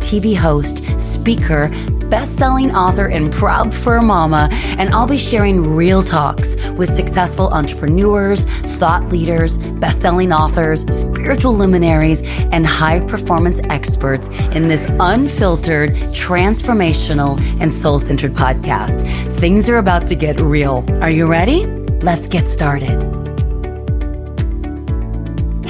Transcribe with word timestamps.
TV 0.00 0.36
host, 0.36 0.82
speaker, 0.98 1.68
best-selling 2.08 2.74
author, 2.74 3.06
and 3.06 3.32
proud 3.32 3.72
fur 3.72 4.02
mama, 4.02 4.48
and 4.52 4.90
I'll 4.90 5.06
be 5.06 5.16
sharing 5.16 5.74
real 5.74 6.02
talks 6.02 6.56
with 6.76 6.94
successful 6.94 7.48
entrepreneurs, 7.50 8.44
thought 8.78 9.06
leaders, 9.08 9.58
best-selling 9.78 10.32
authors, 10.32 10.80
spiritual 10.94 11.54
luminaries, 11.54 12.20
and 12.52 12.66
high-performance 12.66 13.60
experts 13.70 14.28
in 14.54 14.68
this 14.68 14.84
unfiltered, 14.98 15.90
transformational, 16.12 17.40
and 17.60 17.72
soul-centered 17.72 18.32
podcast. 18.32 19.06
Things 19.38 19.68
are 19.68 19.78
about 19.78 20.08
to 20.08 20.14
get 20.14 20.40
real. 20.40 20.84
Are 21.00 21.10
you 21.10 21.26
ready? 21.26 21.66
Let's 22.02 22.26
get 22.26 22.48
started. 22.48 23.19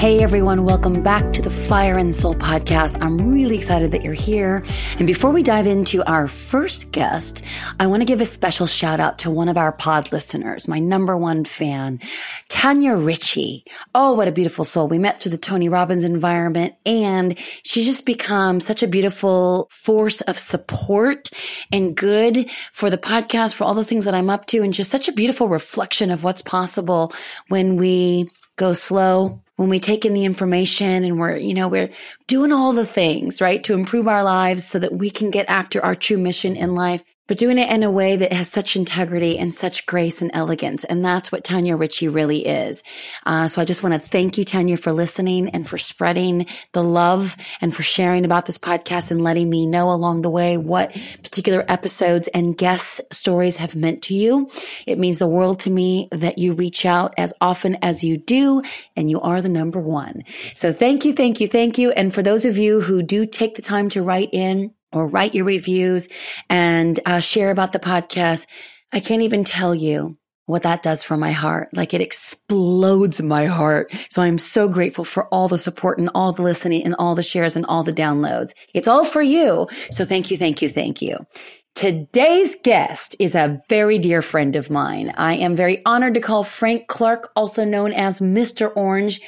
Hey 0.01 0.23
everyone, 0.23 0.65
welcome 0.65 1.03
back 1.03 1.31
to 1.33 1.43
the 1.43 1.51
Fire 1.51 1.95
and 1.95 2.15
Soul 2.15 2.33
podcast. 2.33 2.97
I'm 3.03 3.31
really 3.31 3.55
excited 3.55 3.91
that 3.91 4.03
you're 4.03 4.15
here. 4.15 4.65
And 4.97 5.05
before 5.05 5.29
we 5.29 5.43
dive 5.43 5.67
into 5.67 6.03
our 6.09 6.27
first 6.27 6.91
guest, 6.91 7.43
I 7.79 7.85
want 7.85 8.01
to 8.01 8.05
give 8.05 8.19
a 8.19 8.25
special 8.25 8.65
shout 8.65 8.99
out 8.99 9.19
to 9.19 9.29
one 9.29 9.47
of 9.47 9.59
our 9.59 9.71
pod 9.71 10.11
listeners, 10.11 10.67
my 10.67 10.79
number 10.79 11.15
one 11.15 11.45
fan, 11.45 11.99
Tanya 12.47 12.95
Ritchie. 12.95 13.63
Oh, 13.93 14.13
what 14.13 14.27
a 14.27 14.31
beautiful 14.31 14.65
soul. 14.65 14.87
We 14.87 14.97
met 14.97 15.19
through 15.19 15.33
the 15.33 15.37
Tony 15.37 15.69
Robbins 15.69 16.03
environment 16.03 16.73
and 16.83 17.37
she's 17.61 17.85
just 17.85 18.07
become 18.07 18.59
such 18.59 18.81
a 18.81 18.87
beautiful 18.87 19.67
force 19.69 20.21
of 20.21 20.39
support 20.39 21.29
and 21.71 21.95
good 21.95 22.49
for 22.73 22.89
the 22.89 22.97
podcast, 22.97 23.53
for 23.53 23.65
all 23.65 23.75
the 23.75 23.85
things 23.85 24.05
that 24.05 24.15
I'm 24.15 24.31
up 24.31 24.47
to 24.47 24.63
and 24.63 24.73
just 24.73 24.89
such 24.89 25.07
a 25.07 25.13
beautiful 25.13 25.47
reflection 25.47 26.09
of 26.09 26.23
what's 26.23 26.41
possible 26.41 27.13
when 27.49 27.77
we 27.77 28.31
go 28.55 28.73
slow, 28.73 29.41
when 29.61 29.69
we 29.69 29.79
take 29.79 30.05
in 30.05 30.15
the 30.15 30.25
information 30.25 31.03
and 31.03 31.19
we're, 31.19 31.37
you 31.37 31.53
know, 31.53 31.67
we're 31.67 31.91
doing 32.25 32.51
all 32.51 32.73
the 32.73 32.83
things, 32.83 33.39
right, 33.39 33.63
to 33.63 33.75
improve 33.75 34.07
our 34.07 34.23
lives 34.23 34.65
so 34.65 34.79
that 34.79 34.91
we 34.91 35.11
can 35.11 35.29
get 35.29 35.47
after 35.47 35.79
our 35.85 35.93
true 35.93 36.17
mission 36.17 36.55
in 36.55 36.73
life 36.73 37.03
but 37.27 37.37
doing 37.37 37.57
it 37.57 37.71
in 37.71 37.83
a 37.83 37.91
way 37.91 38.15
that 38.15 38.33
has 38.33 38.49
such 38.49 38.75
integrity 38.75 39.37
and 39.37 39.55
such 39.55 39.85
grace 39.85 40.21
and 40.21 40.31
elegance. 40.33 40.83
And 40.83 41.03
that's 41.03 41.31
what 41.31 41.43
Tanya 41.43 41.75
Ritchie 41.75 42.09
really 42.09 42.45
is. 42.45 42.83
Uh, 43.25 43.47
so 43.47 43.61
I 43.61 43.65
just 43.65 43.83
want 43.83 43.93
to 43.93 43.99
thank 43.99 44.37
you, 44.37 44.43
Tanya, 44.43 44.75
for 44.75 44.91
listening 44.91 45.49
and 45.49 45.67
for 45.67 45.77
spreading 45.77 46.45
the 46.73 46.83
love 46.83 47.37
and 47.61 47.73
for 47.73 47.83
sharing 47.83 48.25
about 48.25 48.45
this 48.45 48.57
podcast 48.57 49.11
and 49.11 49.23
letting 49.23 49.49
me 49.49 49.65
know 49.65 49.91
along 49.91 50.21
the 50.21 50.29
way 50.29 50.57
what 50.57 50.91
particular 51.23 51.63
episodes 51.67 52.27
and 52.29 52.57
guest 52.57 53.01
stories 53.11 53.57
have 53.57 53.75
meant 53.75 54.01
to 54.03 54.13
you. 54.13 54.49
It 54.85 54.99
means 54.99 55.17
the 55.17 55.27
world 55.27 55.61
to 55.61 55.69
me 55.69 56.09
that 56.11 56.37
you 56.37 56.53
reach 56.53 56.85
out 56.85 57.13
as 57.17 57.33
often 57.39 57.77
as 57.81 58.03
you 58.03 58.17
do, 58.17 58.61
and 58.95 59.09
you 59.09 59.21
are 59.21 59.41
the 59.41 59.49
number 59.49 59.79
one. 59.79 60.23
So 60.55 60.73
thank 60.73 61.05
you, 61.05 61.13
thank 61.13 61.39
you, 61.39 61.47
thank 61.47 61.77
you. 61.77 61.91
And 61.91 62.13
for 62.13 62.21
those 62.23 62.45
of 62.45 62.57
you 62.57 62.81
who 62.81 63.01
do 63.03 63.25
take 63.25 63.55
the 63.55 63.61
time 63.61 63.89
to 63.89 64.01
write 64.01 64.29
in, 64.31 64.73
or 64.93 65.07
write 65.07 65.35
your 65.35 65.45
reviews 65.45 66.07
and 66.49 66.99
uh, 67.05 67.19
share 67.19 67.51
about 67.51 67.71
the 67.71 67.79
podcast. 67.79 68.47
I 68.91 68.99
can't 68.99 69.21
even 69.21 69.43
tell 69.43 69.73
you 69.73 70.17
what 70.45 70.63
that 70.63 70.83
does 70.83 71.01
for 71.01 71.15
my 71.15 71.31
heart. 71.31 71.69
Like 71.73 71.93
it 71.93 72.01
explodes 72.01 73.21
my 73.21 73.45
heart. 73.45 73.93
So 74.09 74.21
I'm 74.21 74.37
so 74.37 74.67
grateful 74.67 75.05
for 75.05 75.27
all 75.27 75.47
the 75.47 75.57
support 75.57 75.97
and 75.97 76.09
all 76.13 76.33
the 76.33 76.41
listening 76.41 76.83
and 76.83 76.95
all 76.99 77.15
the 77.15 77.23
shares 77.23 77.55
and 77.55 77.65
all 77.67 77.83
the 77.83 77.93
downloads. 77.93 78.53
It's 78.73 78.87
all 78.87 79.05
for 79.05 79.21
you. 79.21 79.67
So 79.91 80.03
thank 80.03 80.29
you, 80.29 80.37
thank 80.37 80.61
you, 80.61 80.67
thank 80.67 81.01
you. 81.01 81.17
Today's 81.73 82.57
guest 82.63 83.15
is 83.17 83.33
a 83.33 83.61
very 83.69 83.97
dear 83.97 84.21
friend 84.21 84.57
of 84.57 84.69
mine. 84.69 85.13
I 85.15 85.35
am 85.35 85.55
very 85.55 85.81
honored 85.85 86.15
to 86.15 86.19
call 86.19 86.43
Frank 86.43 86.87
Clark, 86.87 87.31
also 87.33 87.63
known 87.63 87.93
as 87.93 88.19
Mr. 88.19 88.75
Orange 88.75 89.21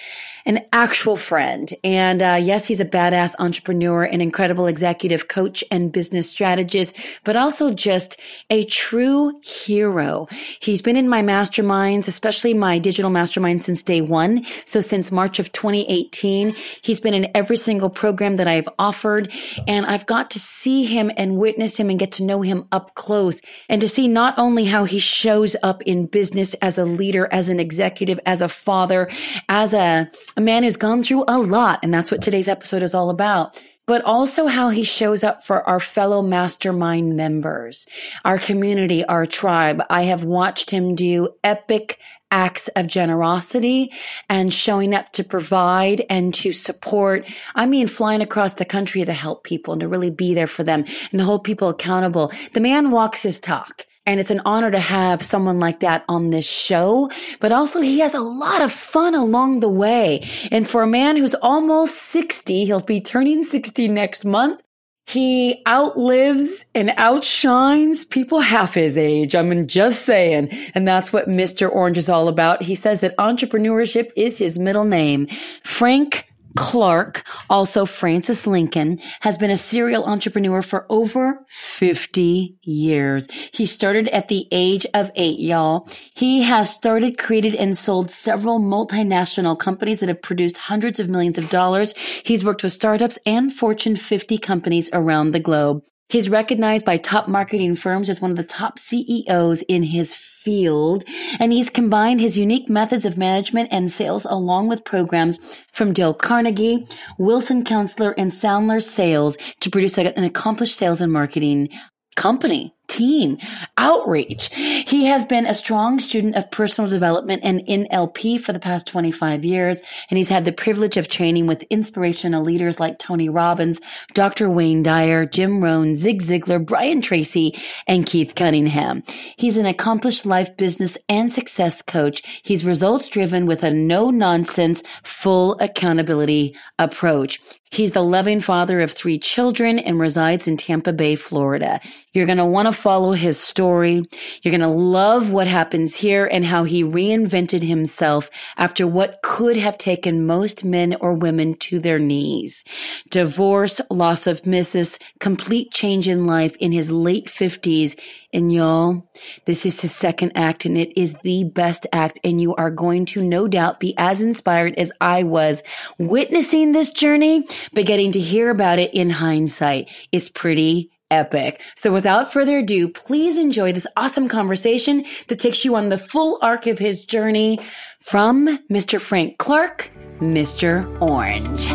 an 0.46 0.66
actual 0.74 1.16
friend. 1.16 1.74
And 1.84 2.22
uh, 2.22 2.38
yes, 2.42 2.68
he's 2.68 2.80
a 2.80 2.86
badass 2.86 3.36
entrepreneur, 3.40 4.04
an 4.04 4.22
incredible 4.22 4.68
executive 4.68 5.28
coach 5.28 5.64
and 5.72 5.92
business 5.92 6.30
strategist, 6.30 6.98
but 7.24 7.36
also 7.36 7.74
just 7.74 8.20
a 8.50 8.66
true 8.66 9.40
hero. 9.44 10.28
He's 10.60 10.82
been 10.82 10.98
in 10.98 11.08
my 11.08 11.22
masterminds, 11.22 12.08
especially 12.08 12.54
my 12.54 12.80
digital 12.80 13.10
mastermind 13.10 13.64
since 13.64 13.82
day 13.82 14.02
one. 14.02 14.44
So 14.66 14.82
since 14.82 15.12
March 15.12 15.40
of 15.40 15.52
2018, 15.52 16.56
he's 16.82 17.00
been 17.00 17.14
in 17.14 17.32
every 17.34 17.58
single 17.58 17.90
program 17.90 18.36
that 18.38 18.48
I've 18.48 18.70
offered. 18.78 19.32
And 19.68 19.86
I've 19.86 20.06
got 20.06 20.32
to 20.32 20.40
see 20.40 20.86
him 20.86 21.12
and 21.16 21.38
witness 21.38 21.78
him 21.78 21.90
and 21.90 22.00
get 22.00 22.12
to 22.14 22.24
know 22.24 22.42
him 22.42 22.68
up 22.72 22.96
close 22.96 23.42
and 23.70 23.82
to 23.82 23.88
see 23.88 24.08
not 24.08 24.38
only 24.38 24.66
how 24.66 24.84
he 24.84 25.00
shows 25.00 25.56
up 25.64 25.82
in 25.84 26.06
business 26.06 26.54
as 26.56 26.78
a 26.78 26.86
leader, 26.86 27.28
as 27.32 27.50
an 27.50 27.60
executive, 27.60 28.20
as 28.26 28.42
a 28.42 28.50
father, 28.50 29.10
as 29.48 29.74
a 29.74 30.10
a 30.36 30.42
man 30.42 30.64
who's 30.64 30.78
gone 30.78 31.04
through 31.04 31.26
a 31.28 31.38
lot. 31.38 31.80
And 31.84 31.94
that's 31.94 32.12
what 32.12 32.22
today's 32.22 32.48
episode 32.48 32.84
is 32.84 32.94
all 32.94 33.10
about 33.10 33.60
but 33.86 34.04
also 34.06 34.48
how 34.48 34.70
he 34.70 34.84
shows 34.84 35.24
up 35.24 35.44
for 35.44 35.68
our 35.68 35.80
fellow 35.80 36.22
mastermind 36.22 37.16
members, 37.16 37.88
our 38.24 38.40
community, 38.40 39.04
our 39.06 39.26
tribe. 39.26 39.82
I 39.90 40.04
have 40.04 40.24
watched 40.24 40.72
him 40.72 40.96
do 40.96 41.30
epic 41.44 42.00
acts 42.32 42.68
of 42.70 42.88
generosity 42.88 43.92
and 44.30 44.54
showing 44.54 44.94
up 44.94 45.12
to 45.14 45.24
provide 45.24 46.04
and 46.10 46.34
to 46.34 46.52
support. 46.52 47.30
I 47.54 47.66
mean, 47.66 47.88
flying 47.88 48.22
across 48.22 48.54
the 48.54 48.66
country 48.66 49.04
to 49.06 49.14
help 49.14 49.44
people 49.44 49.74
and 49.74 49.82
to 49.82 49.88
really 49.88 50.10
be 50.10 50.34
there 50.34 50.48
for 50.48 50.64
them 50.64 50.86
and 51.12 51.22
hold 51.22 51.44
people 51.44 51.70
accountable. 51.70 52.32
The 52.54 52.62
man 52.62 52.90
walks 52.90 53.22
his 53.22 53.40
talk. 53.40 53.86
And 54.06 54.20
it's 54.20 54.32
an 54.32 54.42
honor 54.46 54.70
to 54.70 54.80
have 54.80 55.22
someone 55.22 55.60
like 55.60 55.80
that 55.80 56.04
on 56.10 56.30
this 56.30 56.46
show, 56.46 57.10
but 57.40 57.54
also 57.54 57.80
he 57.80 58.00
has 58.00 58.14
a 58.14 58.20
lot 58.20 58.62
of 58.62 58.72
fun 58.72 59.16
along 59.16 59.62
the 59.62 59.70
way. 59.70 60.28
And 60.52 60.68
for 60.68 60.84
a 60.84 60.88
man 60.88 61.16
who's 61.16 61.36
almost 61.36 61.96
60, 61.96 62.66
he'll 62.66 62.82
be 62.82 63.00
turning 63.00 63.44
60 63.44 63.88
next 63.88 64.26
month. 64.26 64.62
He 65.06 65.62
outlives 65.68 66.66
and 66.74 66.94
outshines 66.98 68.06
people 68.06 68.40
half 68.40 68.74
his 68.74 68.98
age. 68.98 69.36
I'm 69.36 69.68
just 69.68 70.06
saying. 70.06 70.50
And 70.74 70.88
that's 70.88 71.12
what 71.12 71.28
Mr. 71.28 71.70
Orange 71.70 71.98
is 71.98 72.10
all 72.10 72.28
about. 72.28 72.64
He 72.64 72.76
says 72.76 73.02
that 73.02 73.18
entrepreneurship 73.18 74.12
is 74.16 74.38
his 74.38 74.58
middle 74.58 74.86
name. 74.86 75.28
Frank 75.64 76.28
Clark, 76.56 77.24
also 77.50 77.86
Francis 77.86 78.46
Lincoln, 78.46 79.00
has 79.22 79.38
been 79.38 79.50
a 79.50 79.58
serial 79.58 80.06
entrepreneur 80.06 80.62
for 80.62 80.86
over 80.90 81.40
50 81.48 82.58
years. 82.64 83.28
He 83.54 83.66
started 83.66 84.08
at 84.10 84.28
the 84.28 84.48
age 84.52 84.86
of 84.94 85.12
eight, 85.16 85.40
y'all. 85.40 85.88
He 86.16 86.44
has 86.44 86.74
started, 86.74 87.18
created, 87.18 87.56
and 87.56 87.76
sold 87.76 88.12
several 88.12 88.60
multinational 88.60 89.58
companies 89.58 90.00
that 90.00 90.10
have 90.10 90.22
produced 90.22 90.58
hundreds 90.58 91.00
of 91.00 91.10
millions 91.10 91.38
of 91.38 91.50
dollars. 91.50 91.96
He's 91.98 92.44
worked 92.44 92.64
with 92.64 92.72
startups 92.72 93.18
and 93.26 93.52
Fortune 93.52 93.96
50 93.96 94.38
companies 94.38 94.90
around 94.94 95.32
the 95.32 95.40
globe. 95.40 95.84
He's 96.10 96.30
recognized 96.30 96.86
by 96.86 96.98
top 96.98 97.28
marketing 97.28 97.76
firms 97.76 98.10
as 98.10 98.22
one 98.22 98.30
of 98.30 98.38
the 98.38 98.44
top 98.44 98.78
CEOs 98.78 99.64
in 99.64 99.84
his 99.84 100.14
field, 100.44 101.04
and 101.40 101.52
he's 101.52 101.70
combined 101.70 102.20
his 102.20 102.38
unique 102.38 102.70
methods 102.70 103.06
of 103.06 103.18
management 103.18 103.70
and 103.72 103.90
sales 103.92 104.26
along 104.26 104.68
with 104.68 104.84
programs 104.86 105.40
from 105.72 105.94
Dale 105.94 106.14
Carnegie, 106.14 106.86
Wilson 107.18 107.64
Counselor, 107.64 108.12
and 108.18 108.32
Sandler 108.32 108.82
Sales 108.82 109.38
to 109.62 109.70
produce 109.70 109.98
an 109.98 110.24
accomplished 110.24 110.78
sales 110.78 111.02
and 111.02 111.12
marketing 111.12 111.70
company 112.16 112.74
team 112.88 113.38
outreach. 113.78 114.54
He 114.54 115.06
has 115.06 115.26
been 115.26 115.46
a 115.46 115.54
strong 115.54 116.00
student 116.00 116.36
of 116.36 116.52
personal 116.52 116.90
development 116.90 117.42
and 117.44 117.62
NLP 117.62 118.40
for 118.42 118.54
the 118.54 118.60
past 118.60 118.88
25 118.88 119.44
years, 119.44 119.82
and 120.10 120.18
he's 120.18 120.30
had 120.30 120.46
the 120.46 120.52
privilege 120.52 120.98
of 120.98 121.08
training 121.08 121.48
with 121.48 121.64
inspirational 121.64 122.44
leaders 122.44 122.80
like 122.80 123.00
Tony 123.00 123.30
Robbins, 123.30 123.80
Dr. 124.14 124.50
Wayne 124.50 124.84
Dyer, 124.84 125.26
Jim 125.26 125.64
Rohn, 125.64 125.96
Zig 125.96 126.22
Ziglar, 126.22 126.64
Brian 126.64 127.02
Tracy, 127.02 127.58
and 127.88 128.06
Keith 128.06 128.36
Cunningham. 128.36 129.04
He's 129.38 129.58
an 129.58 129.66
accomplished 129.66 130.26
life, 130.26 130.56
business, 130.58 130.98
and 131.10 131.32
success 131.32 131.82
coach. 131.82 132.22
He's 132.44 132.66
results 132.66 133.08
driven 133.08 133.46
with 133.46 133.64
a 133.64 133.72
no 133.72 134.12
nonsense, 134.12 134.84
full 135.04 135.58
accountability 135.60 136.56
approach. 136.80 137.40
He's 137.72 137.94
the 137.94 138.04
loving 138.04 138.40
father 138.40 138.82
of 138.82 138.92
three 138.92 139.18
children 139.18 139.80
and 139.80 140.00
resides 140.00 140.48
in 140.48 140.58
Tampa 140.58 140.94
Bay, 140.94 141.16
Florida. 141.16 141.80
You're 142.14 142.28
going 142.28 142.38
to 142.38 142.46
want 142.46 142.68
to 142.68 142.72
follow 142.72 143.14
his 143.14 143.40
story. 143.40 144.08
You're 144.44 144.52
going 144.52 144.62
to 144.62 144.68
love 144.68 145.32
what 145.32 145.48
happens 145.48 145.96
here 145.96 146.26
and 146.26 146.46
how 146.46 146.64
he 146.64 146.84
reinvented 146.84 147.64
himself 147.64 148.30
after 148.56 148.86
what 148.86 149.22
could 149.24 149.58
have 149.58 149.80
taken 149.80 150.28
most 150.28 150.64
men 150.64 150.96
or 151.02 151.16
women 151.16 151.56
to 151.56 151.80
their 151.80 151.98
knees. 151.98 152.64
Divorce, 153.10 153.82
loss 153.90 154.28
of 154.28 154.46
missus, 154.46 155.00
complete 155.20 155.72
change 155.72 156.08
in 156.08 156.28
life 156.28 156.56
in 156.58 156.72
his 156.72 156.92
late 156.92 157.30
fifties. 157.30 157.96
And 158.32 158.52
y'all, 158.52 159.10
this 159.46 159.66
is 159.66 159.82
his 159.82 159.96
second 159.96 160.34
act 160.36 160.66
and 160.66 160.78
it 160.78 160.96
is 160.96 161.16
the 161.24 161.46
best 161.46 161.88
act. 161.92 162.20
And 162.24 162.40
you 162.40 162.54
are 162.56 162.72
going 162.72 163.06
to 163.08 163.24
no 163.24 163.48
doubt 163.48 163.80
be 163.80 163.96
as 163.98 164.22
inspired 164.22 164.76
as 164.76 164.92
I 165.02 165.24
was 165.24 165.64
witnessing 165.98 166.72
this 166.72 166.90
journey, 166.90 167.48
but 167.74 167.88
getting 167.88 168.12
to 168.12 168.20
hear 168.20 168.52
about 168.52 168.78
it 168.78 168.94
in 168.94 169.10
hindsight. 169.10 169.90
It's 170.12 170.30
pretty 170.30 170.92
epic. 171.12 171.62
So 171.76 171.92
without 171.92 172.32
further 172.32 172.60
ado, 172.60 172.90
please 172.90 173.38
enjoy 173.38 173.74
this 173.74 173.88
awesome 173.96 174.28
conversation 174.28 175.06
that 175.28 175.40
takes 175.40 175.64
you 175.64 175.76
on 175.76 175.90
the 175.90 175.98
full 175.98 176.40
arc 176.42 176.68
of 176.68 176.80
his 176.80 177.06
journey 177.06 177.60
from 178.02 178.60
Mr. 178.70 179.00
Frank 179.00 179.38
Clark, 179.38 179.90
Mr. 180.20 180.86
Orange. 181.02 181.70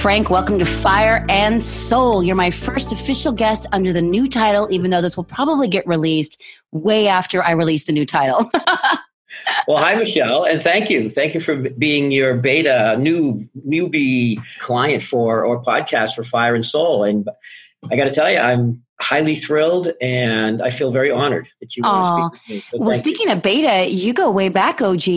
Frank, 0.00 0.30
welcome 0.30 0.58
to 0.58 0.64
Fire 0.64 1.26
and 1.28 1.62
Soul. 1.62 2.22
You're 2.22 2.34
my 2.34 2.50
first 2.50 2.90
official 2.90 3.32
guest 3.32 3.66
under 3.70 3.92
the 3.92 4.00
new 4.00 4.30
title, 4.30 4.66
even 4.70 4.90
though 4.90 5.02
this 5.02 5.14
will 5.14 5.24
probably 5.24 5.68
get 5.68 5.86
released 5.86 6.40
way 6.72 7.06
after 7.06 7.42
I 7.42 7.50
release 7.50 7.84
the 7.84 7.92
new 7.92 8.06
title. 8.06 8.50
well, 9.66 9.78
hi, 9.78 9.94
Michelle, 9.94 10.44
and 10.44 10.62
thank 10.62 10.90
you. 10.90 11.10
Thank 11.10 11.34
you 11.34 11.40
for 11.40 11.56
being 11.56 12.10
your 12.10 12.34
beta 12.34 12.96
new 12.98 13.48
newbie 13.66 14.42
client 14.60 15.02
for 15.02 15.44
or 15.44 15.62
podcast 15.62 16.14
for 16.14 16.24
Fire 16.24 16.54
and 16.54 16.64
Soul. 16.64 17.04
And 17.04 17.28
I 17.90 17.96
got 17.96 18.04
to 18.04 18.12
tell 18.12 18.30
you, 18.30 18.38
I'm 18.38 18.82
highly 19.00 19.34
thrilled 19.34 19.90
and 20.00 20.60
I 20.62 20.70
feel 20.70 20.92
very 20.92 21.10
honored 21.10 21.48
that 21.60 21.76
you 21.76 21.82
want 21.82 22.34
to 22.34 22.40
speak. 22.40 22.64
So 22.70 22.78
well, 22.78 22.98
speaking 22.98 23.28
you. 23.28 23.34
of 23.34 23.42
beta, 23.42 23.90
you 23.90 24.12
go 24.12 24.30
way 24.30 24.50
back, 24.50 24.82
OG. 24.82 25.08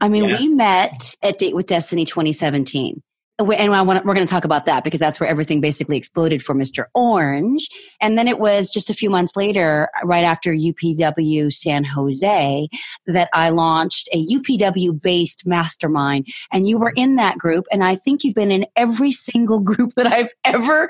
I 0.00 0.08
mean, 0.08 0.24
yeah. 0.24 0.38
we 0.38 0.48
met 0.48 1.14
at 1.22 1.38
Date 1.38 1.54
with 1.54 1.66
Destiny 1.66 2.04
2017 2.04 3.02
and 3.38 3.74
I 3.74 3.82
want, 3.82 4.04
we're 4.06 4.14
going 4.14 4.26
to 4.26 4.30
talk 4.30 4.44
about 4.44 4.64
that 4.66 4.82
because 4.82 5.00
that's 5.00 5.20
where 5.20 5.28
everything 5.28 5.60
basically 5.60 5.96
exploded 5.96 6.42
for 6.42 6.54
Mr. 6.54 6.86
Orange. 6.94 7.68
And 8.00 8.16
then 8.16 8.28
it 8.28 8.38
was 8.38 8.70
just 8.70 8.88
a 8.88 8.94
few 8.94 9.10
months 9.10 9.36
later, 9.36 9.90
right 10.04 10.24
after 10.24 10.52
UPW 10.52 11.52
San 11.52 11.84
Jose, 11.84 12.68
that 13.06 13.28
I 13.34 13.50
launched 13.50 14.08
a 14.12 14.26
UPW 14.26 15.00
based 15.00 15.46
mastermind. 15.46 16.26
And 16.50 16.66
you 16.66 16.78
were 16.78 16.92
in 16.96 17.16
that 17.16 17.36
group. 17.36 17.66
And 17.70 17.84
I 17.84 17.94
think 17.96 18.24
you've 18.24 18.34
been 18.34 18.50
in 18.50 18.64
every 18.74 19.12
single 19.12 19.60
group 19.66 19.90
that 19.96 20.06
I've 20.06 20.32
ever 20.44 20.88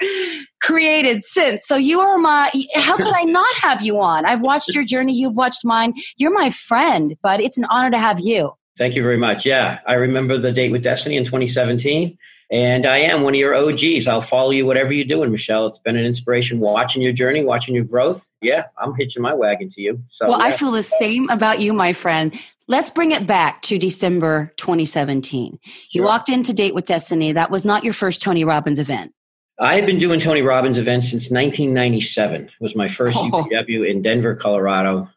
created 0.60 1.22
since. 1.22 1.66
So 1.66 1.76
you 1.76 2.00
are 2.00 2.19
my, 2.19 2.50
how 2.76 2.96
could 2.96 3.14
I 3.14 3.22
not 3.22 3.52
have 3.56 3.82
you 3.82 4.00
on? 4.00 4.25
I've 4.25 4.43
watched 4.43 4.75
your 4.75 4.84
journey. 4.84 5.14
You've 5.14 5.37
watched 5.37 5.64
mine. 5.64 5.94
You're 6.16 6.32
my 6.32 6.50
friend, 6.50 7.16
but 7.22 7.40
it's 7.40 7.58
an 7.58 7.64
honor 7.70 7.90
to 7.90 7.98
have 7.98 8.20
you. 8.20 8.52
Thank 8.78 8.94
you 8.94 9.02
very 9.02 9.16
much. 9.16 9.46
Yeah, 9.46 9.78
I 9.87 9.94
remember 9.94 10.38
the 10.38 10.52
date 10.52 10.70
with 10.70 10.82
Destiny 10.82 11.16
in 11.16 11.25
2017. 11.25 12.19
And 12.50 12.87
I 12.87 12.98
am 12.98 13.22
one 13.22 13.34
of 13.34 13.40
your 13.40 13.54
OGs. 13.54 14.06
I'll 14.06 14.20
follow 14.20 14.50
you 14.50 14.66
whatever 14.66 14.93
you're 14.93 15.04
doing, 15.04 15.32
Michelle. 15.32 15.66
It's 15.66 15.81
been 15.81 15.96
an 15.96 16.04
inspiration 16.04 16.60
watching 16.60 17.02
your 17.02 17.12
journey, 17.12 17.44
watching 17.44 17.75
your 17.75 17.84
growth. 17.84 18.28
Yeah, 18.40 18.66
I'm 18.78 18.94
hitching 18.94 19.22
my 19.22 19.34
wagon 19.34 19.69
to 19.70 19.81
you. 19.81 20.02
So, 20.10 20.28
well, 20.28 20.38
yeah. 20.38 20.44
I 20.44 20.52
feel 20.52 20.70
the 20.70 20.82
same 20.82 21.28
about 21.28 21.60
you, 21.60 21.72
my 21.72 21.93
friend. 21.93 22.38
Let's 22.69 22.90
bring 22.90 23.12
it 23.12 23.26
back 23.26 23.62
to 23.62 23.78
December 23.78 24.52
2017. 24.56 25.58
You 25.90 26.02
walked 26.02 26.28
into 26.28 26.52
Date 26.52 26.75
with 26.75 26.87
Destiny. 26.87 27.32
That 27.32 27.50
was 27.50 27.64
not 27.64 27.84
your 27.84 27.93
first 27.93 28.22
Tony 28.22 28.44
Robbins 28.44 28.78
event. 28.78 29.12
I 29.58 29.75
had 29.75 29.87
been 29.87 29.98
doing 29.98 30.20
Tony 30.20 30.43
Robbins 30.43 30.76
events 30.76 31.10
since 31.10 31.31
1997. 31.31 32.43
It 32.43 32.50
was 32.60 32.76
my 32.76 32.88
first 32.88 33.16
oh. 33.16 33.31
UPW 33.31 33.88
in 33.88 34.02
Denver, 34.02 34.37
Colorado. 34.37 35.08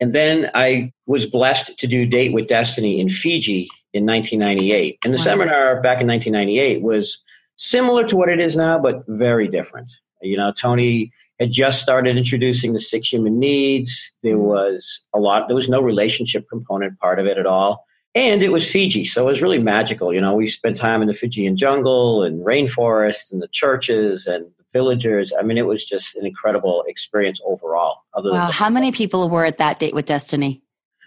And 0.00 0.14
then 0.14 0.50
I 0.54 0.92
was 1.06 1.26
blessed 1.26 1.78
to 1.78 1.86
do 1.86 2.04
Date 2.04 2.32
with 2.32 2.48
Destiny 2.48 3.00
in 3.00 3.08
Fiji 3.08 3.68
in 3.94 4.04
1998. 4.04 4.98
And 5.04 5.14
the 5.14 5.18
wow. 5.18 5.24
seminar 5.24 5.80
back 5.80 6.00
in 6.00 6.08
1998 6.08 6.82
was 6.82 7.22
similar 7.56 8.06
to 8.08 8.16
what 8.16 8.28
it 8.28 8.40
is 8.40 8.56
now, 8.56 8.78
but 8.78 9.04
very 9.06 9.48
different. 9.48 9.90
You 10.20 10.36
know, 10.36 10.52
Tony 10.52 11.12
had 11.38 11.52
just 11.52 11.80
started 11.80 12.16
introducing 12.16 12.72
the 12.72 12.80
six 12.80 13.08
human 13.08 13.38
needs. 13.38 14.12
There 14.22 14.34
mm-hmm. 14.34 14.42
was 14.42 15.00
a 15.14 15.18
lot, 15.18 15.48
there 15.48 15.56
was 15.56 15.68
no 15.68 15.80
relationship 15.80 16.48
component 16.48 16.98
part 16.98 17.18
of 17.18 17.26
it 17.26 17.38
at 17.38 17.46
all. 17.46 17.86
And 18.16 18.42
it 18.42 18.50
was 18.50 18.68
Fiji, 18.68 19.04
so 19.04 19.26
it 19.26 19.32
was 19.32 19.42
really 19.42 19.58
magical. 19.58 20.14
You 20.14 20.20
know, 20.20 20.34
we 20.34 20.48
spent 20.48 20.76
time 20.76 21.02
in 21.02 21.08
the 21.08 21.14
Fijian 21.14 21.56
jungle 21.56 22.22
and 22.22 22.44
rainforest 22.46 23.32
and 23.32 23.42
the 23.42 23.48
churches 23.48 24.26
and 24.26 24.46
the 24.56 24.64
villagers. 24.72 25.32
I 25.36 25.42
mean, 25.42 25.58
it 25.58 25.66
was 25.66 25.84
just 25.84 26.14
an 26.14 26.24
incredible 26.24 26.84
experience 26.86 27.40
overall. 27.44 27.98
Other 28.14 28.30
wow. 28.30 28.52
How 28.52 28.70
many 28.70 28.92
people 28.92 29.28
were 29.28 29.44
at 29.44 29.58
that 29.58 29.80
date 29.80 29.94
with 29.94 30.06
Destiny? 30.06 30.62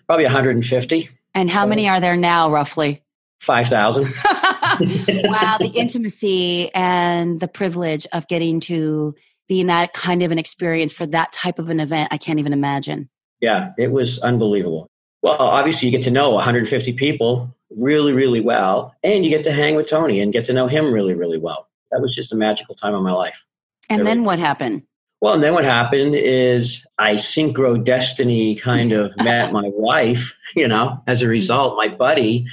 Probably 0.06 0.26
150. 0.26 1.10
And 1.38 1.52
how 1.52 1.68
many 1.68 1.88
are 1.88 2.02
there 2.02 2.18
now, 2.18 2.50
roughly? 2.50 3.04
5,000. 3.44 4.06
wow, 4.26 5.58
the 5.60 5.72
intimacy 5.76 6.74
and 6.74 7.40
the 7.40 7.48
privilege 7.48 8.08
of 8.12 8.28
getting 8.28 8.60
to 8.62 9.14
be 9.48 9.62
in 9.62 9.68
that 9.68 9.94
kind 9.94 10.24
of 10.24 10.32
an 10.32 10.40
experience 10.40 10.92
for 10.92 11.06
that 11.06 11.32
type 11.32 11.60
of 11.60 11.70
an 11.70 11.80
event, 11.80 12.10
I 12.12 12.18
can't 12.18 12.40
even 12.40 12.54
imagine. 12.54 13.08
Yeah, 13.40 13.74
it 13.78 13.92
was 13.92 14.18
unbelievable. 14.18 14.88
Well, 15.22 15.36
obviously, 15.40 15.90
you 15.90 15.96
get 15.96 16.06
to 16.06 16.12
know 16.12 16.32
150 16.32 16.94
people 16.94 17.56
really, 17.70 18.14
really 18.14 18.42
well, 18.42 18.96
and 19.04 19.24
you 19.24 19.30
get 19.30 19.44
to 19.44 19.54
hang 19.54 19.76
with 19.76 19.88
Tony 19.88 20.20
and 20.20 20.34
get 20.34 20.48
to 20.48 20.54
know 20.54 20.66
him 20.66 20.92
really, 20.92 21.14
really 21.14 21.38
well. 21.38 21.68
That 21.92 22.02
was 22.02 22.16
just 22.16 22.34
a 22.34 22.36
magical 22.36 22.74
time 22.74 22.96
of 22.96 23.04
my 23.04 23.12
life. 23.12 23.46
And 23.92 24.00
there 24.00 24.06
then 24.06 24.24
what 24.24 24.40
happened? 24.40 24.88
Well, 25.20 25.34
and 25.34 25.42
then 25.42 25.54
what 25.54 25.64
happened 25.64 26.16
is 26.16 26.86
I 27.00 27.16
synchro 27.16 27.84
destiny 27.84 28.56
kind 28.56 28.92
of 28.92 29.12
met 29.18 29.52
my 29.52 29.70
wife, 29.74 30.36
you 30.56 30.68
know, 30.68 31.02
as 31.08 31.22
a 31.22 31.26
mm-hmm. 31.26 31.32
result, 31.32 31.78
my 31.78 31.88
buddy 31.88 32.46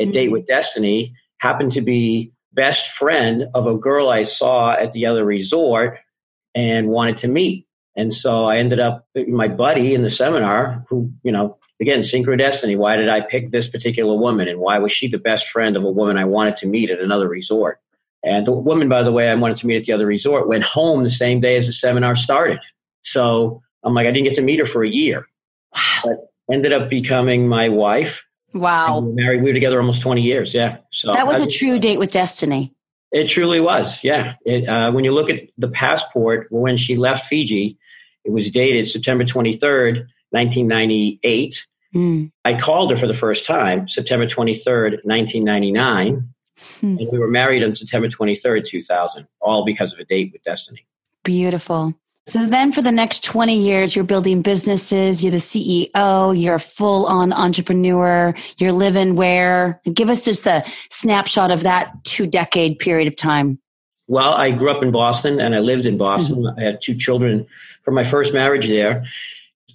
at 0.00 0.12
Date 0.12 0.26
mm-hmm. 0.26 0.32
with 0.32 0.46
Destiny 0.46 1.14
happened 1.38 1.72
to 1.72 1.80
be 1.80 2.32
best 2.52 2.88
friend 2.88 3.44
of 3.54 3.66
a 3.66 3.76
girl 3.76 4.08
I 4.08 4.24
saw 4.24 4.72
at 4.72 4.92
the 4.92 5.06
other 5.06 5.24
resort 5.24 5.98
and 6.54 6.88
wanted 6.88 7.18
to 7.18 7.28
meet. 7.28 7.66
And 7.96 8.12
so 8.12 8.46
I 8.46 8.58
ended 8.58 8.80
up 8.80 9.06
my 9.28 9.48
buddy 9.48 9.94
in 9.94 10.02
the 10.02 10.10
seminar 10.10 10.84
who, 10.88 11.12
you 11.22 11.30
know, 11.30 11.58
again, 11.80 12.00
synchro 12.00 12.36
destiny. 12.36 12.74
Why 12.74 12.96
did 12.96 13.08
I 13.08 13.20
pick 13.20 13.50
this 13.50 13.68
particular 13.68 14.16
woman 14.16 14.48
and 14.48 14.58
why 14.58 14.78
was 14.78 14.90
she 14.90 15.08
the 15.08 15.18
best 15.18 15.48
friend 15.48 15.76
of 15.76 15.84
a 15.84 15.90
woman 15.90 16.18
I 16.18 16.24
wanted 16.24 16.56
to 16.58 16.66
meet 16.66 16.90
at 16.90 17.00
another 17.00 17.28
resort? 17.28 17.80
And 18.24 18.46
the 18.46 18.52
woman, 18.52 18.88
by 18.88 19.02
the 19.02 19.12
way, 19.12 19.28
I 19.28 19.34
wanted 19.34 19.58
to 19.58 19.66
meet 19.66 19.76
at 19.76 19.84
the 19.84 19.92
other 19.92 20.06
resort, 20.06 20.48
went 20.48 20.64
home 20.64 21.04
the 21.04 21.10
same 21.10 21.40
day 21.40 21.56
as 21.56 21.66
the 21.66 21.72
seminar 21.72 22.16
started. 22.16 22.58
So 23.02 23.62
I'm 23.84 23.94
like, 23.94 24.06
I 24.06 24.10
didn't 24.10 24.24
get 24.24 24.34
to 24.36 24.42
meet 24.42 24.58
her 24.58 24.66
for 24.66 24.84
a 24.84 24.88
year. 24.88 25.26
Wow. 25.74 26.00
But 26.04 26.32
ended 26.52 26.72
up 26.72 26.90
becoming 26.90 27.48
my 27.48 27.68
wife. 27.68 28.24
Wow. 28.54 29.00
We 29.00 29.06
were 29.08 29.14
married. 29.14 29.42
We 29.42 29.50
were 29.50 29.54
together 29.54 29.80
almost 29.80 30.02
20 30.02 30.22
years. 30.22 30.54
Yeah. 30.54 30.78
So 30.90 31.12
that 31.12 31.26
was 31.26 31.40
I, 31.40 31.44
a 31.44 31.48
true 31.48 31.78
date 31.78 31.98
with 31.98 32.10
destiny. 32.10 32.74
It 33.12 33.28
truly 33.28 33.60
was. 33.60 34.02
Yeah. 34.02 34.34
It, 34.44 34.68
uh, 34.68 34.90
when 34.92 35.04
you 35.04 35.12
look 35.12 35.30
at 35.30 35.42
the 35.56 35.68
passport, 35.68 36.48
when 36.50 36.76
she 36.76 36.96
left 36.96 37.26
Fiji, 37.26 37.78
it 38.24 38.32
was 38.32 38.50
dated 38.50 38.90
September 38.90 39.24
23rd, 39.24 40.06
1998. 40.30 41.66
Mm. 41.94 42.30
I 42.44 42.60
called 42.60 42.90
her 42.90 42.96
for 42.98 43.06
the 43.06 43.14
first 43.14 43.46
time, 43.46 43.88
September 43.88 44.26
23rd, 44.26 45.04
1999. 45.04 46.28
Hmm. 46.80 46.98
And 46.98 47.08
we 47.10 47.18
were 47.18 47.28
married 47.28 47.62
on 47.62 47.74
September 47.74 48.08
23rd, 48.08 48.66
2000, 48.66 49.26
all 49.40 49.64
because 49.64 49.92
of 49.92 49.98
a 49.98 50.04
date 50.04 50.30
with 50.32 50.42
Destiny. 50.44 50.86
Beautiful. 51.24 51.94
So 52.26 52.44
then 52.44 52.72
for 52.72 52.82
the 52.82 52.92
next 52.92 53.24
20 53.24 53.56
years, 53.56 53.96
you're 53.96 54.04
building 54.04 54.42
businesses, 54.42 55.24
you're 55.24 55.30
the 55.30 55.38
CEO, 55.38 56.38
you're 56.38 56.56
a 56.56 56.60
full 56.60 57.06
on 57.06 57.32
entrepreneur, 57.32 58.34
you're 58.58 58.72
living 58.72 59.14
where? 59.14 59.80
Give 59.94 60.10
us 60.10 60.26
just 60.26 60.46
a 60.46 60.62
snapshot 60.90 61.50
of 61.50 61.62
that 61.62 61.92
two 62.04 62.26
decade 62.26 62.78
period 62.80 63.08
of 63.08 63.16
time. 63.16 63.58
Well, 64.08 64.34
I 64.34 64.50
grew 64.50 64.70
up 64.70 64.82
in 64.82 64.90
Boston 64.90 65.40
and 65.40 65.54
I 65.54 65.60
lived 65.60 65.86
in 65.86 65.96
Boston. 65.96 66.46
I 66.58 66.62
had 66.62 66.82
two 66.82 66.94
children 66.94 67.46
from 67.82 67.94
my 67.94 68.04
first 68.04 68.34
marriage 68.34 68.68
there. 68.68 69.06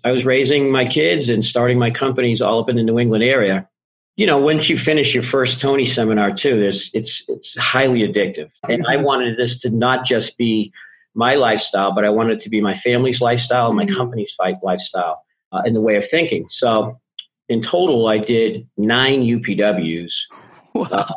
I 0.03 0.11
was 0.11 0.23
raising 0.23 0.71
my 0.71 0.85
kids 0.85 1.29
and 1.29 1.43
starting 1.43 1.79
my 1.79 1.89
companies 1.89 2.39
all 2.39 2.59
up 2.59 2.69
in 2.69 2.75
the 2.75 2.83
New 2.83 2.99
England 2.99 3.23
area 3.23 3.67
you 4.15 4.27
know, 4.27 4.37
once 4.37 4.69
you 4.69 4.77
finish 4.77 5.13
your 5.13 5.23
first 5.23 5.59
Tony 5.59 5.85
seminar 5.85 6.31
too, 6.33 6.59
there's 6.59 6.91
it's 6.93 7.23
it's 7.27 7.57
highly 7.57 8.01
addictive. 8.01 8.49
And 8.69 8.85
I 8.87 8.97
wanted 8.97 9.37
this 9.37 9.59
to 9.61 9.69
not 9.69 10.05
just 10.05 10.37
be 10.37 10.71
my 11.15 11.35
lifestyle, 11.35 11.93
but 11.93 12.05
I 12.05 12.09
wanted 12.09 12.37
it 12.37 12.43
to 12.43 12.49
be 12.49 12.61
my 12.61 12.75
family's 12.75 13.21
lifestyle, 13.21 13.73
my 13.73 13.85
mm-hmm. 13.85 13.95
company's 13.95 14.35
lifestyle, 14.61 15.23
uh, 15.51 15.61
and 15.65 15.75
the 15.75 15.81
way 15.81 15.95
of 15.95 16.07
thinking. 16.07 16.45
So, 16.49 16.99
in 17.49 17.61
total, 17.61 18.07
I 18.07 18.19
did 18.19 18.67
nine 18.77 19.23
UPWs. 19.23 20.13
Wow. 20.73 20.87
Uh, 20.91 21.13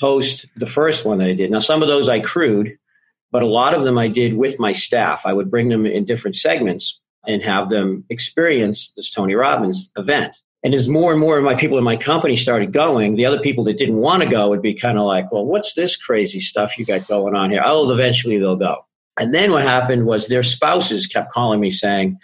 post 0.00 0.46
the 0.56 0.66
first 0.66 1.04
one 1.04 1.18
that 1.18 1.28
I 1.28 1.32
did. 1.32 1.50
Now, 1.50 1.60
some 1.60 1.82
of 1.82 1.88
those 1.88 2.08
I 2.08 2.20
crewed, 2.20 2.76
but 3.30 3.42
a 3.42 3.46
lot 3.46 3.74
of 3.74 3.84
them 3.84 3.98
I 3.98 4.08
did 4.08 4.36
with 4.36 4.60
my 4.60 4.72
staff. 4.72 5.22
I 5.24 5.32
would 5.32 5.50
bring 5.50 5.68
them 5.68 5.86
in 5.86 6.04
different 6.04 6.36
segments 6.36 7.00
and 7.26 7.42
have 7.42 7.70
them 7.70 8.04
experience 8.10 8.92
this 8.96 9.10
Tony 9.10 9.34
Robbins 9.34 9.90
event. 9.96 10.36
And 10.62 10.74
as 10.74 10.88
more 10.88 11.12
and 11.12 11.20
more 11.20 11.38
of 11.38 11.44
my 11.44 11.54
people 11.54 11.78
in 11.78 11.84
my 11.84 11.96
company 11.96 12.36
started 12.36 12.72
going, 12.72 13.14
the 13.14 13.26
other 13.26 13.38
people 13.38 13.62
that 13.64 13.78
didn't 13.78 13.98
want 13.98 14.22
to 14.22 14.28
go 14.28 14.48
would 14.48 14.62
be 14.62 14.74
kind 14.74 14.98
of 14.98 15.04
like, 15.04 15.30
well, 15.30 15.44
what's 15.44 15.74
this 15.74 15.96
crazy 15.96 16.40
stuff 16.40 16.78
you 16.78 16.84
got 16.84 17.06
going 17.06 17.36
on 17.36 17.50
here? 17.50 17.62
Oh, 17.64 17.90
eventually 17.90 18.38
they'll 18.38 18.56
go. 18.56 18.84
And 19.18 19.34
then 19.34 19.52
what 19.52 19.62
happened 19.62 20.06
was 20.06 20.26
their 20.26 20.42
spouses 20.42 21.06
kept 21.06 21.32
calling 21.32 21.60
me 21.60 21.70
saying, 21.70 22.18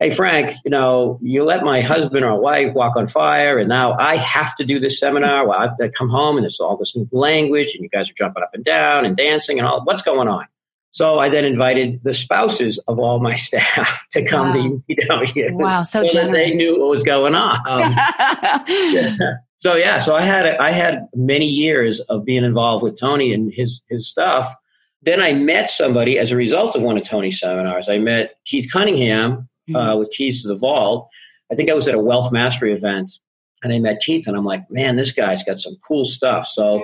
Hey, 0.00 0.10
Frank, 0.10 0.56
you 0.64 0.70
know, 0.70 1.20
you 1.22 1.44
let 1.44 1.62
my 1.62 1.80
husband 1.80 2.24
or 2.24 2.38
wife 2.38 2.74
walk 2.74 2.96
on 2.96 3.06
fire, 3.06 3.58
and 3.58 3.68
now 3.68 3.92
I 3.92 4.16
have 4.16 4.56
to 4.56 4.64
do 4.64 4.80
this 4.80 4.98
seminar. 4.98 5.46
Well, 5.46 5.76
I, 5.80 5.88
come 5.88 6.08
home 6.08 6.36
and 6.36 6.44
there's 6.44 6.58
all 6.58 6.76
this 6.76 6.96
language, 7.12 7.74
and 7.74 7.82
you 7.82 7.88
guys 7.88 8.10
are 8.10 8.14
jumping 8.14 8.42
up 8.42 8.50
and 8.52 8.64
down 8.64 9.04
and 9.04 9.16
dancing 9.16 9.58
and 9.58 9.68
all. 9.68 9.84
What's 9.84 10.02
going 10.02 10.26
on? 10.26 10.46
So 10.94 11.18
I 11.18 11.28
then 11.28 11.44
invited 11.44 12.04
the 12.04 12.14
spouses 12.14 12.78
of 12.86 13.00
all 13.00 13.18
my 13.18 13.34
staff 13.48 14.06
to 14.12 14.24
come 14.24 14.48
wow. 14.48 14.80
to 14.88 14.94
UW. 14.94 15.52
Wow, 15.52 15.82
so, 15.82 16.06
so 16.06 16.30
they 16.30 16.50
knew 16.50 16.78
what 16.78 16.88
was 16.88 17.02
going 17.02 17.34
on. 17.34 17.58
Um, 17.66 17.92
yeah. 18.68 19.16
So 19.58 19.74
yeah, 19.74 19.98
so 19.98 20.14
I 20.14 20.22
had 20.22 20.46
I 20.46 20.70
had 20.70 21.08
many 21.14 21.46
years 21.46 21.98
of 22.00 22.24
being 22.24 22.44
involved 22.44 22.84
with 22.84 22.98
Tony 22.98 23.34
and 23.34 23.52
his 23.52 23.80
his 23.88 24.06
stuff. 24.06 24.54
Then 25.02 25.20
I 25.20 25.32
met 25.32 25.68
somebody 25.68 26.18
as 26.18 26.30
a 26.30 26.36
result 26.36 26.76
of 26.76 26.82
one 26.82 26.96
of 26.96 27.04
Tony's 27.04 27.40
seminars. 27.40 27.88
I 27.88 27.98
met 27.98 28.36
Keith 28.46 28.70
Cunningham 28.72 29.48
uh, 29.74 29.78
mm-hmm. 29.78 29.98
with 29.98 30.10
Keys 30.12 30.42
to 30.42 30.48
the 30.48 30.54
Vault. 30.54 31.08
I 31.50 31.56
think 31.56 31.70
I 31.70 31.74
was 31.74 31.88
at 31.88 31.94
a 31.94 31.98
wealth 31.98 32.30
mastery 32.30 32.72
event, 32.72 33.18
and 33.62 33.72
I 33.72 33.78
met 33.78 34.00
Keith, 34.00 34.28
and 34.28 34.36
I'm 34.36 34.44
like, 34.44 34.70
man, 34.70 34.96
this 34.96 35.12
guy's 35.12 35.42
got 35.42 35.58
some 35.58 35.76
cool 35.86 36.04
stuff. 36.04 36.46
So. 36.46 36.78
Mm 36.78 36.82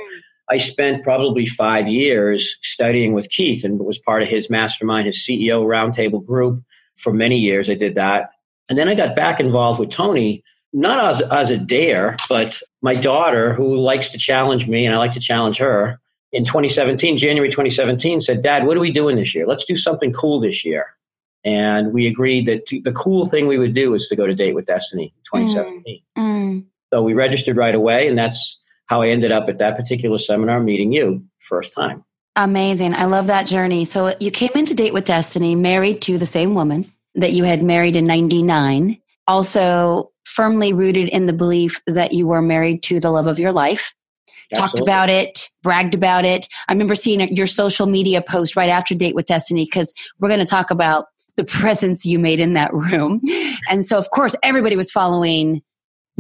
I 0.50 0.58
spent 0.58 1.04
probably 1.04 1.46
five 1.46 1.86
years 1.86 2.58
studying 2.62 3.12
with 3.12 3.30
Keith 3.30 3.64
and 3.64 3.78
was 3.78 3.98
part 3.98 4.22
of 4.22 4.28
his 4.28 4.50
mastermind, 4.50 5.06
his 5.06 5.18
CEO 5.18 5.64
roundtable 5.64 6.24
group. 6.24 6.62
For 6.96 7.12
many 7.12 7.38
years, 7.38 7.70
I 7.70 7.74
did 7.74 7.94
that. 7.94 8.30
And 8.68 8.78
then 8.78 8.88
I 8.88 8.94
got 8.94 9.16
back 9.16 9.40
involved 9.40 9.80
with 9.80 9.90
Tony, 9.90 10.44
not 10.72 11.14
as, 11.14 11.22
as 11.30 11.50
a 11.50 11.56
dare, 11.56 12.16
but 12.28 12.60
my 12.82 12.94
daughter, 12.94 13.54
who 13.54 13.76
likes 13.78 14.10
to 14.10 14.18
challenge 14.18 14.66
me 14.66 14.84
and 14.84 14.94
I 14.94 14.98
like 14.98 15.14
to 15.14 15.20
challenge 15.20 15.58
her, 15.58 15.98
in 16.32 16.44
2017, 16.44 17.18
January 17.18 17.50
2017, 17.50 18.20
said, 18.20 18.42
Dad, 18.42 18.66
what 18.66 18.76
are 18.76 18.80
we 18.80 18.92
doing 18.92 19.16
this 19.16 19.34
year? 19.34 19.46
Let's 19.46 19.64
do 19.64 19.76
something 19.76 20.12
cool 20.12 20.40
this 20.40 20.64
year. 20.64 20.94
And 21.44 21.92
we 21.92 22.06
agreed 22.06 22.46
that 22.46 22.66
the 22.84 22.92
cool 22.92 23.24
thing 23.24 23.46
we 23.46 23.58
would 23.58 23.74
do 23.74 23.94
is 23.94 24.06
to 24.08 24.16
go 24.16 24.26
to 24.26 24.34
Date 24.34 24.54
with 24.54 24.66
Destiny 24.66 25.12
2017. 25.32 26.02
Mm, 26.16 26.22
mm. 26.22 26.64
So 26.92 27.02
we 27.02 27.14
registered 27.14 27.56
right 27.56 27.74
away, 27.74 28.06
and 28.06 28.18
that's 28.18 28.59
how 28.90 29.02
I 29.02 29.08
ended 29.08 29.30
up 29.30 29.48
at 29.48 29.58
that 29.58 29.76
particular 29.76 30.18
seminar 30.18 30.58
meeting 30.60 30.90
you 30.90 31.24
first 31.38 31.72
time. 31.74 32.04
Amazing. 32.34 32.92
I 32.92 33.04
love 33.04 33.28
that 33.28 33.46
journey. 33.46 33.84
So 33.84 34.16
you 34.18 34.32
came 34.32 34.50
into 34.56 34.74
Date 34.74 34.92
with 34.92 35.04
Destiny 35.04 35.54
married 35.54 36.02
to 36.02 36.18
the 36.18 36.26
same 36.26 36.56
woman 36.56 36.92
that 37.14 37.32
you 37.32 37.44
had 37.44 37.62
married 37.62 37.94
in 37.94 38.04
99. 38.04 39.00
Also 39.28 40.10
firmly 40.24 40.72
rooted 40.72 41.08
in 41.08 41.26
the 41.26 41.32
belief 41.32 41.80
that 41.86 42.12
you 42.12 42.26
were 42.26 42.42
married 42.42 42.82
to 42.84 42.98
the 42.98 43.12
love 43.12 43.28
of 43.28 43.38
your 43.38 43.52
life. 43.52 43.94
Absolutely. 44.52 44.56
Talked 44.56 44.80
about 44.80 45.08
it, 45.08 45.48
bragged 45.62 45.94
about 45.94 46.24
it. 46.24 46.46
I 46.66 46.72
remember 46.72 46.96
seeing 46.96 47.20
your 47.32 47.46
social 47.46 47.86
media 47.86 48.20
post 48.20 48.56
right 48.56 48.70
after 48.70 48.96
Date 48.96 49.14
with 49.14 49.26
Destiny 49.26 49.66
because 49.66 49.94
we're 50.18 50.28
going 50.28 50.40
to 50.40 50.46
talk 50.46 50.72
about 50.72 51.06
the 51.36 51.44
presence 51.60 52.04
you 52.04 52.18
made 52.18 52.40
in 52.40 52.54
that 52.54 52.74
room. 52.74 53.20
And 53.68 53.84
so, 53.84 53.98
of 53.98 54.10
course, 54.10 54.34
everybody 54.42 54.74
was 54.74 54.90
following 54.90 55.62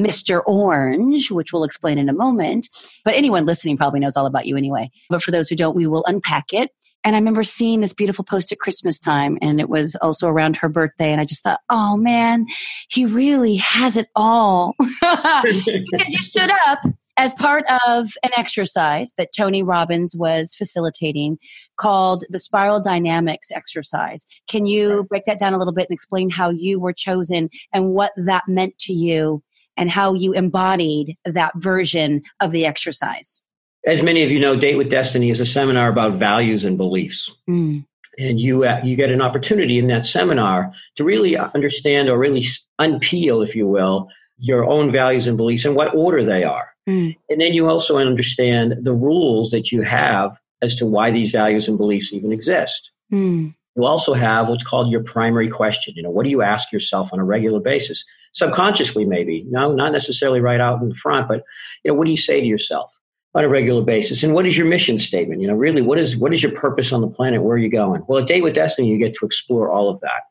Mr. 0.04 0.42
Orange, 0.46 1.30
which 1.30 1.52
we'll 1.52 1.64
explain 1.64 1.98
in 1.98 2.08
a 2.08 2.14
moment. 2.14 2.68
But 3.04 3.14
anyone 3.14 3.46
listening 3.46 3.76
probably 3.76 4.00
knows 4.00 4.16
all 4.16 4.26
about 4.26 4.46
you 4.46 4.56
anyway. 4.56 4.90
But 5.08 5.22
for 5.22 5.30
those 5.30 5.48
who 5.48 5.56
don't, 5.56 5.76
we 5.76 5.86
will 5.86 6.04
unpack 6.06 6.52
it. 6.52 6.70
And 7.02 7.16
I 7.16 7.18
remember 7.18 7.42
seeing 7.42 7.80
this 7.80 7.94
beautiful 7.94 8.24
post 8.24 8.52
at 8.52 8.58
Christmas 8.58 8.98
time, 8.98 9.38
and 9.40 9.58
it 9.58 9.70
was 9.70 9.96
also 9.96 10.28
around 10.28 10.56
her 10.56 10.68
birthday. 10.68 11.12
And 11.12 11.20
I 11.20 11.24
just 11.24 11.42
thought, 11.42 11.60
oh 11.70 11.96
man, 11.96 12.46
he 12.90 13.06
really 13.06 13.56
has 13.56 13.96
it 13.96 14.08
all. 14.14 14.74
because 15.00 16.12
you 16.12 16.18
stood 16.18 16.50
up 16.66 16.80
as 17.16 17.34
part 17.34 17.64
of 17.86 18.10
an 18.22 18.30
exercise 18.36 19.12
that 19.18 19.28
Tony 19.36 19.62
Robbins 19.62 20.14
was 20.16 20.54
facilitating 20.54 21.38
called 21.76 22.24
the 22.30 22.38
Spiral 22.38 22.80
Dynamics 22.80 23.50
exercise. 23.50 24.26
Can 24.48 24.66
you 24.66 25.04
break 25.04 25.24
that 25.26 25.38
down 25.38 25.52
a 25.52 25.58
little 25.58 25.74
bit 25.74 25.86
and 25.88 25.94
explain 25.94 26.30
how 26.30 26.50
you 26.50 26.80
were 26.80 26.94
chosen 26.94 27.50
and 27.72 27.90
what 27.90 28.12
that 28.16 28.44
meant 28.48 28.78
to 28.80 28.92
you 28.92 29.42
and 29.80 29.90
how 29.90 30.12
you 30.12 30.34
embodied 30.34 31.16
that 31.24 31.52
version 31.56 32.22
of 32.40 32.52
the 32.52 32.66
exercise. 32.66 33.42
As 33.86 34.02
many 34.02 34.22
of 34.22 34.30
you 34.30 34.38
know, 34.38 34.54
Date 34.54 34.76
with 34.76 34.90
Destiny 34.90 35.30
is 35.30 35.40
a 35.40 35.46
seminar 35.46 35.88
about 35.88 36.18
values 36.18 36.64
and 36.64 36.76
beliefs. 36.76 37.32
Mm. 37.48 37.86
And 38.18 38.38
you, 38.38 38.64
uh, 38.64 38.82
you 38.84 38.94
get 38.94 39.10
an 39.10 39.22
opportunity 39.22 39.78
in 39.78 39.86
that 39.86 40.04
seminar 40.04 40.70
to 40.96 41.04
really 41.04 41.34
understand 41.36 42.10
or 42.10 42.18
really 42.18 42.46
unpeel, 42.78 43.42
if 43.42 43.56
you 43.56 43.66
will, 43.66 44.08
your 44.36 44.66
own 44.66 44.92
values 44.92 45.26
and 45.26 45.38
beliefs 45.38 45.64
and 45.64 45.74
what 45.74 45.94
order 45.94 46.22
they 46.22 46.44
are. 46.44 46.68
Mm. 46.86 47.16
And 47.30 47.40
then 47.40 47.54
you 47.54 47.66
also 47.66 47.96
understand 47.96 48.74
the 48.82 48.92
rules 48.92 49.50
that 49.52 49.72
you 49.72 49.80
have 49.80 50.38
as 50.60 50.76
to 50.76 50.84
why 50.84 51.10
these 51.10 51.30
values 51.30 51.68
and 51.68 51.78
beliefs 51.78 52.12
even 52.12 52.32
exist. 52.32 52.90
Mm. 53.10 53.54
You 53.76 53.86
also 53.86 54.12
have 54.12 54.48
what's 54.48 54.64
called 54.64 54.90
your 54.90 55.02
primary 55.02 55.48
question. 55.48 55.94
You 55.96 56.02
know, 56.02 56.10
what 56.10 56.24
do 56.24 56.30
you 56.30 56.42
ask 56.42 56.70
yourself 56.70 57.08
on 57.12 57.18
a 57.18 57.24
regular 57.24 57.60
basis? 57.60 58.04
Subconsciously 58.32 59.04
maybe. 59.04 59.44
No 59.48 59.72
not 59.72 59.92
necessarily 59.92 60.40
right 60.40 60.60
out 60.60 60.80
in 60.82 60.88
the 60.88 60.94
front 60.94 61.28
but 61.28 61.42
you 61.84 61.90
know 61.90 61.94
what 61.94 62.04
do 62.04 62.10
you 62.10 62.16
say 62.16 62.40
to 62.40 62.46
yourself 62.46 62.92
on 63.34 63.44
a 63.44 63.48
regular 63.48 63.82
basis? 63.82 64.22
And 64.22 64.34
what 64.34 64.46
is 64.46 64.56
your 64.56 64.66
mission 64.66 64.98
statement? 64.98 65.40
You 65.40 65.48
know 65.48 65.54
really 65.54 65.82
what 65.82 65.98
is 65.98 66.16
what 66.16 66.34
is 66.34 66.42
your 66.42 66.52
purpose 66.52 66.92
on 66.92 67.00
the 67.00 67.08
planet? 67.08 67.42
Where 67.42 67.54
are 67.54 67.58
you 67.58 67.70
going? 67.70 68.02
Well 68.06 68.22
at 68.22 68.28
date 68.28 68.42
with 68.42 68.54
destiny 68.54 68.88
you 68.88 68.98
get 68.98 69.14
to 69.16 69.26
explore 69.26 69.70
all 69.70 69.88
of 69.88 70.00
that. 70.00 70.22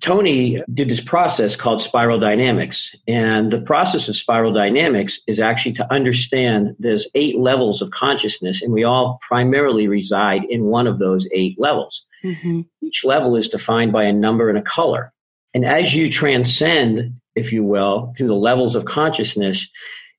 Tony 0.00 0.60
did 0.72 0.88
this 0.88 1.00
process 1.00 1.54
called 1.54 1.80
spiral 1.80 2.18
dynamics 2.18 2.96
and 3.06 3.52
the 3.52 3.60
process 3.60 4.08
of 4.08 4.16
spiral 4.16 4.52
dynamics 4.52 5.20
is 5.28 5.38
actually 5.38 5.72
to 5.74 5.92
understand 5.92 6.74
there's 6.80 7.06
eight 7.14 7.38
levels 7.38 7.80
of 7.80 7.92
consciousness 7.92 8.60
and 8.60 8.72
we 8.72 8.82
all 8.82 9.18
primarily 9.22 9.86
reside 9.86 10.42
in 10.50 10.64
one 10.64 10.88
of 10.88 10.98
those 10.98 11.28
eight 11.32 11.56
levels. 11.58 12.04
Mm-hmm. 12.24 12.62
each 12.80 13.04
level 13.04 13.36
is 13.36 13.48
defined 13.48 13.92
by 13.92 14.04
a 14.04 14.12
number 14.12 14.48
and 14.48 14.56
a 14.56 14.62
color. 14.62 15.12
And 15.52 15.66
as 15.66 15.94
you 15.94 16.10
transcend 16.10 17.20
if 17.34 17.52
you 17.52 17.64
will, 17.64 18.14
through 18.16 18.28
the 18.28 18.34
levels 18.34 18.74
of 18.74 18.84
consciousness, 18.84 19.68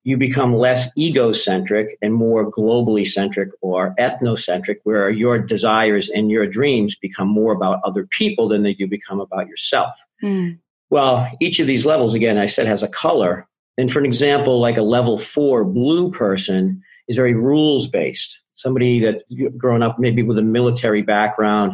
you 0.03 0.17
become 0.17 0.55
less 0.55 0.87
egocentric 0.97 1.97
and 2.01 2.13
more 2.13 2.49
globally 2.49 3.07
centric 3.07 3.49
or 3.61 3.95
ethnocentric, 3.99 4.77
where 4.83 5.09
your 5.09 5.39
desires 5.39 6.09
and 6.09 6.29
your 6.29 6.45
dreams 6.45 6.95
become 6.95 7.27
more 7.27 7.53
about 7.53 7.81
other 7.83 8.07
people 8.11 8.47
than 8.47 8.61
they 8.61 8.73
do 8.73 8.87
become 8.87 9.19
about 9.19 9.47
yourself. 9.47 9.95
Mm. 10.23 10.59
Well, 10.91 11.27
each 11.41 11.59
of 11.59 11.65
these 11.65 11.85
levels, 11.85 12.13
again, 12.13 12.37
I 12.37 12.45
said 12.45 12.67
has 12.67 12.83
a 12.83 12.87
color. 12.87 13.47
And 13.77 13.91
for 13.91 13.99
an 13.99 14.05
example, 14.05 14.61
like 14.61 14.77
a 14.77 14.83
level 14.83 15.17
four 15.17 15.65
blue 15.65 16.11
person 16.11 16.81
is 17.07 17.17
very 17.17 17.33
rules 17.33 17.87
based. 17.87 18.39
Somebody 18.53 18.99
that 19.01 19.23
grown 19.57 19.81
up 19.81 19.97
maybe 19.99 20.21
with 20.21 20.37
a 20.37 20.43
military 20.43 21.01
background, 21.01 21.73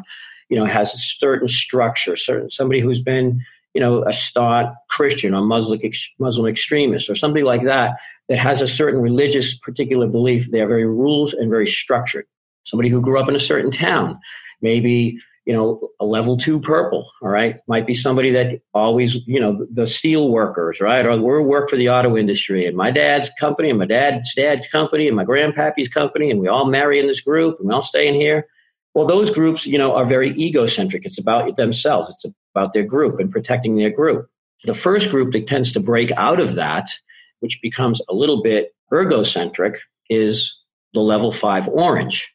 you 0.49 0.57
know, 0.57 0.65
has 0.65 0.93
a 0.93 0.97
certain 0.97 1.49
structure, 1.49 2.15
certain 2.15 2.49
somebody 2.49 2.79
who's 2.79 3.01
been 3.01 3.41
you 3.73 3.81
know, 3.81 4.03
a 4.07 4.13
staunch 4.13 4.75
Christian 4.89 5.33
or 5.33 5.41
Muslim, 5.41 5.79
Muslim 6.19 6.47
extremist 6.47 7.09
or 7.09 7.15
something 7.15 7.43
like 7.43 7.63
that 7.63 7.95
that 8.29 8.39
has 8.39 8.61
a 8.61 8.67
certain 8.67 9.01
religious 9.01 9.55
particular 9.57 10.07
belief. 10.07 10.49
They 10.51 10.61
are 10.61 10.67
very 10.67 10.85
rules 10.85 11.33
and 11.33 11.49
very 11.49 11.67
structured. 11.67 12.25
Somebody 12.63 12.89
who 12.89 13.01
grew 13.01 13.19
up 13.19 13.29
in 13.29 13.35
a 13.35 13.39
certain 13.39 13.71
town, 13.71 14.19
maybe 14.61 15.17
you 15.45 15.53
know 15.53 15.89
a 15.99 16.05
level 16.05 16.37
two 16.37 16.59
purple. 16.59 17.09
All 17.21 17.29
right, 17.29 17.59
might 17.67 17.87
be 17.87 17.95
somebody 17.95 18.31
that 18.31 18.61
always 18.73 19.15
you 19.25 19.39
know 19.39 19.65
the 19.71 19.87
steel 19.87 20.29
workers, 20.29 20.79
right? 20.79 21.05
Or 21.05 21.17
we 21.17 21.43
work 21.43 21.69
for 21.69 21.75
the 21.75 21.89
auto 21.89 22.15
industry, 22.15 22.65
and 22.65 22.77
my 22.77 22.91
dad's 22.91 23.29
company, 23.39 23.69
and 23.69 23.79
my 23.79 23.85
dad's 23.85 24.33
dad's 24.35 24.67
company, 24.67 25.07
and 25.07 25.15
my 25.15 25.25
grandpappy's 25.25 25.89
company, 25.89 26.29
and 26.29 26.39
we 26.39 26.47
all 26.47 26.65
marry 26.65 26.99
in 26.99 27.07
this 27.07 27.21
group, 27.21 27.57
and 27.59 27.67
we 27.67 27.73
all 27.73 27.83
stay 27.83 28.07
in 28.07 28.13
here. 28.13 28.47
Well, 28.93 29.07
those 29.07 29.31
groups, 29.31 29.65
you 29.65 29.77
know, 29.77 29.95
are 29.95 30.05
very 30.05 30.31
egocentric. 30.37 31.05
It's 31.05 31.17
about 31.17 31.55
themselves. 31.55 32.09
It's 32.09 32.25
about 32.53 32.73
their 32.73 32.83
group 32.83 33.19
and 33.19 33.31
protecting 33.31 33.75
their 33.75 33.89
group. 33.89 34.29
The 34.65 34.73
first 34.73 35.09
group 35.09 35.33
that 35.33 35.47
tends 35.47 35.71
to 35.73 35.79
break 35.79 36.11
out 36.11 36.39
of 36.39 36.55
that, 36.55 36.91
which 37.39 37.59
becomes 37.61 38.01
a 38.09 38.13
little 38.13 38.43
bit 38.43 38.75
ergocentric, 38.91 39.77
is 40.09 40.55
the 40.93 40.99
level 40.99 41.31
five 41.31 41.67
orange. 41.67 42.31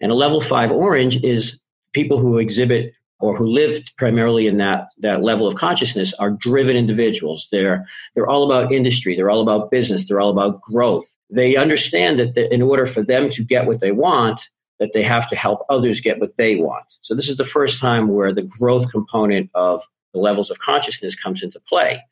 And 0.00 0.10
a 0.10 0.14
level 0.14 0.40
five 0.40 0.70
orange 0.70 1.22
is 1.22 1.60
people 1.92 2.18
who 2.18 2.38
exhibit 2.38 2.94
or 3.20 3.36
who 3.36 3.46
live 3.46 3.82
primarily 3.98 4.46
in 4.46 4.56
that, 4.56 4.88
that 4.98 5.22
level 5.22 5.46
of 5.46 5.54
consciousness 5.54 6.14
are 6.14 6.30
driven 6.30 6.74
individuals. 6.74 7.48
They're, 7.52 7.86
they're 8.14 8.26
all 8.26 8.50
about 8.50 8.72
industry. 8.72 9.14
They're 9.14 9.30
all 9.30 9.42
about 9.42 9.70
business. 9.70 10.08
They're 10.08 10.20
all 10.20 10.30
about 10.30 10.62
growth. 10.62 11.12
They 11.28 11.56
understand 11.56 12.18
that 12.18 12.52
in 12.52 12.62
order 12.62 12.86
for 12.86 13.02
them 13.02 13.30
to 13.30 13.44
get 13.44 13.66
what 13.66 13.80
they 13.80 13.92
want, 13.92 14.48
that 14.80 14.90
they 14.92 15.02
have 15.02 15.28
to 15.30 15.36
help 15.36 15.64
others 15.68 16.00
get 16.00 16.18
what 16.18 16.36
they 16.36 16.56
want. 16.56 16.84
So 17.00 17.14
this 17.14 17.28
is 17.28 17.36
the 17.36 17.44
first 17.44 17.78
time 17.78 18.08
where 18.08 18.34
the 18.34 18.42
growth 18.42 18.90
component 18.90 19.50
of 19.54 19.82
the 20.12 20.18
levels 20.18 20.50
of 20.50 20.58
consciousness 20.58 21.14
comes 21.14 21.42
into 21.42 21.60
play. 21.60 22.02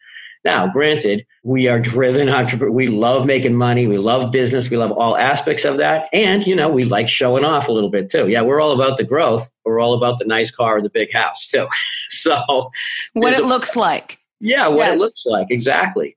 Now, 0.44 0.68
granted, 0.68 1.26
we 1.42 1.66
are 1.66 1.80
driven 1.80 2.28
entrepreneurs. 2.28 2.74
We 2.74 2.86
love 2.86 3.26
making 3.26 3.56
money. 3.56 3.88
We 3.88 3.98
love 3.98 4.30
business. 4.30 4.70
We 4.70 4.76
love 4.76 4.92
all 4.92 5.16
aspects 5.16 5.64
of 5.64 5.78
that. 5.78 6.08
And, 6.12 6.46
you 6.46 6.54
know, 6.54 6.68
we 6.68 6.84
like 6.84 7.08
showing 7.08 7.44
off 7.44 7.66
a 7.66 7.72
little 7.72 7.90
bit 7.90 8.10
too. 8.10 8.28
Yeah, 8.28 8.42
we're 8.42 8.60
all 8.60 8.72
about 8.72 8.98
the 8.98 9.04
growth. 9.04 9.50
We're 9.64 9.80
all 9.80 9.94
about 9.94 10.20
the 10.20 10.26
nice 10.26 10.52
car 10.52 10.76
and 10.76 10.84
the 10.84 10.90
big 10.90 11.12
house 11.12 11.48
too. 11.48 11.66
so, 12.10 12.70
what 13.14 13.32
it 13.32 13.40
a, 13.42 13.46
looks 13.46 13.74
like. 13.74 14.20
Yeah, 14.38 14.68
what 14.68 14.86
yes. 14.86 14.94
it 14.94 14.98
looks 15.00 15.22
like. 15.26 15.48
Exactly 15.50 16.14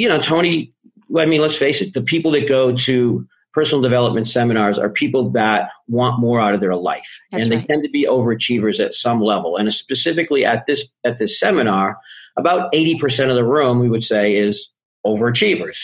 you 0.00 0.08
know, 0.08 0.18
Tony, 0.18 0.72
I 1.16 1.26
mean, 1.26 1.42
let's 1.42 1.56
face 1.56 1.82
it, 1.82 1.92
the 1.92 2.00
people 2.00 2.30
that 2.32 2.48
go 2.48 2.74
to 2.74 3.28
personal 3.60 3.82
development 3.82 4.26
seminars 4.26 4.78
are 4.78 4.88
people 4.88 5.28
that 5.28 5.68
want 5.86 6.18
more 6.18 6.40
out 6.40 6.54
of 6.54 6.62
their 6.62 6.74
life. 6.74 7.20
That's 7.30 7.42
and 7.42 7.52
they 7.52 7.56
right. 7.56 7.68
tend 7.68 7.82
to 7.82 7.90
be 7.90 8.06
overachievers 8.06 8.82
at 8.82 8.94
some 8.94 9.20
level. 9.20 9.58
And 9.58 9.72
specifically 9.74 10.46
at 10.46 10.64
this 10.66 10.86
at 11.04 11.18
this 11.18 11.38
seminar, 11.38 11.98
about 12.38 12.72
80% 12.72 13.28
of 13.28 13.36
the 13.36 13.44
room 13.44 13.78
we 13.78 13.90
would 13.90 14.02
say 14.02 14.34
is 14.34 14.70
overachievers. 15.06 15.76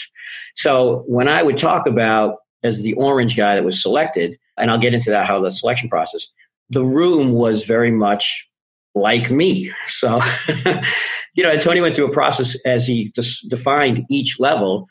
So 0.55 1.03
when 1.05 1.27
I 1.27 1.43
would 1.43 1.59
talk 1.59 1.85
about 1.85 2.37
as 2.63 2.81
the 2.81 2.93
orange 2.93 3.37
guy 3.37 3.53
that 3.53 3.63
was 3.63 3.79
selected, 3.79 4.39
and 4.57 4.71
I'll 4.71 4.79
get 4.79 4.95
into 4.95 5.11
that 5.11 5.27
how 5.27 5.39
the 5.39 5.51
selection 5.51 5.87
process, 5.87 6.27
the 6.71 6.83
room 6.83 7.33
was 7.33 7.63
very 7.63 7.91
much 7.91 8.47
like 8.95 9.29
me. 9.29 9.71
So, 9.87 10.19
you 11.35 11.43
know, 11.43 11.55
Tony 11.59 11.79
went 11.79 11.95
through 11.95 12.07
a 12.07 12.13
process 12.13 12.57
as 12.65 12.87
he 12.87 13.13
defined 13.47 14.03
each 14.09 14.39
level. 14.39 14.87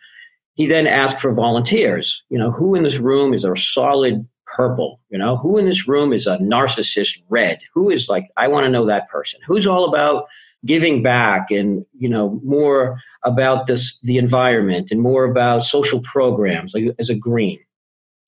He 0.57 0.67
then 0.67 0.87
asked 0.87 1.21
for 1.21 1.33
volunteers. 1.33 2.23
You 2.29 2.39
know, 2.39 2.51
who 2.51 2.75
in 2.75 2.83
this 2.83 2.99
room 2.99 3.33
is 3.33 3.45
a 3.45 3.57
solid 3.57 4.27
purple? 4.47 5.01
You 5.11 5.19
know, 5.19 5.37
who 5.37 5.59
in 5.59 5.67
this 5.67 5.87
room 5.87 6.13
is 6.13 6.27
a 6.27 6.39
narcissist 6.39 7.23
red? 7.29 7.61
Who 7.73 7.91
is 7.91 8.09
like, 8.09 8.29
I 8.37 8.49
want 8.49 8.65
to 8.65 8.71
know 8.71 8.87
that 8.87 9.09
person. 9.09 9.41
Who's 9.47 9.67
all 9.67 9.85
about 9.85 10.27
giving 10.65 11.03
back 11.03 11.51
and, 11.51 11.85
you 11.99 12.09
know, 12.09 12.41
more 12.43 12.99
about 13.23 13.67
this, 13.67 13.99
the 14.03 14.19
environment 14.19 14.91
and 14.91 15.01
more 15.01 15.25
about 15.25 15.65
social 15.65 16.01
programs 16.01 16.75
like 16.75 16.85
as 16.99 17.11
a 17.11 17.15
green. 17.15 17.59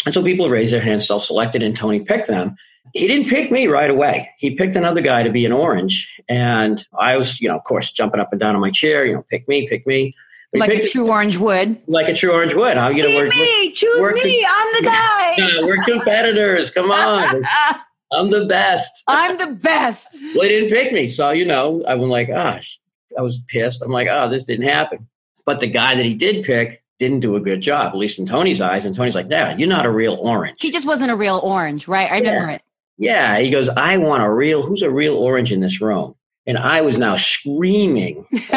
And 0.05 0.15
so 0.15 0.23
people 0.23 0.49
raised 0.49 0.73
their 0.73 0.81
hands, 0.81 1.07
self-selected, 1.07 1.63
and 1.63 1.77
Tony 1.77 2.01
picked 2.01 2.29
them. 2.29 2.55
He 2.95 3.07
didn't 3.07 3.29
pick 3.29 3.51
me 3.51 3.67
right 3.67 3.91
away. 3.91 4.31
He 4.39 4.55
picked 4.55 4.77
another 4.77 5.01
guy 5.01 5.23
to 5.23 5.31
be 5.31 5.45
an 5.45 5.53
orange. 5.53 6.09
And 6.29 6.85
I 6.99 7.17
was, 7.17 7.41
you 7.41 7.49
know, 7.49 7.57
of 7.57 7.65
course, 7.65 7.91
jumping 7.91 8.21
up 8.21 8.33
and 8.33 8.41
down 8.41 8.55
on 8.55 8.61
my 8.61 8.71
chair, 8.71 9.05
you 9.05 9.15
know, 9.15 9.25
pick 9.29 9.49
me, 9.49 9.69
pick 9.69 9.87
me. 9.87 10.15
Like 10.55 10.71
a 10.71 10.87
true 10.87 11.09
orange 11.11 11.37
would. 11.37 11.81
like 11.89 12.09
a 12.09 12.15
true 12.15 12.33
orange 12.33 12.55
would. 12.55 12.77
I'm 12.79 12.93
See 12.95 13.03
gonna 13.03 13.15
work. 13.17 13.35
me, 13.35 13.71
choose 13.73 14.01
work 14.01 14.15
me. 14.15 14.47
I'm 14.49 14.73
the 14.83 14.83
guy. 14.89 15.35
Yeah, 15.39 15.61
we're 15.63 15.77
competitors. 15.85 16.71
Come 16.71 16.91
on. 16.91 17.43
I'm 18.13 18.31
the 18.31 18.47
best. 18.47 18.91
I'm 19.07 19.37
the 19.37 19.49
best. 19.49 20.19
Well, 20.35 20.43
they 20.43 20.49
didn't 20.49 20.71
pick 20.71 20.93
me. 20.93 21.11
So, 21.11 21.31
you 21.31 21.45
know, 21.45 21.85
I 21.87 21.95
was 21.95 22.09
like, 22.09 22.31
ah, 22.33 22.53
gosh, 22.55 22.81
I 23.19 23.21
was 23.21 23.41
pissed. 23.49 23.83
I'm 23.83 23.91
like, 23.93 24.09
oh, 24.11 24.31
this 24.31 24.45
didn't 24.45 24.67
happen. 24.67 25.07
But 25.45 25.61
the 25.61 25.67
guy 25.67 25.95
that 25.95 26.07
he 26.07 26.15
did 26.15 26.45
pick 26.47 26.83
didn't 26.99 27.21
do 27.21 27.37
a 27.37 27.41
good 27.41 27.61
job, 27.61 27.89
at 27.93 27.97
least 27.99 28.19
in 28.19 28.25
Tony's 28.25 28.63
eyes. 28.63 28.87
And 28.87 28.95
Tony's 28.95 29.15
like, 29.15 29.27
yeah, 29.29 29.55
you're 29.59 29.69
not 29.69 29.85
a 29.85 29.91
real 29.91 30.15
orange. 30.15 30.57
He 30.63 30.71
just 30.71 30.87
wasn't 30.87 31.11
a 31.11 31.17
real 31.17 31.39
orange, 31.43 31.87
right? 31.87 32.11
I 32.11 32.19
remember 32.21 32.49
it. 32.53 32.63
Yeah. 32.97 33.39
He 33.39 33.51
goes, 33.51 33.69
I 33.69 33.99
want 33.99 34.23
a 34.23 34.31
real, 34.31 34.63
who's 34.63 34.81
a 34.83 34.91
real 34.91 35.15
orange 35.15 35.53
in 35.53 35.61
this 35.61 35.81
room? 35.83 36.15
And 36.47 36.57
I 36.57 36.81
was 36.81 36.97
now 36.97 37.17
screaming, 37.17 38.25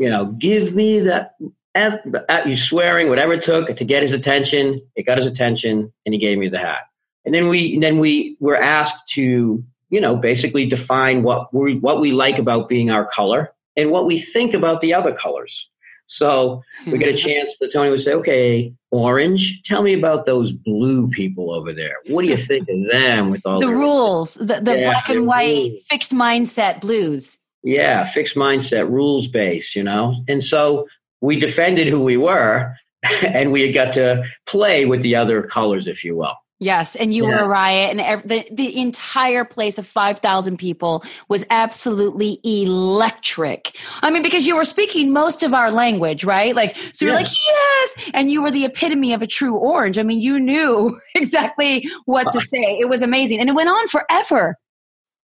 you 0.00 0.08
know, 0.08 0.26
give 0.26 0.74
me 0.74 1.00
that 1.00 1.36
F, 1.74 2.00
uh, 2.28 2.40
you 2.46 2.56
swearing, 2.56 3.10
whatever 3.10 3.34
it 3.34 3.44
took 3.44 3.76
to 3.76 3.84
get 3.84 4.02
his 4.02 4.14
attention. 4.14 4.80
It 4.96 5.04
got 5.04 5.18
his 5.18 5.26
attention 5.26 5.92
and 6.06 6.14
he 6.14 6.18
gave 6.18 6.38
me 6.38 6.48
the 6.48 6.58
hat. 6.58 6.80
And 7.26 7.34
then 7.34 7.48
we, 7.48 7.78
then 7.78 7.98
we 7.98 8.38
were 8.40 8.56
asked 8.56 9.08
to, 9.10 9.62
you 9.90 10.00
know, 10.00 10.16
basically 10.16 10.66
define 10.66 11.22
what 11.22 11.52
we, 11.52 11.76
what 11.76 12.00
we 12.00 12.12
like 12.12 12.38
about 12.38 12.66
being 12.66 12.90
our 12.90 13.04
color 13.04 13.52
and 13.76 13.90
what 13.90 14.06
we 14.06 14.18
think 14.18 14.54
about 14.54 14.80
the 14.80 14.94
other 14.94 15.12
colors. 15.12 15.68
So 16.06 16.62
we 16.86 16.98
get 16.98 17.14
a 17.14 17.16
chance 17.16 17.54
that 17.60 17.72
Tony 17.72 17.90
would 17.90 18.02
say, 18.02 18.14
okay, 18.14 18.74
orange, 18.90 19.62
tell 19.64 19.82
me 19.82 19.94
about 19.94 20.26
those 20.26 20.50
blue 20.50 21.08
people 21.10 21.52
over 21.52 21.72
there. 21.72 21.96
What 22.08 22.22
do 22.22 22.28
you 22.28 22.36
think 22.36 22.68
of 22.68 22.90
them 22.90 23.30
with 23.30 23.42
all 23.44 23.60
the 23.60 23.68
rules, 23.68 24.34
the, 24.34 24.60
the 24.60 24.78
Yeah, 24.78 24.84
black 24.84 25.08
and 25.08 25.26
white 25.26 25.70
rules. 25.70 25.82
fixed 25.88 26.12
mindset 26.12 26.80
blues. 26.80 27.38
Yeah, 27.62 28.06
fixed 28.06 28.36
mindset, 28.36 28.90
rules 28.90 29.28
based, 29.28 29.76
you 29.76 29.82
know? 29.82 30.24
And 30.28 30.42
so 30.42 30.86
we 31.20 31.38
defended 31.38 31.88
who 31.88 32.00
we 32.00 32.16
were 32.16 32.74
and 33.22 33.52
we 33.52 33.70
got 33.72 33.94
to 33.94 34.22
play 34.46 34.84
with 34.86 35.02
the 35.02 35.16
other 35.16 35.42
colors, 35.42 35.86
if 35.86 36.04
you 36.04 36.16
will. 36.16 36.34
Yes, 36.62 36.94
and 36.94 37.14
you 37.14 37.24
were 37.24 37.38
a 37.38 37.48
riot, 37.48 37.96
and 37.98 38.22
the 38.22 38.46
the 38.52 38.78
entire 38.78 39.46
place 39.46 39.78
of 39.78 39.86
five 39.86 40.18
thousand 40.18 40.58
people 40.58 41.02
was 41.26 41.46
absolutely 41.48 42.38
electric. 42.44 43.74
I 44.02 44.10
mean, 44.10 44.22
because 44.22 44.46
you 44.46 44.56
were 44.56 44.66
speaking 44.66 45.10
most 45.10 45.42
of 45.42 45.54
our 45.54 45.70
language, 45.70 46.22
right? 46.22 46.54
Like, 46.54 46.76
so 46.92 47.06
you're 47.06 47.14
Yeah. 47.14 47.22
like, 47.22 47.32
yes, 47.48 48.10
and 48.12 48.30
you 48.30 48.42
were 48.42 48.50
the 48.50 48.66
epitome 48.66 49.14
of 49.14 49.22
a 49.22 49.26
true 49.26 49.56
orange. 49.56 49.98
I 49.98 50.02
mean, 50.02 50.20
you 50.20 50.38
knew 50.38 51.00
exactly 51.14 51.88
what 52.04 52.30
to 52.32 52.40
say. 52.42 52.76
It 52.78 52.90
was 52.90 53.00
amazing, 53.00 53.40
and 53.40 53.48
it 53.48 53.54
went 53.54 53.70
on 53.70 53.88
forever. 53.88 54.56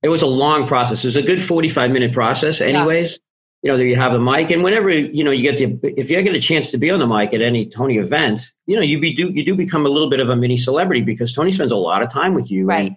It 0.04 0.08
was 0.08 0.20
a 0.20 0.26
long 0.26 0.68
process. 0.68 1.02
It 1.02 1.08
was 1.08 1.16
a 1.16 1.22
good 1.22 1.42
45 1.42 1.90
minute 1.90 2.12
process, 2.12 2.60
anyways. 2.60 3.18
You 3.62 3.70
know, 3.70 3.78
there 3.78 3.86
you 3.86 3.96
have 3.96 4.12
the 4.12 4.18
mic, 4.18 4.50
and 4.50 4.62
whenever 4.62 4.90
you 4.90 5.24
know 5.24 5.30
you 5.30 5.42
get 5.42 5.56
the 5.56 5.94
if 5.98 6.10
you 6.10 6.20
get 6.22 6.36
a 6.36 6.40
chance 6.40 6.70
to 6.72 6.76
be 6.76 6.90
on 6.90 6.98
the 6.98 7.06
mic 7.06 7.32
at 7.32 7.40
any 7.40 7.64
Tony 7.64 7.96
event, 7.96 8.52
you 8.66 8.76
know 8.76 8.82
you 8.82 9.00
be 9.00 9.14
do 9.14 9.30
you 9.32 9.42
do 9.42 9.54
become 9.54 9.86
a 9.86 9.88
little 9.88 10.10
bit 10.10 10.20
of 10.20 10.28
a 10.28 10.36
mini 10.36 10.58
celebrity 10.58 11.00
because 11.00 11.32
Tony 11.32 11.50
spends 11.50 11.72
a 11.72 11.76
lot 11.76 12.02
of 12.02 12.10
time 12.10 12.34
with 12.34 12.50
you, 12.50 12.66
Right. 12.66 12.88
And, 12.88 12.96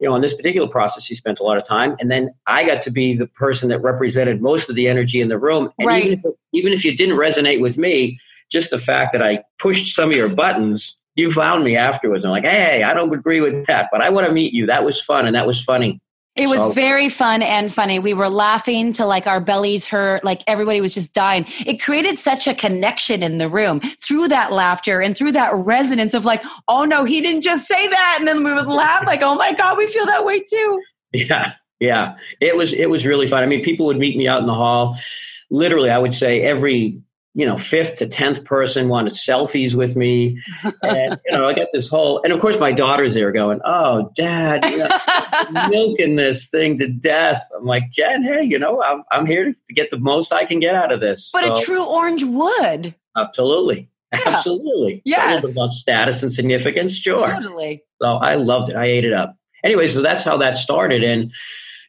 you 0.00 0.08
know, 0.08 0.14
on 0.16 0.20
this 0.20 0.34
particular 0.34 0.66
process, 0.66 1.06
he 1.06 1.14
spent 1.14 1.38
a 1.38 1.44
lot 1.44 1.56
of 1.56 1.64
time, 1.64 1.96
and 2.00 2.10
then 2.10 2.30
I 2.48 2.64
got 2.64 2.82
to 2.82 2.90
be 2.90 3.16
the 3.16 3.28
person 3.28 3.68
that 3.68 3.78
represented 3.80 4.42
most 4.42 4.68
of 4.68 4.74
the 4.74 4.88
energy 4.88 5.20
in 5.20 5.28
the 5.28 5.38
room. 5.38 5.70
And 5.78 5.86
Right. 5.86 6.04
even 6.06 6.20
if 6.24 6.34
even 6.52 6.72
if 6.72 6.84
you 6.84 6.96
didn't 6.96 7.16
resonate 7.16 7.60
with 7.60 7.78
me, 7.78 8.18
just 8.50 8.70
the 8.70 8.78
fact 8.78 9.12
that 9.12 9.22
I 9.22 9.44
pushed 9.60 9.94
some 9.94 10.10
of 10.10 10.16
your 10.16 10.28
buttons, 10.28 10.98
you 11.14 11.30
found 11.30 11.62
me 11.62 11.76
afterwards. 11.76 12.24
I'm 12.24 12.32
like, 12.32 12.44
hey, 12.44 12.82
I 12.82 12.92
don't 12.92 13.14
agree 13.14 13.40
with 13.40 13.66
that, 13.66 13.88
but 13.92 14.00
I 14.02 14.10
want 14.10 14.26
to 14.26 14.32
meet 14.32 14.52
you. 14.52 14.66
That 14.66 14.84
was 14.84 15.00
fun, 15.00 15.26
and 15.26 15.36
that 15.36 15.46
was 15.46 15.62
funny. 15.62 16.00
It 16.38 16.48
was 16.48 16.60
So- 16.60 16.70
very 16.72 17.08
fun 17.08 17.42
and 17.42 17.72
funny. 17.72 17.98
We 17.98 18.14
were 18.14 18.28
laughing 18.28 18.92
till 18.92 19.08
like 19.08 19.26
our 19.26 19.40
bellies 19.40 19.86
hurt, 19.86 20.24
like 20.24 20.42
everybody 20.46 20.80
was 20.80 20.94
just 20.94 21.12
dying. 21.14 21.46
It 21.66 21.82
created 21.82 22.18
such 22.18 22.46
a 22.46 22.54
connection 22.54 23.22
in 23.22 23.38
the 23.38 23.48
room 23.48 23.80
through 24.02 24.28
that 24.28 24.52
laughter 24.52 25.00
and 25.00 25.16
through 25.16 25.32
that 25.32 25.52
resonance 25.54 26.14
of 26.14 26.24
like, 26.24 26.42
oh 26.68 26.84
no, 26.84 27.04
he 27.04 27.20
didn't 27.20 27.42
just 27.42 27.66
say 27.66 27.88
that. 27.88 28.16
And 28.18 28.28
then 28.28 28.44
we 28.44 28.52
would 28.52 28.66
laugh 28.66 29.04
like, 29.06 29.20
oh 29.22 29.34
my 29.34 29.52
God, 29.52 29.76
we 29.76 29.86
feel 29.88 30.06
that 30.06 30.24
way 30.24 30.40
too. 30.40 30.80
Yeah, 31.12 31.52
yeah. 31.80 32.14
It 32.40 32.56
was 32.56 32.72
it 32.72 32.90
was 32.90 33.04
really 33.06 33.26
fun. 33.26 33.42
I 33.42 33.46
mean, 33.46 33.64
people 33.64 33.86
would 33.86 33.98
meet 33.98 34.16
me 34.16 34.28
out 34.28 34.40
in 34.40 34.46
the 34.46 34.54
hall. 34.54 34.96
Literally, 35.50 35.90
I 35.90 35.98
would 35.98 36.14
say 36.14 36.42
every 36.42 37.00
you 37.38 37.46
know 37.46 37.56
fifth 37.56 37.98
to 37.98 38.06
tenth 38.08 38.44
person 38.44 38.88
wanted 38.88 39.12
selfies 39.14 39.72
with 39.74 39.94
me, 39.96 40.42
and 40.82 41.18
you 41.24 41.32
know 41.32 41.48
I 41.48 41.54
got 41.54 41.68
this 41.72 41.88
whole. 41.88 42.20
And 42.24 42.32
of 42.32 42.40
course, 42.40 42.58
my 42.58 42.72
daughter's 42.72 43.14
there 43.14 43.30
going, 43.32 43.60
"Oh, 43.64 44.10
Dad, 44.16 44.64
you 44.70 44.78
know, 44.78 45.68
milking 45.70 46.16
this 46.16 46.48
thing 46.48 46.78
to 46.80 46.88
death." 46.88 47.40
I'm 47.56 47.64
like, 47.64 47.84
Jen, 47.92 48.24
hey, 48.24 48.42
you 48.42 48.58
know, 48.58 48.82
I'm 48.82 49.04
I'm 49.12 49.24
here 49.24 49.44
to 49.68 49.74
get 49.74 49.90
the 49.92 49.98
most 49.98 50.32
I 50.32 50.44
can 50.46 50.58
get 50.58 50.74
out 50.74 50.90
of 50.92 51.00
this. 51.00 51.30
but 51.32 51.44
So, 51.46 51.54
a 51.54 51.64
true 51.64 51.84
orange 51.86 52.24
would. 52.24 52.94
absolutely, 53.16 53.88
absolutely, 54.12 55.02
Yes. 55.04 55.44
About 55.56 55.72
status 55.74 56.22
and 56.24 56.32
significance, 56.32 56.96
sure. 56.96 57.18
Totally. 57.18 57.82
So 58.02 58.08
I 58.16 58.34
loved 58.34 58.70
it. 58.70 58.76
I 58.76 58.86
ate 58.86 59.04
it 59.04 59.12
up. 59.12 59.36
Anyway, 59.64 59.86
so 59.88 60.02
that's 60.02 60.22
how 60.24 60.36
that 60.38 60.56
started. 60.56 61.02
And, 61.04 61.32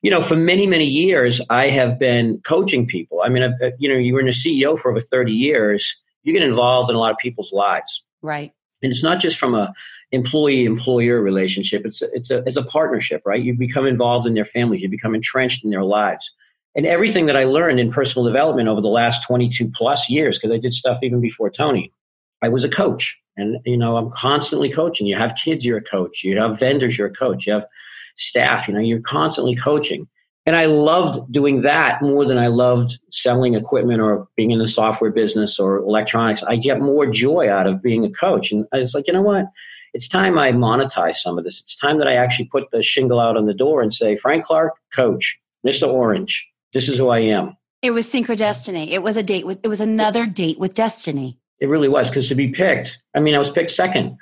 you 0.01 0.09
know, 0.09 0.21
for 0.21 0.35
many, 0.35 0.65
many 0.65 0.85
years, 0.85 1.41
I 1.49 1.67
have 1.69 1.99
been 1.99 2.41
coaching 2.45 2.85
people. 2.85 3.21
I 3.23 3.29
mean, 3.29 3.43
I've, 3.43 3.62
uh, 3.62 3.71
you 3.79 3.89
know, 3.89 3.97
you 3.97 4.13
were 4.13 4.21
in 4.21 4.27
a 4.27 4.31
CEO 4.31 4.77
for 4.77 4.91
over 4.91 5.01
30 5.01 5.31
years. 5.31 5.95
You 6.23 6.33
get 6.33 6.43
involved 6.43 6.89
in 6.89 6.95
a 6.95 6.99
lot 6.99 7.12
of 7.12 7.17
people's 7.17 7.51
lives. 7.51 8.03
Right. 8.21 8.53
And 8.81 8.91
it's 8.91 9.03
not 9.03 9.19
just 9.19 9.38
from 9.38 9.55
a 9.55 9.73
employee 10.12 10.65
employer 10.65 11.21
relationship. 11.21 11.85
It's 11.85 12.01
a, 12.01 12.12
it's 12.13 12.31
a, 12.31 12.38
it's 12.45 12.55
a 12.55 12.63
partnership, 12.63 13.21
right? 13.25 13.41
You 13.41 13.53
become 13.53 13.85
involved 13.85 14.25
in 14.25 14.33
their 14.33 14.45
families. 14.45 14.81
You 14.81 14.89
become 14.89 15.13
entrenched 15.13 15.63
in 15.63 15.69
their 15.69 15.83
lives. 15.83 16.31
And 16.75 16.85
everything 16.85 17.25
that 17.25 17.35
I 17.35 17.43
learned 17.43 17.79
in 17.79 17.91
personal 17.91 18.25
development 18.25 18.69
over 18.69 18.81
the 18.81 18.88
last 18.88 19.25
22 19.27 19.71
plus 19.75 20.09
years, 20.09 20.38
because 20.38 20.51
I 20.51 20.59
did 20.59 20.73
stuff 20.73 20.99
even 21.03 21.19
before 21.19 21.49
Tony, 21.49 21.91
I 22.41 22.49
was 22.49 22.63
a 22.63 22.69
coach. 22.69 23.19
And, 23.38 23.57
you 23.65 23.77
know, 23.77 23.97
I'm 23.97 24.12
constantly 24.12 24.69
coaching. 24.69 25.07
You 25.07 25.15
have 25.15 25.35
kids, 25.35 25.65
you're 25.65 25.77
a 25.77 25.83
coach. 25.83 26.23
You 26.23 26.38
have 26.39 26.59
vendors, 26.59 26.97
you're 26.97 27.07
a 27.07 27.13
coach. 27.13 27.47
You 27.47 27.53
have 27.53 27.65
staff, 28.19 28.67
you 28.67 28.73
know, 28.73 28.79
you're 28.79 29.01
constantly 29.01 29.55
coaching. 29.55 30.08
And 30.45 30.55
I 30.55 30.65
loved 30.65 31.32
doing 31.32 31.62
that 31.62 32.01
more 32.01 32.25
than 32.25 32.38
I 32.38 32.47
loved 32.47 32.99
selling 33.12 33.53
equipment 33.53 34.01
or 34.01 34.27
being 34.36 34.51
in 34.51 34.60
the 34.60 34.67
software 34.67 35.12
business 35.12 35.60
or 35.60 35.77
electronics. 35.77 36.43
I 36.43 36.55
get 36.55 36.82
more 36.82 37.05
joy 37.05 37.51
out 37.51 37.67
of 37.67 37.82
being 37.82 38.03
a 38.05 38.10
coach. 38.10 38.51
And 38.51 38.65
I 38.73 38.79
was 38.79 38.93
like, 38.93 39.08
you 39.08 39.13
know 39.13 39.21
what? 39.21 39.45
It's 39.93 40.08
time 40.08 40.38
I 40.38 40.51
monetize 40.51 41.15
some 41.15 41.38
of 41.38 41.43
this. 41.43 41.60
It's 41.60 41.75
time 41.75 41.97
that 41.99 42.08
I 42.08 42.15
actually 42.15 42.45
put 42.45 42.71
the 42.71 42.84
shingle 42.84 43.19
out 43.19 43.38
on 43.38 43.45
the 43.45 43.53
door 43.53 43.82
and 43.82 43.93
say, 43.93 44.15
Frank 44.15 44.45
Clark, 44.45 44.73
coach, 44.95 45.39
Mr. 45.65 45.88
Orange, 45.88 46.47
this 46.73 46.89
is 46.89 46.97
who 46.97 47.10
I 47.10 47.19
am. 47.19 47.55
It 47.82 47.91
was 47.91 48.08
synchrodestiny. 48.08 48.89
It 48.89 49.03
was 49.03 49.17
a 49.17 49.23
date 49.23 49.45
with, 49.45 49.60
it 49.63 49.67
was 49.67 49.82
another 49.82 50.25
date 50.25 50.60
with 50.60 50.75
destiny. 50.75 51.38
It 51.60 51.67
really 51.67 51.89
was 51.89 52.10
because 52.10 52.27
to 52.29 52.36
be 52.36 52.49
picked, 52.49 52.99
I 53.15 53.19
mean, 53.19 53.36
I 53.36 53.39
was 53.39 53.49
picked 53.49 53.71
second, 53.71 54.17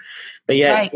but 0.48 0.56
yet 0.56 0.72
Right. 0.72 0.92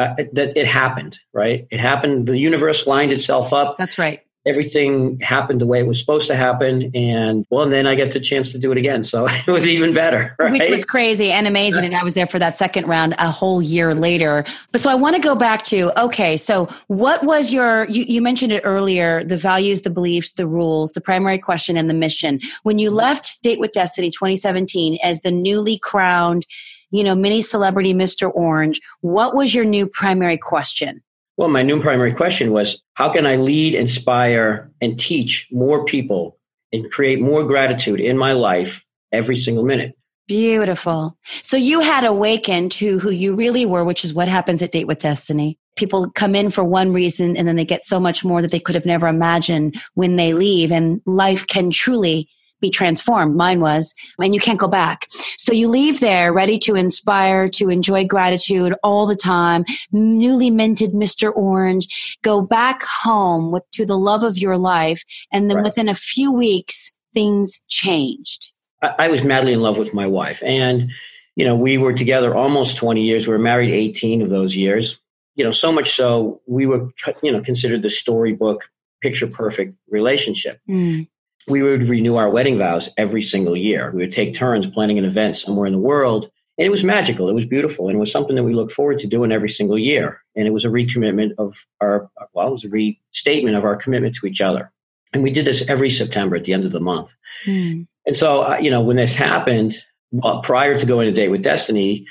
uh, 0.00 0.14
it, 0.18 0.34
that 0.34 0.56
it 0.56 0.66
happened, 0.66 1.18
right? 1.32 1.66
It 1.70 1.80
happened. 1.80 2.26
The 2.28 2.38
universe 2.38 2.86
lined 2.86 3.12
itself 3.12 3.52
up. 3.52 3.76
That's 3.76 3.98
right. 3.98 4.20
everything 4.46 5.18
happened 5.20 5.60
the 5.60 5.66
way 5.66 5.80
it 5.80 5.88
was 5.88 5.98
supposed 5.98 6.28
to 6.28 6.36
happen. 6.36 6.92
And 6.94 7.44
well, 7.50 7.64
and 7.64 7.72
then 7.72 7.84
I 7.84 7.96
get 7.96 8.12
the 8.12 8.20
chance 8.20 8.52
to 8.52 8.58
do 8.58 8.70
it 8.70 8.78
again. 8.78 9.02
So 9.04 9.26
it 9.46 9.48
was 9.48 9.66
even 9.66 9.92
better. 9.92 10.36
Right? 10.38 10.52
Which 10.52 10.70
was 10.70 10.84
crazy 10.84 11.32
and 11.32 11.48
amazing. 11.48 11.84
And 11.84 11.96
I 11.96 12.04
was 12.04 12.14
there 12.14 12.26
for 12.26 12.38
that 12.38 12.56
second 12.56 12.86
round 12.86 13.16
a 13.18 13.28
whole 13.28 13.60
year 13.60 13.92
later. 13.92 14.44
But 14.70 14.80
so 14.80 14.88
I 14.88 14.94
want 14.94 15.16
to 15.16 15.20
go 15.20 15.34
back 15.34 15.64
to 15.64 15.90
okay, 16.00 16.36
so 16.36 16.68
what 16.86 17.24
was 17.24 17.52
your, 17.52 17.86
you, 17.90 18.04
you 18.04 18.22
mentioned 18.22 18.52
it 18.52 18.60
earlier 18.64 19.24
the 19.24 19.36
values, 19.36 19.82
the 19.82 19.90
beliefs, 19.90 20.30
the 20.32 20.46
rules, 20.46 20.92
the 20.92 21.00
primary 21.00 21.40
question, 21.40 21.76
and 21.76 21.90
the 21.90 21.94
mission. 21.94 22.38
When 22.62 22.78
you 22.78 22.90
left 22.90 23.42
Date 23.42 23.58
with 23.58 23.72
Destiny 23.72 24.10
2017 24.10 24.98
as 25.02 25.22
the 25.22 25.32
newly 25.32 25.76
crowned, 25.82 26.46
you 26.90 27.02
know, 27.02 27.14
mini 27.14 27.42
celebrity 27.42 27.94
Mr. 27.94 28.30
Orange, 28.34 28.80
what 29.00 29.34
was 29.34 29.54
your 29.54 29.64
new 29.64 29.86
primary 29.86 30.38
question? 30.38 31.02
Well, 31.36 31.48
my 31.48 31.62
new 31.62 31.82
primary 31.82 32.14
question 32.14 32.50
was 32.52 32.82
how 32.94 33.12
can 33.12 33.26
I 33.26 33.36
lead, 33.36 33.74
inspire, 33.74 34.70
and 34.80 34.98
teach 34.98 35.46
more 35.50 35.84
people 35.84 36.38
and 36.72 36.90
create 36.90 37.20
more 37.20 37.44
gratitude 37.44 38.00
in 38.00 38.16
my 38.16 38.32
life 38.32 38.84
every 39.12 39.38
single 39.38 39.64
minute? 39.64 39.96
Beautiful. 40.26 41.16
So 41.42 41.56
you 41.56 41.80
had 41.80 42.04
awakened 42.04 42.72
to 42.72 42.98
who 42.98 43.10
you 43.10 43.34
really 43.34 43.64
were, 43.64 43.84
which 43.84 44.04
is 44.04 44.12
what 44.12 44.26
happens 44.26 44.60
at 44.60 44.72
Date 44.72 44.88
with 44.88 44.98
Destiny. 44.98 45.56
People 45.76 46.10
come 46.10 46.34
in 46.34 46.50
for 46.50 46.64
one 46.64 46.92
reason 46.92 47.36
and 47.36 47.46
then 47.46 47.54
they 47.54 47.64
get 47.64 47.84
so 47.84 48.00
much 48.00 48.24
more 48.24 48.42
that 48.42 48.50
they 48.50 48.58
could 48.58 48.74
have 48.74 48.86
never 48.86 49.06
imagined 49.06 49.80
when 49.94 50.16
they 50.16 50.32
leave. 50.32 50.72
And 50.72 51.00
life 51.06 51.46
can 51.46 51.70
truly 51.70 52.28
be 52.60 52.70
transformed. 52.70 53.36
Mine 53.36 53.60
was, 53.60 53.94
and 54.18 54.34
you 54.34 54.40
can't 54.40 54.58
go 54.58 54.68
back. 54.68 55.06
So 55.36 55.52
you 55.52 55.68
leave 55.68 56.00
there 56.00 56.32
ready 56.32 56.58
to 56.60 56.74
inspire, 56.74 57.48
to 57.50 57.68
enjoy 57.68 58.06
gratitude 58.06 58.74
all 58.82 59.06
the 59.06 59.16
time, 59.16 59.64
newly 59.92 60.50
minted 60.50 60.92
Mr. 60.92 61.34
Orange, 61.34 62.18
go 62.22 62.40
back 62.40 62.82
home 62.84 63.52
with, 63.52 63.62
to 63.72 63.84
the 63.84 63.98
love 63.98 64.22
of 64.22 64.38
your 64.38 64.56
life. 64.56 65.04
And 65.32 65.50
then 65.50 65.58
right. 65.58 65.64
within 65.64 65.88
a 65.88 65.94
few 65.94 66.32
weeks, 66.32 66.92
things 67.12 67.60
changed. 67.68 68.48
I, 68.82 68.94
I 68.98 69.08
was 69.08 69.24
madly 69.24 69.52
in 69.52 69.60
love 69.60 69.78
with 69.78 69.94
my 69.94 70.06
wife. 70.06 70.42
And, 70.44 70.90
you 71.34 71.44
know, 71.44 71.56
we 71.56 71.78
were 71.78 71.92
together 71.92 72.34
almost 72.34 72.76
20 72.76 73.02
years. 73.02 73.26
We 73.26 73.32
were 73.32 73.38
married 73.38 73.72
18 73.72 74.22
of 74.22 74.30
those 74.30 74.56
years. 74.56 74.98
You 75.34 75.44
know, 75.44 75.52
so 75.52 75.70
much 75.70 75.94
so 75.94 76.40
we 76.46 76.64
were, 76.66 76.88
you 77.22 77.30
know, 77.30 77.42
considered 77.42 77.82
the 77.82 77.90
storybook 77.90 78.70
picture 79.02 79.26
perfect 79.26 79.74
relationship. 79.90 80.60
Mm 80.68 81.08
we 81.48 81.62
would 81.62 81.88
renew 81.88 82.16
our 82.16 82.30
wedding 82.30 82.58
vows 82.58 82.88
every 82.96 83.22
single 83.22 83.56
year. 83.56 83.90
We 83.92 84.02
would 84.02 84.12
take 84.12 84.34
turns 84.34 84.66
planning 84.66 84.98
an 84.98 85.04
event 85.04 85.38
somewhere 85.38 85.66
in 85.66 85.72
the 85.72 85.78
world. 85.78 86.30
And 86.58 86.66
it 86.66 86.70
was 86.70 86.82
magical. 86.82 87.28
It 87.28 87.34
was 87.34 87.44
beautiful. 87.44 87.88
And 87.88 87.96
it 87.96 88.00
was 88.00 88.10
something 88.10 88.34
that 88.34 88.42
we 88.42 88.54
look 88.54 88.72
forward 88.72 88.98
to 89.00 89.06
doing 89.06 89.30
every 89.30 89.50
single 89.50 89.78
year. 89.78 90.22
And 90.34 90.46
it 90.46 90.52
was 90.52 90.64
a 90.64 90.68
recommitment 90.68 91.32
of 91.38 91.54
our, 91.80 92.10
well, 92.32 92.48
it 92.48 92.52
was 92.52 92.64
a 92.64 92.68
restatement 92.68 93.56
of 93.56 93.64
our 93.64 93.76
commitment 93.76 94.16
to 94.16 94.26
each 94.26 94.40
other. 94.40 94.72
And 95.12 95.22
we 95.22 95.30
did 95.30 95.44
this 95.44 95.62
every 95.68 95.90
September 95.90 96.34
at 96.34 96.44
the 96.44 96.52
end 96.52 96.64
of 96.64 96.72
the 96.72 96.80
month. 96.80 97.12
Hmm. 97.44 97.82
And 98.06 98.16
so, 98.16 98.42
uh, 98.42 98.58
you 98.58 98.70
know, 98.70 98.80
when 98.80 98.96
this 98.96 99.14
happened, 99.14 99.76
well, 100.10 100.40
prior 100.42 100.78
to 100.78 100.86
going 100.86 101.06
to 101.06 101.12
date 101.12 101.28
with 101.28 101.42
Destiny, 101.42 102.06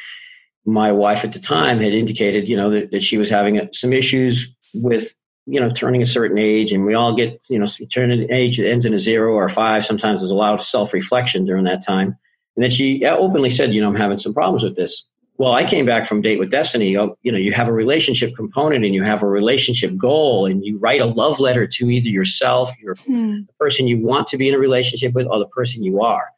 my 0.65 0.91
wife 0.91 1.23
at 1.23 1.33
the 1.33 1.39
time 1.39 1.79
had 1.79 1.93
indicated, 1.93 2.47
you 2.47 2.55
know, 2.55 2.69
that, 2.69 2.91
that 2.91 3.03
she 3.03 3.17
was 3.17 3.29
having 3.29 3.69
some 3.73 3.93
issues 3.93 4.47
with 4.75 5.13
you 5.45 5.59
know, 5.59 5.71
turning 5.71 6.01
a 6.01 6.07
certain 6.07 6.37
age, 6.37 6.71
and 6.71 6.85
we 6.85 6.93
all 6.93 7.15
get, 7.15 7.39
you 7.47 7.59
know, 7.59 7.67
turn 7.91 8.11
an 8.11 8.31
age 8.31 8.57
that 8.57 8.67
ends 8.67 8.85
in 8.85 8.93
a 8.93 8.99
zero 8.99 9.33
or 9.33 9.45
a 9.45 9.49
five. 9.49 9.85
Sometimes 9.85 10.21
there's 10.21 10.31
a 10.31 10.35
lot 10.35 10.53
of 10.53 10.65
self 10.65 10.93
reflection 10.93 11.45
during 11.45 11.65
that 11.65 11.85
time. 11.85 12.17
And 12.55 12.63
then 12.63 12.71
she 12.71 13.05
openly 13.05 13.49
said, 13.49 13.73
you 13.73 13.81
know, 13.81 13.89
I'm 13.89 13.95
having 13.95 14.19
some 14.19 14.33
problems 14.33 14.63
with 14.63 14.75
this. 14.75 15.05
Well, 15.37 15.51
I 15.51 15.69
came 15.69 15.85
back 15.85 16.07
from 16.07 16.21
Date 16.21 16.39
with 16.39 16.49
Destiny. 16.49 16.91
You 16.91 17.15
know, 17.25 17.37
you 17.37 17.51
have 17.51 17.67
a 17.67 17.73
relationship 17.73 18.35
component 18.37 18.85
and 18.85 18.95
you 18.95 19.03
have 19.03 19.21
a 19.21 19.27
relationship 19.27 19.97
goal, 19.97 20.45
and 20.45 20.65
you 20.65 20.77
write 20.77 21.01
a 21.01 21.05
love 21.05 21.39
letter 21.39 21.67
to 21.67 21.89
either 21.89 22.09
yourself, 22.09 22.71
your 22.81 22.95
hmm. 22.95 23.41
the 23.47 23.53
person 23.59 23.87
you 23.87 23.99
want 23.99 24.29
to 24.29 24.37
be 24.37 24.47
in 24.47 24.55
a 24.55 24.59
relationship 24.59 25.13
with, 25.13 25.27
or 25.27 25.39
the 25.39 25.47
person 25.47 25.83
you 25.83 26.01
are. 26.01 26.29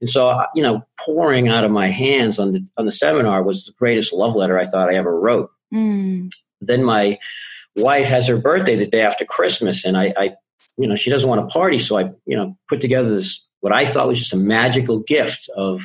And 0.00 0.10
so, 0.10 0.28
uh, 0.28 0.46
you 0.56 0.62
know, 0.62 0.82
pouring 0.98 1.48
out 1.48 1.62
of 1.62 1.70
my 1.70 1.88
hands 1.88 2.40
on 2.40 2.52
the 2.52 2.66
on 2.76 2.86
the 2.86 2.92
seminar 2.92 3.44
was 3.44 3.64
the 3.64 3.72
greatest 3.78 4.12
love 4.12 4.34
letter 4.34 4.58
I 4.58 4.66
thought 4.66 4.90
I 4.90 4.96
ever 4.96 5.18
wrote. 5.18 5.50
Hmm. 5.70 6.28
Then 6.60 6.82
my 6.82 7.18
wife 7.76 8.06
has 8.06 8.26
her 8.28 8.36
birthday 8.36 8.76
the 8.76 8.86
day 8.86 9.00
after 9.02 9.24
Christmas, 9.24 9.84
and 9.84 9.96
I, 9.96 10.12
I, 10.16 10.30
you 10.76 10.86
know, 10.86 10.96
she 10.96 11.10
doesn't 11.10 11.28
want 11.28 11.46
to 11.46 11.52
party, 11.52 11.78
so 11.78 11.98
I, 11.98 12.10
you 12.26 12.36
know, 12.36 12.56
put 12.68 12.80
together 12.80 13.14
this 13.14 13.44
what 13.62 13.72
I 13.72 13.86
thought 13.86 14.08
was 14.08 14.18
just 14.18 14.32
a 14.32 14.36
magical 14.36 14.98
gift 14.98 15.48
of 15.56 15.82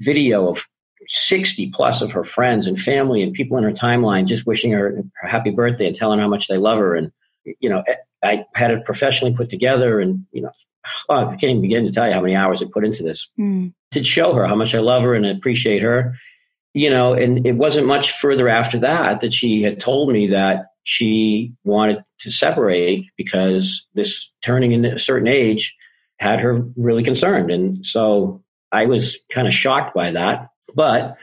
video 0.00 0.48
of 0.48 0.64
60 1.08 1.70
plus 1.74 2.00
of 2.00 2.12
her 2.12 2.24
friends 2.24 2.66
and 2.66 2.80
family 2.80 3.22
and 3.22 3.32
people 3.32 3.58
in 3.58 3.64
her 3.64 3.72
timeline 3.72 4.26
just 4.26 4.46
wishing 4.46 4.70
her, 4.70 5.02
her 5.20 5.28
happy 5.28 5.50
birthday 5.50 5.88
and 5.88 5.96
telling 5.96 6.18
her 6.18 6.24
how 6.24 6.28
much 6.28 6.46
they 6.46 6.58
love 6.58 6.78
her. 6.78 6.94
And, 6.94 7.10
you 7.60 7.68
know, 7.68 7.82
I 8.22 8.44
had 8.54 8.70
it 8.70 8.84
professionally 8.84 9.34
put 9.34 9.50
together 9.50 10.00
and, 10.00 10.24
you 10.30 10.42
know, 10.42 10.52
oh, 11.08 11.26
I 11.26 11.36
can't 11.36 11.44
even 11.44 11.62
begin 11.62 11.84
to 11.84 11.92
tell 11.92 12.06
you 12.06 12.14
how 12.14 12.20
many 12.20 12.36
hours 12.36 12.62
I 12.62 12.66
put 12.72 12.84
into 12.84 13.02
this 13.02 13.28
mm. 13.38 13.72
to 13.92 14.04
show 14.04 14.32
her 14.34 14.46
how 14.46 14.54
much 14.54 14.74
I 14.74 14.78
love 14.78 15.02
her 15.02 15.14
and 15.14 15.26
appreciate 15.26 15.82
her. 15.82 16.16
You 16.72 16.90
know, 16.90 17.14
and 17.14 17.44
it 17.44 17.54
wasn't 17.56 17.88
much 17.88 18.12
further 18.12 18.48
after 18.48 18.78
that 18.80 19.22
that 19.22 19.32
she 19.32 19.62
had 19.62 19.80
told 19.80 20.12
me 20.12 20.28
that 20.28 20.66
she 20.88 21.52
wanted 21.64 22.02
to 22.18 22.30
separate 22.30 23.04
because 23.18 23.84
this 23.94 24.30
turning 24.42 24.72
in 24.72 24.86
a 24.86 24.98
certain 24.98 25.28
age 25.28 25.76
had 26.18 26.40
her 26.40 26.64
really 26.78 27.02
concerned. 27.02 27.50
And 27.50 27.84
so 27.84 28.42
I 28.72 28.86
was 28.86 29.18
kind 29.30 29.46
of 29.46 29.52
shocked 29.52 29.94
by 29.94 30.12
that. 30.12 30.48
But 30.74 31.18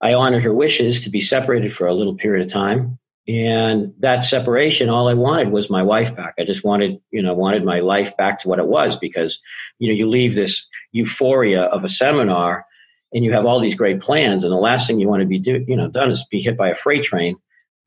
I 0.00 0.14
honored 0.14 0.42
her 0.42 0.54
wishes 0.54 1.04
to 1.04 1.10
be 1.10 1.20
separated 1.20 1.76
for 1.76 1.86
a 1.86 1.92
little 1.92 2.14
period 2.14 2.46
of 2.46 2.50
time. 2.50 2.98
And 3.28 3.92
that 3.98 4.24
separation, 4.24 4.88
all 4.88 5.06
I 5.06 5.12
wanted 5.12 5.50
was 5.50 5.68
my 5.68 5.82
wife 5.82 6.16
back. 6.16 6.32
I 6.38 6.44
just 6.44 6.64
wanted, 6.64 6.98
you 7.10 7.20
know, 7.20 7.34
wanted 7.34 7.62
my 7.62 7.80
life 7.80 8.16
back 8.16 8.40
to 8.40 8.48
what 8.48 8.58
it 8.58 8.68
was 8.68 8.96
because, 8.96 9.38
you 9.78 9.88
know, 9.88 9.94
you 9.94 10.08
leave 10.08 10.34
this 10.34 10.66
euphoria 10.92 11.64
of 11.64 11.84
a 11.84 11.90
seminar 11.90 12.64
and 13.12 13.22
you 13.22 13.34
have 13.34 13.44
all 13.44 13.60
these 13.60 13.74
great 13.74 14.00
plans. 14.00 14.44
And 14.44 14.50
the 14.52 14.56
last 14.56 14.86
thing 14.86 14.98
you 14.98 15.10
want 15.10 15.20
to 15.20 15.28
be 15.28 15.38
do, 15.38 15.62
you 15.68 15.76
know, 15.76 15.90
done 15.90 16.10
is 16.10 16.24
be 16.30 16.40
hit 16.40 16.56
by 16.56 16.70
a 16.70 16.74
freight 16.74 17.04
train 17.04 17.36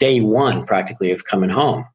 day 0.04 0.20
one 0.20 0.66
practically 0.66 1.12
of 1.14 1.24
coming 1.24 1.50
home. 1.50 1.86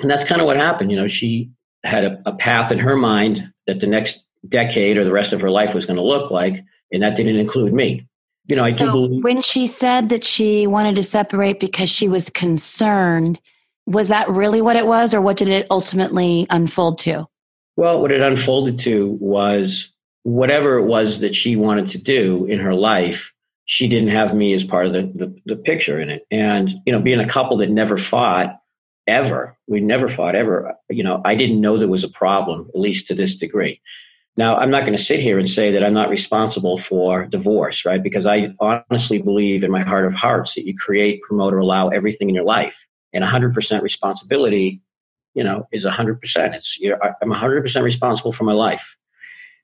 And 0.00 0.10
that's 0.10 0.24
kind 0.24 0.42
of 0.42 0.46
what 0.46 0.58
happened. 0.58 0.90
You 0.90 0.98
know, 0.98 1.08
she 1.08 1.50
had 1.84 2.04
a, 2.04 2.22
a 2.26 2.34
path 2.34 2.70
in 2.70 2.78
her 2.78 2.96
mind 2.96 3.50
that 3.66 3.80
the 3.80 3.86
next 3.86 4.26
decade 4.46 4.98
or 4.98 5.04
the 5.04 5.12
rest 5.12 5.32
of 5.32 5.40
her 5.40 5.50
life 5.50 5.74
was 5.74 5.86
going 5.86 5.96
to 5.96 6.02
look 6.02 6.30
like, 6.30 6.62
and 6.92 7.02
that 7.02 7.16
didn't 7.16 7.36
include 7.36 7.72
me. 7.72 8.06
You 8.44 8.56
know, 8.56 8.64
I 8.64 8.72
so 8.72 8.84
do 8.84 8.92
believe. 8.92 9.24
When 9.24 9.40
she 9.40 9.66
said 9.66 10.10
that 10.10 10.22
she 10.22 10.66
wanted 10.66 10.96
to 10.96 11.02
separate 11.02 11.58
because 11.58 11.88
she 11.88 12.08
was 12.08 12.28
concerned, 12.28 13.40
was 13.86 14.08
that 14.08 14.28
really 14.28 14.60
what 14.60 14.76
it 14.76 14.86
was, 14.86 15.14
or 15.14 15.22
what 15.22 15.38
did 15.38 15.48
it 15.48 15.66
ultimately 15.70 16.46
unfold 16.50 16.98
to? 16.98 17.26
Well, 17.76 18.02
what 18.02 18.12
it 18.12 18.20
unfolded 18.20 18.78
to 18.80 19.16
was 19.18 19.90
whatever 20.24 20.76
it 20.76 20.84
was 20.84 21.20
that 21.20 21.34
she 21.34 21.56
wanted 21.56 21.88
to 21.88 21.98
do 21.98 22.44
in 22.44 22.58
her 22.58 22.74
life, 22.74 23.32
she 23.66 23.88
didn't 23.88 24.08
have 24.08 24.34
me 24.34 24.54
as 24.54 24.64
part 24.64 24.86
of 24.86 24.92
the, 24.92 25.02
the, 25.02 25.40
the 25.44 25.56
picture 25.56 26.00
in 26.00 26.08
it. 26.08 26.24
And, 26.30 26.70
you 26.86 26.92
know, 26.92 27.00
being 27.00 27.20
a 27.20 27.28
couple 27.28 27.56
that 27.58 27.68
never 27.68 27.98
fought 27.98 28.60
ever, 29.08 29.58
we 29.66 29.80
never 29.80 30.08
fought 30.08 30.36
ever, 30.36 30.74
you 30.88 31.02
know, 31.02 31.20
I 31.24 31.34
didn't 31.34 31.60
know 31.60 31.76
there 31.76 31.88
was 31.88 32.04
a 32.04 32.08
problem, 32.08 32.70
at 32.72 32.80
least 32.80 33.08
to 33.08 33.14
this 33.14 33.34
degree. 33.34 33.80
Now, 34.36 34.56
I'm 34.56 34.70
not 34.70 34.82
going 34.82 34.96
to 34.96 35.02
sit 35.02 35.18
here 35.18 35.38
and 35.38 35.50
say 35.50 35.72
that 35.72 35.82
I'm 35.82 35.94
not 35.94 36.10
responsible 36.10 36.78
for 36.78 37.26
divorce, 37.26 37.84
right? 37.84 38.02
Because 38.02 38.26
I 38.26 38.54
honestly 38.60 39.18
believe 39.18 39.64
in 39.64 39.70
my 39.70 39.82
heart 39.82 40.06
of 40.06 40.14
hearts 40.14 40.54
that 40.54 40.66
you 40.66 40.76
create, 40.76 41.22
promote, 41.22 41.52
or 41.52 41.58
allow 41.58 41.88
everything 41.88 42.28
in 42.28 42.34
your 42.34 42.44
life. 42.44 42.86
And 43.12 43.24
100% 43.24 43.82
responsibility, 43.82 44.80
you 45.34 45.42
know, 45.42 45.66
is 45.72 45.84
100%. 45.84 46.18
It's, 46.54 46.78
I'm 47.22 47.30
100% 47.30 47.82
responsible 47.82 48.32
for 48.32 48.44
my 48.44 48.52
life. 48.52 48.96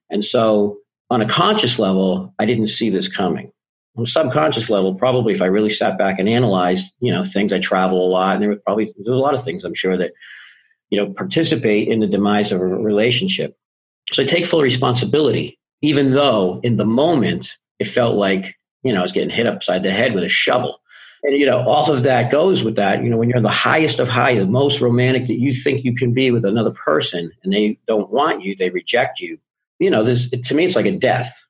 And 0.09 0.25
so 0.25 0.79
on 1.09 1.21
a 1.21 1.29
conscious 1.29 1.79
level, 1.79 2.33
I 2.39 2.45
didn't 2.45 2.69
see 2.69 2.89
this 2.89 3.07
coming 3.07 3.51
on 3.95 4.03
a 4.03 4.07
subconscious 4.07 4.69
level, 4.69 4.95
probably 4.95 5.33
if 5.33 5.41
I 5.41 5.45
really 5.45 5.69
sat 5.69 5.97
back 5.97 6.17
and 6.17 6.27
analyzed, 6.27 6.91
you 6.99 7.11
know, 7.11 7.23
things 7.23 7.53
I 7.53 7.59
travel 7.59 8.05
a 8.05 8.09
lot, 8.09 8.35
and 8.35 8.41
there 8.41 8.49
were 8.49 8.55
probably 8.57 8.93
there's 8.97 9.07
a 9.07 9.21
lot 9.21 9.35
of 9.35 9.43
things 9.43 9.63
I'm 9.63 9.75
sure 9.75 9.97
that, 9.97 10.11
you 10.89 10.97
know, 10.97 11.13
participate 11.13 11.87
in 11.87 11.99
the 11.99 12.07
demise 12.07 12.51
of 12.51 12.61
a 12.61 12.65
relationship. 12.65 13.57
So 14.11 14.23
I 14.23 14.25
take 14.25 14.45
full 14.45 14.61
responsibility, 14.61 15.59
even 15.81 16.13
though 16.13 16.59
in 16.63 16.77
the 16.77 16.85
moment 16.85 17.57
it 17.79 17.87
felt 17.87 18.15
like, 18.15 18.55
you 18.83 18.93
know, 18.93 18.99
I 18.99 19.03
was 19.03 19.11
getting 19.11 19.29
hit 19.29 19.47
upside 19.47 19.83
the 19.83 19.91
head 19.91 20.13
with 20.15 20.23
a 20.23 20.29
shovel. 20.29 20.79
And 21.21 21.37
you 21.37 21.45
know, 21.45 21.61
all 21.61 21.91
of 21.91 22.03
that 22.03 22.31
goes 22.31 22.63
with 22.63 22.75
that. 22.75 23.03
You 23.03 23.09
know, 23.09 23.17
when 23.17 23.29
you're 23.29 23.41
the 23.41 23.49
highest 23.49 23.99
of 23.99 24.09
high, 24.09 24.35
the 24.35 24.45
most 24.45 24.81
romantic 24.81 25.27
that 25.27 25.39
you 25.39 25.53
think 25.53 25.85
you 25.85 25.95
can 25.95 26.13
be 26.13 26.31
with 26.31 26.45
another 26.45 26.71
person, 26.71 27.31
and 27.43 27.53
they 27.53 27.77
don't 27.87 28.09
want 28.09 28.43
you, 28.43 28.55
they 28.55 28.69
reject 28.69 29.19
you. 29.19 29.37
You 29.79 29.89
know, 29.89 30.03
this 30.03 30.29
to 30.29 30.53
me, 30.55 30.65
it's 30.65 30.75
like 30.75 30.85
a 30.85 30.97
death 30.97 31.42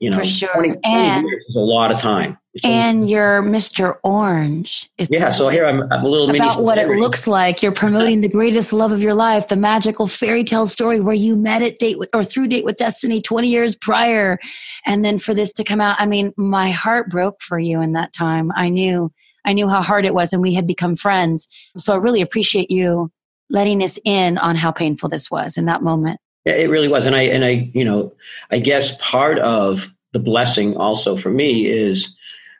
you 0.00 0.10
know, 0.10 0.18
for 0.18 0.24
sure. 0.24 0.52
20, 0.52 0.68
20 0.68 0.80
and 0.84 1.26
is 1.26 1.56
a 1.56 1.60
lot 1.60 1.90
of 1.90 2.00
time. 2.00 2.38
It's 2.54 2.66
and 2.66 3.08
you're 3.08 3.42
Mr. 3.42 3.96
Orange. 4.04 4.90
It's 4.98 5.10
yeah. 5.10 5.30
So 5.30 5.48
here 5.48 5.66
I'm, 5.66 5.90
I'm 5.90 6.04
a 6.04 6.08
little 6.08 6.28
about 6.28 6.62
what 6.62 6.76
it 6.76 6.86
looks 6.88 7.26
like. 7.26 7.62
You're 7.62 7.72
promoting 7.72 8.20
the 8.20 8.28
greatest 8.28 8.74
love 8.74 8.92
of 8.92 9.02
your 9.02 9.14
life, 9.14 9.48
the 9.48 9.56
magical 9.56 10.06
fairy 10.06 10.44
tale 10.44 10.66
story 10.66 11.00
where 11.00 11.14
you 11.14 11.34
met 11.34 11.62
at 11.62 11.78
date 11.78 11.98
with, 11.98 12.10
or 12.12 12.22
through 12.22 12.48
date 12.48 12.64
with 12.64 12.76
destiny 12.76 13.22
20 13.22 13.48
years 13.48 13.74
prior, 13.74 14.38
and 14.84 15.02
then 15.02 15.18
for 15.18 15.32
this 15.32 15.52
to 15.54 15.64
come 15.64 15.80
out. 15.80 15.96
I 15.98 16.04
mean, 16.04 16.34
my 16.36 16.70
heart 16.70 17.08
broke 17.08 17.40
for 17.40 17.58
you 17.58 17.80
in 17.80 17.92
that 17.92 18.12
time. 18.12 18.52
I 18.54 18.68
knew, 18.68 19.10
I 19.46 19.54
knew 19.54 19.68
how 19.68 19.80
hard 19.80 20.04
it 20.04 20.14
was, 20.14 20.34
and 20.34 20.42
we 20.42 20.52
had 20.52 20.66
become 20.66 20.94
friends. 20.94 21.48
So 21.78 21.94
I 21.94 21.96
really 21.96 22.20
appreciate 22.20 22.70
you 22.70 23.10
letting 23.48 23.82
us 23.82 23.98
in 24.04 24.36
on 24.36 24.56
how 24.56 24.72
painful 24.72 25.08
this 25.08 25.30
was 25.30 25.56
in 25.56 25.64
that 25.66 25.82
moment. 25.82 26.20
Yeah, 26.44 26.54
it 26.54 26.70
really 26.70 26.88
was. 26.88 27.06
And 27.06 27.14
I, 27.14 27.22
and 27.22 27.44
I, 27.44 27.70
you 27.72 27.84
know, 27.84 28.12
I 28.50 28.58
guess 28.58 28.96
part 28.98 29.38
of 29.38 29.88
the 30.12 30.18
blessing 30.18 30.76
also 30.76 31.16
for 31.16 31.30
me 31.30 31.66
is, 31.66 32.12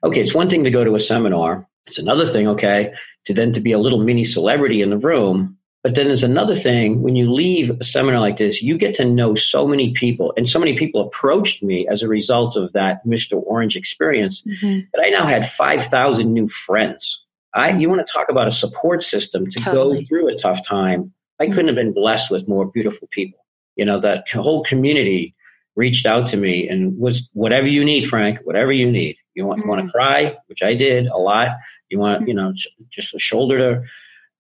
okay, 0.05 0.21
it's 0.21 0.35
one 0.35 0.49
thing 0.49 0.65
to 0.65 0.71
go 0.71 0.85
to 0.85 0.95
a 0.95 1.01
seminar. 1.01 1.67
It's 1.87 1.99
another 1.99 2.27
thing, 2.27 2.47
okay, 2.49 2.93
to 3.27 3.35
then 3.35 3.53
to 3.53 3.61
be 3.61 3.73
a 3.73 3.79
little 3.79 4.03
mini 4.03 4.25
celebrity 4.25 4.83
in 4.83 4.91
the 4.91 4.99
room. 4.99 5.57
But 5.83 5.97
then 5.97 6.07
there's 6.07 6.23
another 6.23 6.55
thing 6.55 7.03
when 7.03 7.17
you 7.17 7.33
leave 7.33 7.71
a 7.81 7.85
seminar 7.85 8.21
like 8.21 8.39
this, 8.39 8.63
you 8.63 8.79
get 8.79 8.95
to 8.97 9.05
know 9.05 9.35
so 9.35 9.67
many 9.67 9.93
people. 9.95 10.33
And 10.37 10.49
so 10.49 10.61
many 10.61 10.79
people 10.79 11.01
approached 11.01 11.61
me 11.61 11.89
as 11.91 12.03
a 12.03 12.09
result 12.09 12.57
of 12.57 12.73
that 12.73 13.05
Mr. 13.05 13.43
Orange 13.45 13.75
experience 13.75 14.43
mm-hmm. 14.43 14.81
that 14.93 15.03
I 15.05 15.11
now 15.11 15.27
had 15.27 15.51
5,000 15.51 16.33
new 16.33 16.49
friends. 16.49 17.25
I, 17.55 17.77
you 17.77 17.89
want 17.89 18.07
to 18.07 18.13
talk 18.13 18.29
about 18.31 18.47
a 18.47 18.53
support 18.53 19.03
system 19.03 19.51
to 19.51 19.61
totally. 19.61 20.01
go 20.01 20.07
through 20.07 20.29
a 20.29 20.39
tough 20.39 20.65
time. 20.67 21.13
I 21.41 21.49
couldn't 21.49 21.67
have 21.67 21.75
been 21.75 21.93
blessed 21.93 22.31
with 22.31 22.49
more 22.49 22.65
beautiful 22.65 23.09
people. 23.11 23.42
You 23.77 23.85
know, 23.85 24.01
that 24.01 24.29
whole 24.29 24.63
community 24.65 25.35
reached 25.77 26.07
out 26.07 26.29
to 26.29 26.37
me 26.37 26.69
and 26.69 26.99
was 26.99 27.29
whatever 27.33 27.67
you 27.67 27.85
need, 27.85 28.07
Frank, 28.07 28.39
whatever 28.45 28.73
you 28.73 28.91
need. 28.91 29.17
You 29.35 29.47
want, 29.47 29.61
mm-hmm. 29.61 29.69
want 29.69 29.87
to 29.87 29.93
cry, 29.93 30.37
which 30.47 30.63
I 30.63 30.75
did 30.75 31.07
a 31.07 31.17
lot. 31.17 31.49
You 31.89 31.99
want, 31.99 32.21
mm-hmm. 32.21 32.29
you 32.29 32.35
know, 32.35 32.53
just 32.91 33.15
a 33.15 33.19
shoulder 33.19 33.59
to 33.59 33.83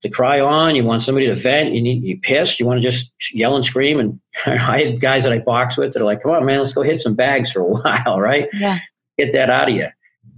to 0.02 0.08
cry 0.08 0.40
on. 0.40 0.74
You 0.74 0.84
want 0.84 1.02
somebody 1.02 1.26
to 1.26 1.34
vent. 1.34 1.72
You 1.72 1.80
need 1.80 2.02
you 2.02 2.18
pissed. 2.20 2.58
You 2.60 2.66
want 2.66 2.82
to 2.82 2.90
just 2.90 3.10
yell 3.32 3.56
and 3.56 3.64
scream. 3.64 3.98
And 3.98 4.20
I 4.46 4.84
had 4.84 5.00
guys 5.00 5.24
that 5.24 5.32
I 5.32 5.38
box 5.38 5.76
with 5.76 5.92
that 5.92 6.02
are 6.02 6.04
like, 6.04 6.22
"Come 6.22 6.32
on, 6.32 6.44
man, 6.44 6.58
let's 6.58 6.72
go 6.72 6.82
hit 6.82 7.00
some 7.00 7.14
bags 7.14 7.50
for 7.50 7.60
a 7.60 7.64
while, 8.04 8.20
right? 8.20 8.48
Yeah, 8.52 8.80
get 9.16 9.32
that 9.32 9.50
out 9.50 9.68
of 9.68 9.74
you." 9.74 9.88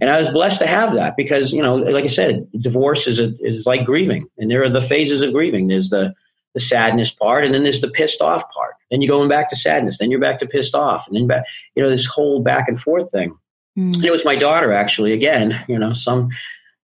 And 0.01 0.09
I 0.09 0.19
was 0.19 0.29
blessed 0.29 0.59
to 0.59 0.67
have 0.67 0.93
that 0.93 1.15
because 1.15 1.51
you 1.51 1.61
know, 1.61 1.75
like 1.75 2.05
I 2.05 2.09
said, 2.09 2.47
divorce 2.59 3.07
is 3.07 3.19
a, 3.19 3.33
is 3.39 3.65
like 3.65 3.85
grieving, 3.85 4.27
and 4.37 4.49
there 4.49 4.63
are 4.63 4.69
the 4.69 4.81
phases 4.81 5.21
of 5.21 5.31
grieving. 5.31 5.67
There's 5.67 5.89
the 5.89 6.13
the 6.55 6.59
sadness 6.59 7.11
part, 7.11 7.45
and 7.45 7.53
then 7.53 7.61
there's 7.61 7.81
the 7.81 7.91
pissed 7.91 8.21
off 8.21 8.43
part. 8.51 8.73
Then 8.89 9.01
you're 9.01 9.15
going 9.15 9.29
back 9.29 9.49
to 9.51 9.55
sadness. 9.55 9.99
Then 9.99 10.09
you're 10.09 10.19
back 10.19 10.39
to 10.39 10.47
pissed 10.47 10.73
off, 10.73 11.07
and 11.07 11.15
then 11.15 11.27
back. 11.27 11.45
You 11.75 11.83
know, 11.83 11.89
this 11.91 12.05
whole 12.07 12.41
back 12.41 12.67
and 12.67 12.79
forth 12.79 13.11
thing. 13.11 13.37
Mm. 13.77 13.95
And 13.95 14.05
it 14.05 14.11
was 14.11 14.25
my 14.25 14.35
daughter 14.35 14.73
actually. 14.73 15.13
Again, 15.13 15.63
you 15.67 15.77
know, 15.77 15.93
some 15.93 16.29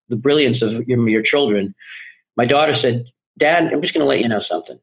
the 0.08 0.16
brilliance 0.16 0.62
of 0.62 0.86
your, 0.86 1.08
your 1.08 1.22
children 1.22 1.74
my 2.36 2.44
daughter 2.44 2.74
said, 2.74 3.06
Dad, 3.38 3.72
I'm 3.72 3.82
just 3.82 3.94
going 3.94 4.04
to 4.04 4.08
let 4.08 4.20
you 4.20 4.28
know 4.28 4.40
something. 4.40 4.78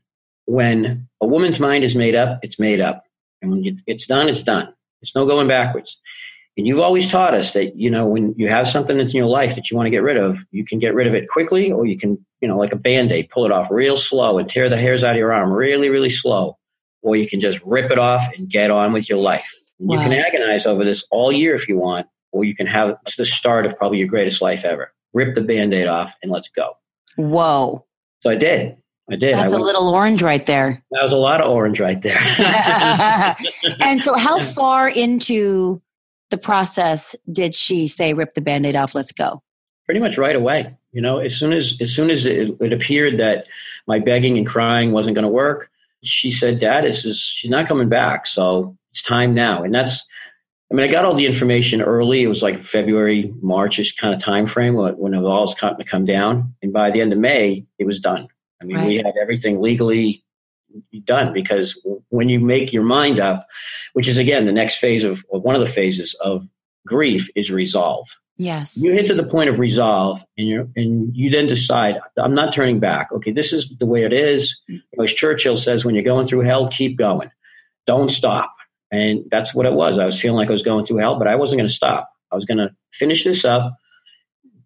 When 0.45 1.08
a 1.21 1.28
woman's 1.28 1.60
mind 1.60 1.84
is 1.84 1.95
made 1.95 2.15
up, 2.15 2.39
it's 2.43 2.60
made 2.60 2.82
up. 2.82 3.04
And 3.41 3.52
when 3.52 3.84
it's 3.88 4.08
done, 4.08 4.30
it's 4.30 4.41
done. 4.41 4.73
There's 5.02 5.13
no 5.15 5.25
going 5.25 5.47
backwards. 5.47 5.97
And 6.60 6.67
you've 6.67 6.82
always 6.82 7.10
taught 7.10 7.34
us 7.34 7.54
that, 7.54 7.78
you 7.78 7.89
know, 7.89 8.06
when 8.06 8.36
you 8.36 8.50
have 8.50 8.67
something 8.67 8.98
that's 8.98 9.12
in 9.12 9.15
your 9.15 9.28
life 9.28 9.56
that 9.56 9.72
you 9.72 9.78
want 9.78 9.88
to 9.88 9.91
get 9.91 10.04
rid 10.04 10.17
of, 10.17 10.39
you 10.52 10.65
can 10.65 10.78
get 10.78 10.93
rid 10.93 11.08
of 11.08 11.13
it 11.13 11.30
quickly 11.30 11.72
or 11.72 11.86
you 11.86 11.98
can, 11.98 12.17
you 12.41 12.50
know, 12.50 12.58
like 12.58 12.74
a 12.74 12.76
band 12.76 13.13
aid, 13.13 13.30
pull 13.30 13.45
it 13.45 13.52
off 13.54 13.72
real 13.72 13.95
slow 13.95 14.38
and 14.38 14.50
tear 14.50 14.67
the 14.67 14.78
hairs 14.78 15.02
out 15.02 15.12
of 15.12 15.17
your 15.17 15.32
arm 15.32 15.54
really, 15.54 15.88
really 15.88 16.10
slow. 16.10 16.58
Or 17.02 17.15
you 17.15 17.30
can 17.30 17.39
just 17.39 17.62
rip 17.63 17.91
it 17.91 17.98
off 17.98 18.28
and 18.36 18.50
get 18.50 18.72
on 18.72 18.91
with 18.91 19.08
your 19.08 19.19
life. 19.19 19.50
Wow. 19.80 19.95
You 19.95 20.10
can 20.10 20.12
agonize 20.12 20.65
over 20.65 20.84
this 20.84 21.06
all 21.12 21.32
year 21.32 21.56
if 21.56 21.69
you 21.69 21.78
want, 21.78 22.08
or 22.34 22.43
you 22.43 22.54
can 22.54 22.67
have 22.67 22.98
it's 23.06 23.15
the 23.15 23.26
start 23.26 23.65
of 23.65 23.78
probably 23.78 24.00
your 24.00 24.10
greatest 24.10 24.41
life 24.41 24.65
ever. 24.65 24.91
Rip 25.13 25.36
the 25.36 25.41
band 25.41 25.74
aid 25.74 25.88
off 25.88 26.12
and 26.22 26.30
let's 26.30 26.50
go. 26.50 26.74
Whoa. 27.15 27.86
So 28.19 28.32
I 28.32 28.36
did. 28.36 28.76
I 29.10 29.15
did. 29.15 29.34
That's 29.34 29.54
I 29.54 29.58
a 29.58 29.62
little 29.62 29.88
orange 29.88 30.22
right 30.22 30.45
there. 30.45 30.84
That 30.91 31.04
was 31.04 31.13
a 31.13 31.17
lot 31.17 31.39
of 31.39 31.50
orange 31.50 31.80
right 31.80 32.02
there. 32.02 32.19
and 33.80 34.02
so, 34.02 34.17
how 34.17 34.41
far 34.41 34.89
into 34.89 35.82
the 36.30 36.38
process 36.38 37.15
did 37.32 37.56
she 37.56 37.88
say, 37.88 38.13
"Rip 38.13 38.34
the 38.34 38.42
band-aid 38.42 38.76
off, 38.76 38.96
let's 38.96 39.12
go"? 39.12 39.42
Pretty 39.86 40.00
much 40.00 40.18
right 40.18 40.36
away. 40.36 40.76
You 40.92 41.02
know, 41.02 41.20
as 41.20 41.36
soon 41.36 41.54
as 41.54 41.78
as 41.82 41.94
soon 41.94 42.10
as 42.10 42.26
it, 42.26 42.50
it 42.60 42.74
appeared 42.74 43.20
that 43.20 43.46
my 43.88 44.00
begging 44.00 44.38
and 44.38 44.46
crying 44.46 44.92
wasn't 44.92 45.15
going 45.15 45.24
to 45.24 45.30
work, 45.30 45.70
she 46.04 46.32
said, 46.32 46.60
"Dad, 46.60 46.84
this 46.84 47.06
is 47.06 47.20
she's 47.20 47.52
not 47.52 47.68
coming 47.68 47.89
back, 47.89 48.28
so 48.28 48.78
it's 48.92 49.02
time 49.02 49.34
now." 49.34 49.63
And 49.63 49.74
that's 49.74 50.06
I 50.72 50.76
mean, 50.76 50.88
I 50.88 50.92
got 50.92 51.04
all 51.04 51.15
the 51.15 51.26
information 51.26 51.82
early. 51.82 52.22
It 52.22 52.28
was 52.28 52.44
like 52.44 52.63
February, 52.63 53.34
Marchish 53.42 53.96
kind 53.98 54.13
of 54.13 54.22
time 54.22 54.46
frame 54.46 54.76
when 54.76 55.13
it 55.13 55.18
was 55.18 55.26
all 55.26 55.48
starting 55.48 55.84
to 55.84 55.89
come 55.89 56.06
down. 56.06 56.54
And 56.62 56.72
by 56.72 56.92
the 56.92 57.02
end 57.02 57.12
of 57.12 57.18
May, 57.18 57.65
it 57.80 57.88
was 57.88 58.00
done. 58.00 58.28
I 58.62 58.65
mean, 58.65 58.78
right. 58.78 58.88
we 58.88 58.98
had 58.98 59.13
everything 59.20 59.62
legally 59.62 60.24
done 61.05 61.34
because 61.34 61.79
when 62.10 62.29
you 62.29 62.39
make 62.39 62.73
your 62.73 62.84
mind 62.84 63.19
up, 63.19 63.47
which 63.93 64.08
is 64.08 64.17
again 64.17 64.45
the 64.45 64.51
next 64.51 64.77
phase 64.77 65.03
of 65.03 65.23
one 65.29 65.55
of 65.55 65.62
the 65.62 65.71
phases 65.71 66.15
of 66.21 66.47
grief 66.86 67.29
is 67.36 67.51
resolve. 67.51 68.08
Yes. 68.38 68.77
You 68.77 68.93
hit 68.93 69.08
to 69.08 69.13
the 69.13 69.25
point 69.25 69.49
of 69.49 69.60
resolve 69.60 70.23
and 70.38 70.47
you 70.47 70.71
and 70.77 71.15
you 71.15 71.29
then 71.29 71.45
decide, 71.45 71.99
I'm 72.17 72.34
not 72.34 72.53
turning 72.53 72.79
back. 72.79 73.12
Okay, 73.12 73.32
this 73.32 73.51
is 73.51 73.69
the 73.79 73.86
way 73.86 74.05
it 74.05 74.13
is. 74.13 74.62
As 75.01 75.13
Churchill 75.13 75.58
says, 75.58 75.84
when 75.84 75.93
you're 75.93 76.05
going 76.05 76.25
through 76.25 76.41
hell, 76.41 76.69
keep 76.69 76.97
going. 76.97 77.29
Don't 77.86 78.10
stop. 78.10 78.55
And 78.91 79.25
that's 79.29 79.53
what 79.53 79.65
it 79.65 79.73
was. 79.73 79.99
I 79.99 80.05
was 80.05 80.19
feeling 80.19 80.38
like 80.38 80.47
I 80.47 80.53
was 80.53 80.63
going 80.63 80.86
through 80.86 80.97
hell, 80.97 81.19
but 81.19 81.27
I 81.27 81.36
wasn't 81.36 81.60
going 81.60 81.67
to 81.67 81.73
stop. 81.73 82.10
I 82.32 82.36
was 82.36 82.45
going 82.45 82.58
to 82.60 82.69
finish 82.93 83.23
this 83.23 83.43
up, 83.43 83.75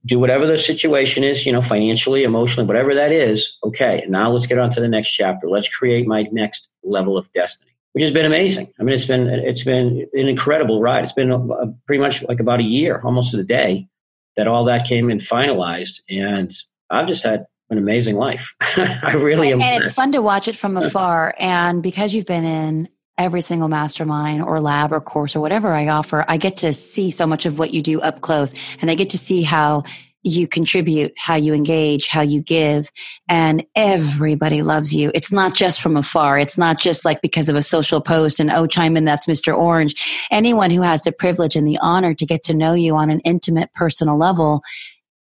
do 0.05 0.19
whatever 0.19 0.45
the 0.45 0.57
situation 0.57 1.23
is, 1.23 1.45
you 1.45 1.51
know, 1.51 1.61
financially, 1.61 2.23
emotionally, 2.23 2.67
whatever 2.67 2.93
that 2.93 3.11
is. 3.11 3.57
Okay, 3.63 4.03
now 4.07 4.31
let's 4.31 4.47
get 4.47 4.59
on 4.59 4.71
to 4.71 4.81
the 4.81 4.87
next 4.87 5.11
chapter. 5.11 5.49
Let's 5.49 5.69
create 5.69 6.07
my 6.07 6.23
next 6.31 6.67
level 6.83 7.17
of 7.17 7.31
destiny, 7.33 7.71
which 7.93 8.03
has 8.03 8.11
been 8.11 8.25
amazing. 8.25 8.73
I 8.79 8.83
mean, 8.83 8.95
it's 8.95 9.05
been 9.05 9.27
it's 9.27 9.63
been 9.63 10.07
an 10.13 10.27
incredible 10.27 10.81
ride. 10.81 11.03
It's 11.03 11.13
been 11.13 11.31
a, 11.31 11.39
a, 11.39 11.73
pretty 11.87 12.01
much 12.01 12.23
like 12.23 12.39
about 12.39 12.59
a 12.59 12.63
year, 12.63 13.01
almost 13.03 13.31
to 13.31 13.37
the 13.37 13.43
day, 13.43 13.87
that 14.35 14.47
all 14.47 14.65
that 14.65 14.87
came 14.87 15.09
and 15.09 15.21
finalized, 15.21 16.01
and 16.09 16.53
I've 16.89 17.07
just 17.07 17.23
had 17.23 17.45
an 17.69 17.77
amazing 17.77 18.15
life. 18.15 18.53
I 18.61 19.13
really 19.13 19.51
am. 19.51 19.61
And 19.61 19.83
it's 19.83 19.93
fun 19.93 20.11
to 20.11 20.21
watch 20.21 20.47
it 20.47 20.55
from 20.55 20.77
afar. 20.77 21.33
And 21.39 21.81
because 21.81 22.13
you've 22.13 22.25
been 22.25 22.45
in 22.45 22.89
every 23.17 23.41
single 23.41 23.67
mastermind 23.67 24.41
or 24.43 24.59
lab 24.59 24.91
or 24.91 24.99
course 24.99 25.35
or 25.35 25.39
whatever 25.39 25.73
I 25.73 25.87
offer, 25.87 26.25
I 26.27 26.37
get 26.37 26.57
to 26.57 26.73
see 26.73 27.11
so 27.11 27.27
much 27.27 27.45
of 27.45 27.59
what 27.59 27.73
you 27.73 27.81
do 27.81 28.01
up 28.01 28.21
close 28.21 28.53
and 28.81 28.89
I 28.89 28.95
get 28.95 29.11
to 29.11 29.17
see 29.17 29.43
how 29.43 29.83
you 30.23 30.47
contribute, 30.47 31.13
how 31.17 31.35
you 31.35 31.53
engage, 31.53 32.07
how 32.07 32.21
you 32.21 32.41
give, 32.41 32.89
and 33.27 33.63
everybody 33.75 34.61
loves 34.61 34.93
you. 34.93 35.11
It's 35.13 35.33
not 35.33 35.53
just 35.53 35.81
from 35.81 35.97
afar. 35.97 36.39
It's 36.39 36.57
not 36.57 36.79
just 36.79 37.03
like 37.03 37.21
because 37.21 37.49
of 37.49 37.57
a 37.57 37.61
social 37.61 37.99
post 37.99 38.39
and, 38.39 38.49
oh, 38.49 38.65
chime 38.65 38.95
in, 38.95 39.03
that's 39.03 39.27
Mr. 39.27 39.55
Orange. 39.55 39.95
Anyone 40.31 40.71
who 40.71 40.81
has 40.81 41.01
the 41.01 41.11
privilege 41.11 41.55
and 41.55 41.67
the 41.67 41.77
honor 41.81 42.13
to 42.13 42.25
get 42.25 42.43
to 42.43 42.53
know 42.53 42.73
you 42.73 42.95
on 42.95 43.09
an 43.09 43.19
intimate 43.21 43.73
personal 43.73 44.17
level, 44.17 44.61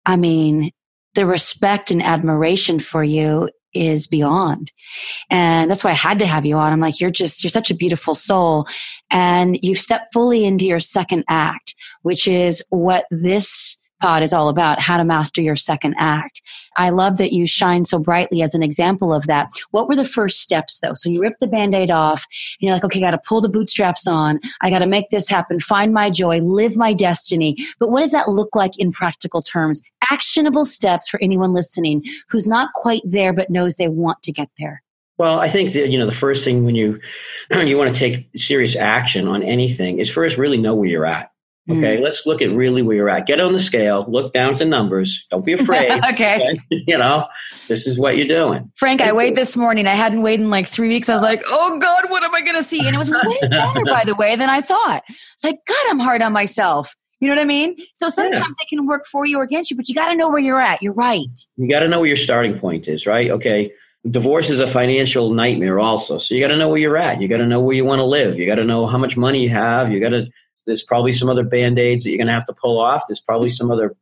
I 0.05 0.16
mean, 0.16 0.70
the 1.14 1.26
respect 1.26 1.90
and 1.90 2.03
admiration 2.03 2.79
for 2.79 3.03
you 3.03 3.48
is 3.74 4.06
beyond. 4.06 4.72
And 5.30 5.70
that's 5.70 5.85
why 5.85 5.90
I 5.90 5.94
had 5.94 6.18
to 6.20 6.26
have 6.26 6.46
you 6.46 6.56
on. 6.56 6.72
I'm 6.72 6.80
like, 6.80 7.00
you're 7.00 7.11
just, 7.11 7.42
you're 7.42 7.50
such 7.50 7.70
a 7.70 7.74
beautiful 7.74 8.14
soul. 8.14 8.66
And 9.11 9.59
you've 9.62 9.78
stepped 9.78 10.12
fully 10.12 10.44
into 10.44 10.64
your 10.64 10.80
second 10.80 11.24
act, 11.28 11.74
which 12.02 12.28
is 12.28 12.62
what 12.70 13.06
this 13.11 13.76
pod 14.00 14.22
is 14.22 14.32
all 14.32 14.48
about 14.48 14.80
how 14.80 14.96
to 14.96 15.04
master 15.04 15.40
your 15.40 15.56
second 15.56 15.94
act. 15.98 16.42
I 16.76 16.90
love 16.90 17.18
that 17.18 17.32
you 17.32 17.46
shine 17.46 17.84
so 17.84 17.98
brightly 17.98 18.42
as 18.42 18.54
an 18.54 18.62
example 18.62 19.12
of 19.12 19.26
that. 19.26 19.50
What 19.70 19.88
were 19.88 19.96
the 19.96 20.04
first 20.04 20.40
steps 20.40 20.78
though? 20.78 20.94
So 20.94 21.08
you 21.08 21.20
rip 21.20 21.34
the 21.40 21.46
band 21.46 21.74
aid 21.74 21.90
off. 21.90 22.26
you're 22.58 22.72
like, 22.72 22.84
okay, 22.84 22.98
I 23.00 23.02
got 23.02 23.10
to 23.12 23.20
pull 23.26 23.40
the 23.40 23.48
bootstraps 23.48 24.06
on. 24.06 24.40
I 24.60 24.70
got 24.70 24.80
to 24.80 24.86
make 24.86 25.10
this 25.10 25.28
happen, 25.28 25.60
find 25.60 25.92
my 25.92 26.10
joy, 26.10 26.40
live 26.40 26.76
my 26.76 26.92
destiny. 26.92 27.56
But 27.78 27.90
what 27.90 28.00
does 28.00 28.12
that 28.12 28.28
look 28.28 28.54
like 28.54 28.78
in 28.78 28.92
practical 28.92 29.42
terms? 29.42 29.82
Actionable 30.10 30.64
steps 30.64 31.08
for 31.08 31.20
anyone 31.22 31.52
listening 31.52 32.04
who's 32.28 32.46
not 32.46 32.72
quite 32.74 33.02
there 33.04 33.32
but 33.32 33.50
knows 33.50 33.76
they 33.76 33.88
want 33.88 34.22
to 34.22 34.32
get 34.32 34.48
there. 34.58 34.82
Well, 35.20 35.38
I 35.38 35.50
think 35.50 35.74
that, 35.74 35.90
you 35.90 35.98
know 35.98 36.06
the 36.06 36.12
first 36.12 36.44
thing 36.44 36.64
when 36.64 36.74
you 36.74 36.98
you 37.54 37.76
want 37.76 37.94
to 37.94 37.98
take 37.98 38.30
serious 38.36 38.74
action 38.74 39.28
on 39.28 39.42
anything 39.42 39.98
is 39.98 40.10
first 40.10 40.38
really 40.38 40.56
know 40.56 40.74
where 40.74 40.88
you're 40.88 41.04
at. 41.04 41.29
Okay, 41.68 41.98
mm. 41.98 42.02
let's 42.02 42.24
look 42.24 42.40
at 42.40 42.50
really 42.50 42.82
where 42.82 42.96
you're 42.96 43.10
at. 43.10 43.26
Get 43.26 43.40
on 43.40 43.52
the 43.52 43.60
scale, 43.60 44.04
look 44.08 44.32
down 44.32 44.56
to 44.56 44.64
numbers. 44.64 45.26
Don't 45.30 45.44
be 45.44 45.52
afraid. 45.54 45.92
okay. 46.10 46.58
You 46.70 46.98
know, 46.98 47.26
this 47.68 47.86
is 47.86 47.98
what 47.98 48.16
you're 48.16 48.26
doing. 48.26 48.72
Frank, 48.76 49.00
I 49.00 49.12
weighed 49.12 49.36
this 49.36 49.56
morning. 49.56 49.86
I 49.86 49.94
hadn't 49.94 50.22
weighed 50.22 50.40
in 50.40 50.50
like 50.50 50.66
three 50.66 50.88
weeks. 50.88 51.08
I 51.08 51.14
was 51.14 51.22
like, 51.22 51.42
oh 51.46 51.78
God, 51.78 52.10
what 52.10 52.24
am 52.24 52.34
I 52.34 52.40
going 52.40 52.56
to 52.56 52.62
see? 52.62 52.84
And 52.84 52.96
it 52.96 52.98
was 52.98 53.10
way 53.10 53.38
better, 53.50 53.84
by 53.84 54.04
the 54.04 54.14
way, 54.14 54.34
than 54.34 54.48
I 54.48 54.60
thought. 54.60 55.02
It's 55.08 55.44
like, 55.44 55.58
God, 55.66 55.86
I'm 55.88 55.98
hard 55.98 56.22
on 56.22 56.32
myself. 56.32 56.96
You 57.20 57.28
know 57.28 57.34
what 57.34 57.42
I 57.42 57.44
mean? 57.44 57.76
So 57.94 58.08
sometimes 58.08 58.34
yeah. 58.34 58.54
they 58.58 58.64
can 58.76 58.86
work 58.86 59.06
for 59.06 59.26
you 59.26 59.38
or 59.38 59.42
against 59.42 59.70
you, 59.70 59.76
but 59.76 59.88
you 59.88 59.94
got 59.94 60.08
to 60.08 60.16
know 60.16 60.28
where 60.28 60.38
you're 60.38 60.60
at. 60.60 60.82
You're 60.82 60.94
right. 60.94 61.28
You 61.56 61.68
got 61.68 61.80
to 61.80 61.88
know 61.88 62.00
where 62.00 62.08
your 62.08 62.16
starting 62.16 62.58
point 62.58 62.88
is, 62.88 63.06
right? 63.06 63.30
Okay. 63.30 63.70
Divorce 64.10 64.48
is 64.48 64.58
a 64.58 64.66
financial 64.66 65.32
nightmare 65.34 65.78
also. 65.78 66.18
So 66.18 66.34
you 66.34 66.40
got 66.40 66.48
to 66.48 66.56
know 66.56 66.70
where 66.70 66.78
you're 66.78 66.96
at. 66.96 67.20
You 67.20 67.28
got 67.28 67.36
to 67.36 67.46
know 67.46 67.60
where 67.60 67.76
you 67.76 67.84
want 67.84 67.98
to 67.98 68.04
live. 68.04 68.38
You 68.38 68.46
got 68.46 68.54
to 68.54 68.64
know 68.64 68.86
how 68.86 68.96
much 68.96 69.16
money 69.16 69.42
you 69.42 69.50
have. 69.50 69.92
You 69.92 70.00
got 70.00 70.10
to 70.10 70.26
there's 70.70 70.85
probably 70.85 71.12
some 71.12 71.28
other 71.28 71.42
band-aids 71.42 72.04
that 72.04 72.11
you're 72.11 72.18
going 72.18 72.28
to 72.28 72.33
have 72.33 72.46
to 72.46 72.52
pull 72.52 72.80
off. 72.80 73.02
There's 73.09 73.20
probably 73.20 73.50
some 73.50 73.70
other 73.70 73.96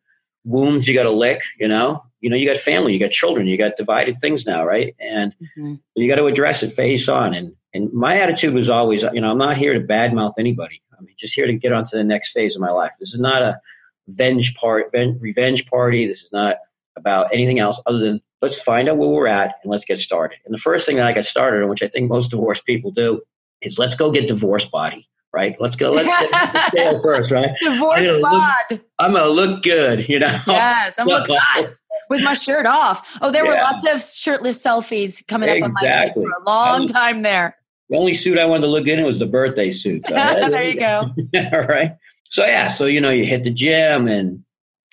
wounds 0.44 0.86
you 0.86 0.94
got 0.94 1.04
to 1.04 1.10
lick, 1.10 1.42
you 1.58 1.66
know? 1.66 2.04
You 2.20 2.28
know, 2.28 2.36
you 2.36 2.46
got 2.46 2.60
family, 2.60 2.92
you 2.92 3.00
got 3.00 3.10
children, 3.10 3.46
you 3.46 3.56
got 3.56 3.76
divided 3.76 4.20
things 4.20 4.44
now, 4.44 4.64
right? 4.64 4.94
And 5.00 5.34
mm-hmm. 5.58 5.74
you 5.94 6.08
got 6.08 6.16
to 6.16 6.26
address 6.26 6.62
it 6.62 6.74
face 6.74 7.08
on. 7.08 7.32
And 7.32 7.54
and 7.74 7.92
my 7.92 8.18
attitude 8.18 8.54
was 8.54 8.68
always, 8.68 9.02
you 9.12 9.20
know, 9.20 9.30
I'm 9.30 9.38
not 9.38 9.56
here 9.56 9.74
to 9.74 9.80
badmouth 9.80 10.34
anybody. 10.38 10.82
I'm 10.98 11.06
just 11.16 11.34
here 11.34 11.46
to 11.46 11.52
get 11.52 11.72
on 11.72 11.84
to 11.86 11.96
the 11.96 12.04
next 12.04 12.32
phase 12.32 12.54
of 12.54 12.60
my 12.60 12.70
life. 12.70 12.92
This 12.98 13.14
is 13.14 13.20
not 13.20 13.42
a 13.42 13.60
venge 14.08 14.54
part, 14.56 14.90
revenge 14.92 15.66
party. 15.66 16.06
This 16.06 16.22
is 16.22 16.32
not 16.32 16.56
about 16.96 17.32
anything 17.32 17.58
else 17.60 17.80
other 17.86 17.98
than 17.98 18.20
let's 18.42 18.58
find 18.60 18.88
out 18.88 18.96
where 18.96 19.08
we're 19.08 19.26
at 19.26 19.56
and 19.62 19.70
let's 19.70 19.84
get 19.84 19.98
started. 19.98 20.38
And 20.44 20.52
the 20.52 20.58
first 20.58 20.86
thing 20.86 20.96
that 20.96 21.06
I 21.06 21.12
got 21.12 21.26
started 21.26 21.62
on, 21.62 21.68
which 21.68 21.82
I 21.82 21.88
think 21.88 22.08
most 22.08 22.30
divorced 22.30 22.64
people 22.64 22.90
do, 22.90 23.20
is 23.62 23.78
let's 23.78 23.94
go 23.94 24.10
get 24.10 24.28
divorce 24.28 24.64
body. 24.64 25.08
Right, 25.32 25.56
let's 25.60 25.76
go. 25.76 25.90
Let's 25.90 26.08
get 26.08 26.94
the 26.94 27.00
first, 27.04 27.30
right? 27.30 27.50
Divorce 27.60 28.06
I'm 28.06 28.22
bod. 28.22 28.52
Look, 28.70 28.80
I'm 28.98 29.12
gonna 29.12 29.28
look 29.28 29.62
good, 29.62 30.08
you 30.08 30.18
know. 30.18 30.40
Yes, 30.46 30.98
I'm 30.98 31.06
looking 31.06 31.36
hot 31.40 31.74
with 32.08 32.22
my 32.22 32.34
shirt 32.34 32.66
off. 32.66 33.06
Oh, 33.20 33.30
there 33.30 33.44
yeah. 33.44 33.50
were 33.50 33.56
lots 33.56 33.86
of 33.86 34.02
shirtless 34.02 34.58
selfies 34.58 35.26
coming 35.26 35.48
exactly. 35.48 35.62
up 35.62 35.68
on 35.68 35.74
my 35.74 36.04
feed 36.06 36.14
for 36.14 36.42
a 36.42 36.44
long 36.44 36.82
was, 36.82 36.92
time 36.92 37.22
there. 37.22 37.56
The 37.90 37.96
only 37.96 38.14
suit 38.14 38.38
I 38.38 38.44
wanted 38.46 38.62
to 38.62 38.68
look 38.68 38.84
good 38.84 38.98
in 38.98 39.04
was 39.04 39.18
the 39.18 39.26
birthday 39.26 39.70
suit. 39.72 40.04
So 40.08 40.14
there 40.14 40.68
you 40.68 40.78
go. 40.78 41.10
All 41.52 41.66
right. 41.66 41.92
So 42.30 42.44
yeah, 42.44 42.68
so 42.68 42.86
you 42.86 43.00
know, 43.00 43.10
you 43.10 43.24
hit 43.24 43.44
the 43.44 43.50
gym, 43.50 44.08
and 44.08 44.44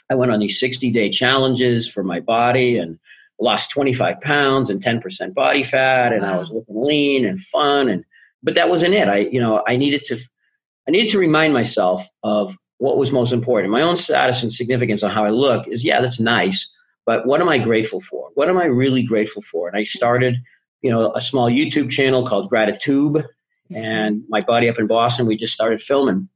I 0.09 0.15
went 0.15 0.31
on 0.31 0.39
these 0.39 0.59
60 0.59 0.91
day 0.91 1.09
challenges 1.09 1.89
for 1.89 2.03
my 2.03 2.19
body, 2.19 2.77
and 2.77 2.99
lost 3.39 3.69
25 3.71 4.21
pounds 4.21 4.69
and 4.69 4.81
10% 4.81 5.33
body 5.33 5.63
fat, 5.63 6.13
and 6.13 6.21
wow. 6.21 6.33
I 6.33 6.37
was 6.37 6.49
looking 6.49 6.81
lean 6.81 7.25
and 7.25 7.41
fun, 7.41 7.89
and 7.89 8.05
but 8.45 8.55
that 8.55 8.69
wasn't 8.69 8.93
it. 8.93 9.09
I 9.09 9.17
you 9.17 9.41
know 9.41 9.63
I 9.67 9.75
needed 9.75 10.05
to 10.05 10.19
I 10.87 10.91
needed 10.91 11.11
to 11.11 11.19
remind 11.19 11.53
myself 11.53 12.07
of 12.23 12.55
what 12.77 12.97
was 12.97 13.11
most 13.11 13.33
important. 13.33 13.71
My 13.71 13.81
own 13.81 13.97
status 13.97 14.43
and 14.43 14.53
significance 14.53 15.03
on 15.03 15.11
how 15.11 15.25
I 15.25 15.31
look 15.31 15.67
is 15.67 15.83
yeah, 15.83 15.99
that's 15.99 16.19
nice, 16.19 16.69
but 17.05 17.25
what 17.25 17.41
am 17.41 17.49
I 17.49 17.57
grateful 17.57 17.99
for? 17.99 18.29
What 18.35 18.47
am 18.47 18.57
I 18.57 18.65
really 18.65 19.03
grateful 19.03 19.41
for? 19.41 19.67
And 19.67 19.75
I 19.75 19.83
started, 19.83 20.37
you 20.81 20.91
know, 20.91 21.13
a 21.13 21.21
small 21.21 21.49
YouTube 21.49 21.89
channel 21.89 22.27
called 22.27 22.49
Gratitude, 22.49 23.25
and 23.73 24.17
mm-hmm. 24.17 24.29
my 24.29 24.41
buddy 24.41 24.69
up 24.69 24.79
in 24.79 24.87
Boston, 24.87 25.25
we 25.25 25.35
just 25.35 25.53
started 25.53 25.81
filming 25.81 26.29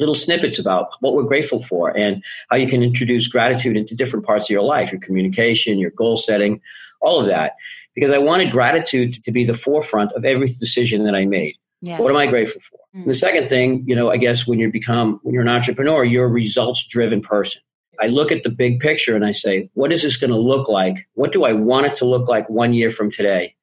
little 0.00 0.14
snippets 0.16 0.58
about 0.58 0.88
what 1.00 1.14
we're 1.14 1.22
grateful 1.22 1.62
for 1.62 1.96
and 1.96 2.20
how 2.50 2.56
you 2.56 2.66
can 2.66 2.82
introduce 2.82 3.28
gratitude 3.28 3.76
into 3.76 3.94
different 3.94 4.26
parts 4.26 4.46
of 4.46 4.50
your 4.50 4.62
life, 4.62 4.90
your 4.90 5.00
communication, 5.00 5.78
your 5.78 5.92
goal 5.92 6.16
setting, 6.16 6.60
all 7.00 7.20
of 7.20 7.28
that. 7.28 7.52
Because 7.94 8.10
I 8.10 8.18
wanted 8.18 8.50
gratitude 8.50 9.22
to 9.24 9.30
be 9.30 9.44
the 9.44 9.56
forefront 9.56 10.12
of 10.12 10.24
every 10.24 10.48
decision 10.48 11.04
that 11.04 11.14
I 11.14 11.24
made. 11.24 11.56
Yes. 11.80 12.00
What 12.00 12.10
am 12.10 12.16
I 12.16 12.26
grateful 12.26 12.60
for? 12.70 12.78
Mm-hmm. 12.98 13.08
The 13.10 13.14
second 13.14 13.48
thing, 13.48 13.84
you 13.86 13.94
know, 13.94 14.10
I 14.10 14.16
guess 14.16 14.46
when 14.46 14.58
you 14.58 14.70
become 14.70 15.20
when 15.22 15.34
you're 15.34 15.42
an 15.42 15.48
entrepreneur, 15.48 16.04
you're 16.04 16.26
a 16.26 16.28
results 16.28 16.86
driven 16.86 17.20
person. 17.20 17.60
I 18.00 18.06
look 18.06 18.32
at 18.32 18.42
the 18.42 18.50
big 18.50 18.80
picture 18.80 19.14
and 19.14 19.24
I 19.24 19.32
say, 19.32 19.68
what 19.74 19.92
is 19.92 20.02
this 20.02 20.16
going 20.16 20.30
to 20.30 20.38
look 20.38 20.68
like? 20.68 20.96
What 21.14 21.32
do 21.32 21.44
I 21.44 21.52
want 21.52 21.86
it 21.86 21.96
to 21.98 22.04
look 22.04 22.28
like 22.28 22.48
one 22.48 22.74
year 22.74 22.90
from 22.90 23.10
today? 23.10 23.54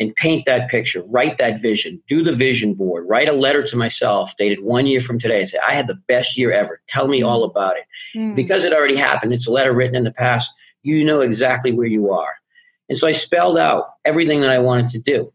And 0.00 0.14
paint 0.14 0.44
that 0.46 0.70
picture, 0.70 1.02
write 1.08 1.38
that 1.38 1.60
vision, 1.60 2.00
do 2.08 2.22
the 2.22 2.32
vision 2.32 2.74
board, 2.74 3.08
write 3.08 3.28
a 3.28 3.32
letter 3.32 3.66
to 3.66 3.76
myself 3.76 4.32
dated 4.38 4.62
one 4.62 4.86
year 4.86 5.00
from 5.00 5.18
today 5.18 5.40
and 5.40 5.50
say, 5.50 5.58
I 5.66 5.74
had 5.74 5.88
the 5.88 5.98
best 6.06 6.38
year 6.38 6.52
ever. 6.52 6.80
Tell 6.88 7.08
me 7.08 7.22
all 7.22 7.42
about 7.42 7.76
it. 7.76 7.84
Mm. 8.16 8.36
Because 8.36 8.62
it 8.64 8.72
already 8.72 8.94
happened, 8.94 9.32
it's 9.32 9.48
a 9.48 9.50
letter 9.50 9.72
written 9.72 9.96
in 9.96 10.04
the 10.04 10.12
past, 10.12 10.52
you 10.82 11.04
know 11.04 11.20
exactly 11.20 11.72
where 11.72 11.86
you 11.86 12.12
are. 12.12 12.34
And 12.88 12.98
so 12.98 13.06
I 13.06 13.12
spelled 13.12 13.58
out 13.58 13.94
everything 14.04 14.40
that 14.40 14.50
I 14.50 14.58
wanted 14.58 14.88
to 14.90 14.98
do. 14.98 15.32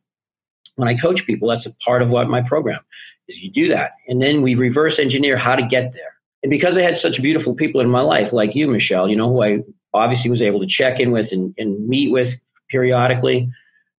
When 0.76 0.88
I 0.88 0.96
coach 0.96 1.26
people, 1.26 1.50
that's 1.50 1.66
a 1.66 1.74
part 1.86 2.02
of 2.02 2.10
what 2.10 2.30
my 2.30 2.42
program 2.42 2.80
is 3.28 3.42
you 3.42 3.52
do 3.52 3.70
that. 3.70 3.92
And 4.08 4.22
then 4.22 4.42
we 4.42 4.56
reverse 4.56 5.00
engineer 5.00 5.38
how 5.38 5.56
to 5.56 5.66
get 5.66 5.94
there. 5.94 6.14
And 6.42 6.50
because 6.50 6.78
I 6.78 6.82
had 6.82 6.98
such 6.98 7.22
beautiful 7.22 7.54
people 7.54 7.80
in 7.80 7.90
my 7.90 8.02
life, 8.02 8.34
like 8.34 8.56
you, 8.56 8.68
Michelle, 8.68 9.10
you 9.10 9.16
know, 9.16 9.30
who 9.30 9.44
I 9.44 9.60
obviously 9.94 10.30
was 10.30 10.42
able 10.42 10.60
to 10.60 10.68
check 10.68 11.00
in 11.00 11.12
with 11.12 11.32
and, 11.32 11.54
and 11.58 11.88
meet 11.88 12.12
with 12.12 12.38
periodically, 12.70 13.50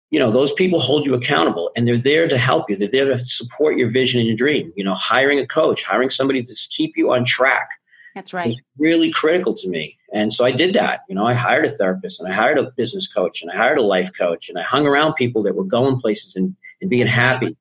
you 0.10 0.20
know, 0.20 0.32
those 0.32 0.52
people 0.54 0.80
hold 0.80 1.06
you 1.06 1.14
accountable 1.14 1.72
and 1.76 1.88
they're 1.88 1.98
there 1.98 2.28
to 2.28 2.38
help 2.38 2.70
you. 2.70 2.78
They're 2.78 2.90
there 2.92 3.06
to 3.06 3.26
support 3.26 3.78
your 3.78 3.90
vision 3.90 4.20
and 4.20 4.28
your 4.28 4.38
dream. 4.38 4.74
You 4.76 4.84
know, 4.84 4.94
hiring 4.94 5.40
a 5.40 5.48
coach, 5.48 5.84
hiring 5.84 6.10
somebody 6.10 6.44
to 6.44 6.56
keep 6.70 6.98
you 6.98 7.14
on 7.14 7.24
track. 7.24 7.70
That's 8.16 8.34
right. 8.34 8.56
really 8.78 9.12
critical 9.12 9.56
to 9.56 9.68
me. 9.68 9.98
And 10.14 10.34
so 10.34 10.46
I 10.46 10.52
did 10.52 10.76
that. 10.76 11.02
You 11.10 11.16
know, 11.16 11.26
I 11.26 11.34
hired 11.34 11.66
a 11.66 11.70
therapist 11.70 12.20
and 12.20 12.32
I 12.32 12.36
hired 12.36 12.60
a 12.60 12.72
business 12.72 13.08
coach 13.08 13.42
and 13.42 13.50
I 13.52 13.58
hired 13.58 13.80
a 13.80 13.84
life 13.84 14.12
coach 14.18 14.50
and 14.50 14.60
I 14.60 14.64
hung 14.64 14.86
around 14.86 15.14
people 15.14 15.42
that 15.44 15.56
were 15.56 15.64
going 15.64 16.00
places 16.00 16.36
and, 16.36 16.56
and 16.82 16.90
being 16.90 17.08
happy. 17.08 17.58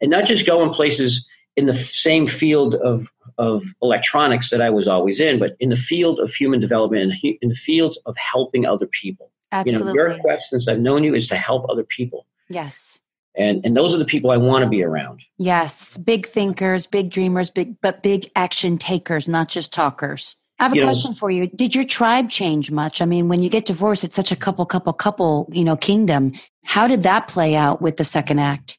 And 0.00 0.10
not 0.10 0.24
just 0.24 0.46
going 0.46 0.72
places 0.72 1.26
in 1.56 1.66
the 1.66 1.74
same 1.74 2.26
field 2.26 2.74
of 2.76 3.08
of 3.36 3.64
electronics 3.82 4.50
that 4.50 4.60
I 4.60 4.70
was 4.70 4.86
always 4.86 5.18
in, 5.18 5.38
but 5.38 5.56
in 5.58 5.70
the 5.70 5.76
field 5.76 6.20
of 6.20 6.32
human 6.32 6.60
development 6.60 7.02
and 7.02 7.34
in 7.42 7.48
the 7.48 7.54
fields 7.56 7.98
of 8.06 8.16
helping 8.16 8.64
other 8.64 8.86
people. 8.86 9.30
Absolutely. 9.50 9.88
You 9.88 9.94
know, 9.94 9.94
your 9.94 10.18
quest 10.20 10.50
since 10.50 10.68
I've 10.68 10.78
known 10.78 11.02
you 11.02 11.14
is 11.14 11.26
to 11.28 11.36
help 11.36 11.68
other 11.68 11.84
people. 11.84 12.26
Yes. 12.48 13.00
And 13.36 13.64
and 13.64 13.76
those 13.76 13.94
are 13.94 13.98
the 13.98 14.04
people 14.04 14.30
I 14.30 14.36
want 14.36 14.62
to 14.62 14.68
be 14.68 14.82
around. 14.82 15.20
Yes, 15.38 15.98
big 15.98 16.26
thinkers, 16.26 16.86
big 16.86 17.10
dreamers, 17.10 17.50
big 17.50 17.80
but 17.80 18.02
big 18.02 18.30
action 18.36 18.78
takers, 18.78 19.28
not 19.28 19.48
just 19.48 19.72
talkers. 19.72 20.36
I 20.58 20.64
have 20.64 20.72
a 20.72 20.76
you 20.76 20.82
question 20.84 21.10
know, 21.10 21.16
for 21.16 21.30
you. 21.30 21.48
Did 21.48 21.74
your 21.74 21.84
tribe 21.84 22.30
change 22.30 22.70
much? 22.70 23.02
I 23.02 23.06
mean, 23.06 23.28
when 23.28 23.42
you 23.42 23.50
get 23.50 23.66
divorced, 23.66 24.04
it's 24.04 24.14
such 24.14 24.30
a 24.30 24.36
couple, 24.36 24.64
couple, 24.66 24.92
couple, 24.92 25.48
you 25.50 25.64
know, 25.64 25.76
kingdom. 25.76 26.32
How 26.64 26.86
did 26.86 27.02
that 27.02 27.26
play 27.26 27.56
out 27.56 27.82
with 27.82 27.96
the 27.96 28.04
second 28.04 28.38
act? 28.38 28.78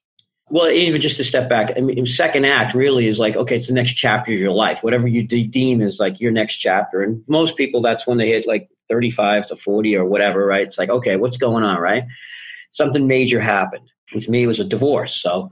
Well, 0.50 0.70
even 0.70 1.02
just 1.02 1.18
to 1.18 1.24
step 1.24 1.50
back, 1.50 1.74
I 1.76 1.82
mean, 1.82 2.06
second 2.06 2.46
act 2.46 2.76
really 2.76 3.08
is 3.08 3.20
like, 3.20 3.36
okay, 3.36 3.58
it's 3.58 3.68
the 3.68 3.74
next 3.74 3.94
chapter 3.94 4.32
of 4.32 4.40
your 4.40 4.52
life. 4.52 4.84
Whatever 4.84 5.08
you 5.08 5.24
de- 5.24 5.48
deem 5.48 5.82
is 5.82 6.00
like 6.00 6.22
your 6.22 6.32
next 6.32 6.58
chapter. 6.58 7.02
And 7.02 7.24
most 7.28 7.58
people, 7.58 7.82
that's 7.82 8.06
when 8.06 8.20
they 8.20 8.30
hit 8.30 8.48
like 8.48 8.70
35 8.90 9.48
to 9.48 9.56
40 9.56 9.96
or 9.98 10.06
whatever, 10.06 10.46
right? 10.46 10.66
It's 10.66 10.78
like, 10.78 10.90
okay, 10.90 11.16
what's 11.16 11.38
going 11.38 11.64
on, 11.64 11.80
right? 11.80 12.06
Something 12.72 13.08
major 13.08 13.42
happened. 13.42 13.90
To 14.22 14.32
me, 14.32 14.44
it 14.44 14.48
was 14.48 14.60
a 14.60 14.66
divorce. 14.66 15.16
So, 15.16 15.50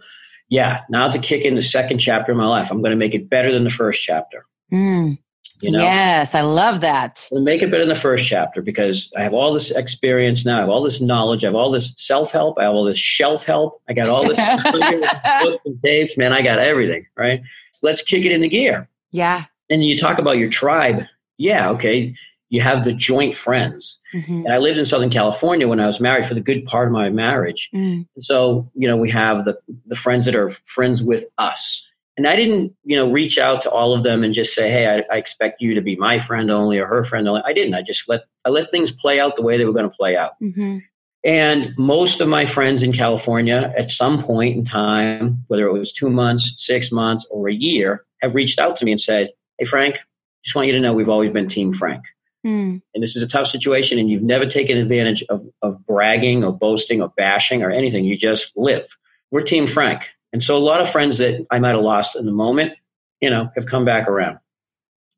yeah, 0.49 0.81
now 0.89 1.09
to 1.09 1.19
kick 1.19 1.43
in 1.43 1.55
the 1.55 1.61
second 1.61 1.99
chapter 1.99 2.31
of 2.31 2.37
my 2.37 2.47
life, 2.47 2.69
I'm 2.71 2.81
going 2.81 2.91
to 2.91 2.97
make 2.97 3.13
it 3.13 3.29
better 3.29 3.51
than 3.51 3.63
the 3.63 3.69
first 3.69 4.03
chapter. 4.03 4.45
Mm. 4.71 5.17
You 5.61 5.71
know? 5.71 5.79
Yes, 5.79 6.35
I 6.35 6.41
love 6.41 6.81
that. 6.81 7.29
make 7.31 7.61
it 7.61 7.71
better 7.71 7.83
in 7.83 7.89
the 7.89 7.95
first 7.95 8.27
chapter 8.27 8.61
because 8.61 9.09
I 9.15 9.23
have 9.23 9.33
all 9.33 9.53
this 9.53 9.71
experience 9.71 10.43
now. 10.43 10.57
I 10.57 10.59
have 10.59 10.69
all 10.69 10.83
this 10.83 10.99
knowledge. 10.99 11.45
I 11.45 11.47
have 11.47 11.55
all 11.55 11.71
this 11.71 11.93
self 11.95 12.31
help. 12.31 12.57
I 12.59 12.63
have 12.63 12.73
all 12.73 12.83
this 12.83 12.99
shelf 12.99 13.45
help. 13.45 13.81
I 13.87 13.93
got 13.93 14.09
all 14.09 14.27
this 14.27 14.37
books 15.43 15.61
and 15.65 15.81
tapes. 15.81 16.17
Man, 16.17 16.33
I 16.33 16.41
got 16.41 16.59
everything. 16.59 17.05
Right. 17.15 17.41
Let's 17.81 18.01
kick 18.01 18.25
it 18.25 18.33
into 18.33 18.49
gear. 18.49 18.89
Yeah. 19.11 19.45
And 19.69 19.85
you 19.85 19.97
talk 19.97 20.19
about 20.19 20.37
your 20.37 20.49
tribe. 20.49 21.03
Yeah. 21.37 21.69
Okay. 21.69 22.13
You 22.53 22.61
have 22.61 22.85
the 22.85 22.93
joint 22.93 23.35
friends. 23.35 23.97
Mm-hmm. 24.13 24.45
And 24.45 24.53
I 24.53 24.59
lived 24.59 24.77
in 24.77 24.85
Southern 24.85 25.09
California 25.09 25.67
when 25.67 25.79
I 25.79 25.87
was 25.87 25.99
married 25.99 26.27
for 26.27 26.35
the 26.35 26.41
good 26.41 26.65
part 26.65 26.87
of 26.87 26.93
my 26.93 27.09
marriage. 27.09 27.69
Mm. 27.73 28.05
So, 28.21 28.69
you 28.75 28.87
know, 28.87 28.95
we 28.95 29.09
have 29.09 29.45
the, 29.45 29.57
the 29.87 29.95
friends 29.95 30.25
that 30.25 30.35
are 30.35 30.55
friends 30.65 31.01
with 31.01 31.25
us 31.37 31.83
and 32.15 32.27
I 32.27 32.35
didn't, 32.35 32.73
you 32.83 32.95
know, 32.95 33.11
reach 33.11 33.37
out 33.37 33.61
to 33.63 33.71
all 33.71 33.93
of 33.93 34.03
them 34.03 34.23
and 34.23 34.33
just 34.33 34.53
say, 34.53 34.69
"Hey, 34.69 34.87
I, 34.87 35.13
I, 35.13 35.17
expect 35.17 35.61
you 35.61 35.73
to 35.73 35.81
be 35.81 35.95
my 35.95 36.19
friend 36.19 36.51
only 36.51 36.77
or 36.77 36.85
her 36.85 37.03
friend 37.03 37.27
only." 37.27 37.41
I 37.43 37.53
didn't. 37.53 37.73
I 37.73 37.81
just 37.81 38.07
let 38.07 38.25
I 38.45 38.49
let 38.49 38.69
things 38.69 38.91
play 38.91 39.19
out 39.19 39.35
the 39.35 39.41
way 39.41 39.57
they 39.57 39.65
were 39.65 39.73
going 39.73 39.89
to 39.89 39.95
play 39.95 40.15
out. 40.15 40.33
Mm-hmm. 40.41 40.79
And 41.25 41.73
most 41.77 42.21
of 42.21 42.27
my 42.27 42.45
friends 42.45 42.83
in 42.83 42.91
California, 42.93 43.73
at 43.77 43.91
some 43.91 44.23
point 44.23 44.57
in 44.57 44.65
time, 44.65 45.43
whether 45.47 45.65
it 45.65 45.73
was 45.73 45.93
two 45.93 46.09
months, 46.09 46.53
six 46.57 46.91
months, 46.91 47.25
or 47.31 47.47
a 47.47 47.53
year, 47.53 48.05
have 48.21 48.35
reached 48.35 48.59
out 48.59 48.77
to 48.77 48.85
me 48.85 48.91
and 48.91 49.01
said, 49.01 49.31
"Hey, 49.57 49.65
Frank, 49.65 49.97
just 50.43 50.55
want 50.55 50.67
you 50.67 50.73
to 50.73 50.79
know 50.79 50.93
we've 50.93 51.09
always 51.09 51.31
been 51.31 51.49
Team 51.49 51.73
Frank." 51.73 52.03
Mm. 52.45 52.81
And 52.93 53.03
this 53.03 53.15
is 53.15 53.23
a 53.23 53.27
tough 53.27 53.47
situation, 53.47 53.97
and 53.97 54.09
you've 54.09 54.23
never 54.23 54.45
taken 54.45 54.77
advantage 54.77 55.23
of, 55.29 55.45
of 55.61 55.85
bragging 55.85 56.43
or 56.43 56.51
boasting 56.51 57.01
or 57.01 57.09
bashing 57.15 57.63
or 57.63 57.71
anything. 57.71 58.05
You 58.05 58.17
just 58.17 58.51
live. 58.55 58.85
We're 59.31 59.43
Team 59.43 59.67
Frank. 59.67 60.03
And 60.33 60.43
so 60.43 60.57
a 60.57 60.59
lot 60.59 60.81
of 60.81 60.89
friends 60.89 61.19
that 61.19 61.45
I 61.51 61.59
might 61.59 61.75
have 61.75 61.81
lost 61.81 62.15
in 62.15 62.25
the 62.25 62.31
moment, 62.31 62.73
you 63.21 63.29
know, 63.29 63.49
have 63.55 63.67
come 63.67 63.85
back 63.85 64.07
around. 64.07 64.39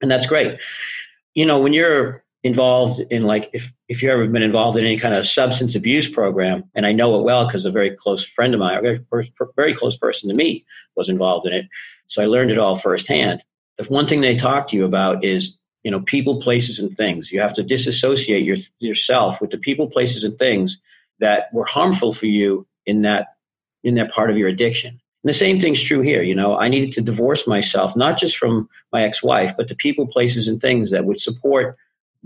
And 0.02 0.12
that's 0.12 0.28
great. 0.28 0.60
You 1.34 1.46
know, 1.46 1.60
when 1.60 1.74
you're 1.74 2.24
involved 2.44 3.02
in 3.10 3.24
like 3.24 3.50
if 3.54 3.72
if 3.90 4.04
you've 4.04 4.12
ever 4.12 4.28
been 4.28 4.44
involved 4.44 4.78
in 4.78 4.86
any 4.86 5.00
kind 5.00 5.16
of 5.16 5.28
substance 5.28 5.74
abuse 5.74 6.10
program, 6.10 6.64
and 6.76 6.86
I 6.86 6.92
know 6.92 7.18
it 7.20 7.24
well 7.24 7.48
because 7.48 7.66
a 7.66 7.72
very 7.72 7.96
close 7.96 8.24
friend 8.24 8.54
of 8.54 8.60
mine, 8.60 8.78
a 8.78 8.82
very, 8.82 9.34
very 9.56 9.74
close 9.74 9.98
person 9.98 10.30
to 10.30 10.36
me, 10.36 10.64
was 10.96 11.10
involved 11.10 11.48
in 11.48 11.54
it. 11.54 11.66
So 12.08 12.22
I 12.22 12.28
learned 12.28 12.52
it 12.52 12.60
all 12.60 12.78
firsthand. 12.78 13.42
The 13.78 13.86
one 13.86 14.08
thing 14.08 14.22
they 14.22 14.38
talk 14.38 14.68
to 14.70 14.76
you 14.76 14.86
about 14.86 15.26
is 15.26 15.56
you 15.86 15.92
know 15.92 16.02
people, 16.02 16.42
places, 16.42 16.80
and 16.80 16.98
things. 16.98 17.32
You 17.32 17.40
have 17.40 17.54
to 17.54 17.64
disassociate 17.64 18.44
your, 18.44 18.58
yourself 18.80 19.40
with 19.40 19.52
the 19.52 19.58
people, 19.58 19.88
places, 19.88 20.24
and 20.24 20.38
things 20.38 20.80
that 21.20 21.54
were 21.54 21.66
harmful 21.66 22.12
for 22.12 22.26
you 22.26 22.68
in 22.88 23.04
that 23.04 23.36
in 23.84 23.94
that 23.96 24.12
part 24.12 24.32
of 24.32 24.38
your 24.38 24.50
addiction. 24.50 24.90
And 24.90 25.30
the 25.30 25.34
same 25.34 25.62
thing's 25.62 25.82
true 25.82 26.02
here. 26.02 26.24
You 26.24 26.34
know, 26.34 26.58
I 26.58 26.70
needed 26.70 26.94
to 26.94 27.02
divorce 27.02 27.48
myself, 27.48 27.96
not 27.96 28.18
just 28.18 28.36
from 28.36 28.68
my 28.92 29.04
ex 29.04 29.22
wife, 29.22 29.54
but 29.56 29.70
the 29.70 29.76
people, 29.76 30.08
places, 30.08 30.48
and 30.48 30.60
things 30.60 30.90
that 30.90 31.06
would 31.06 31.22
support 31.22 31.78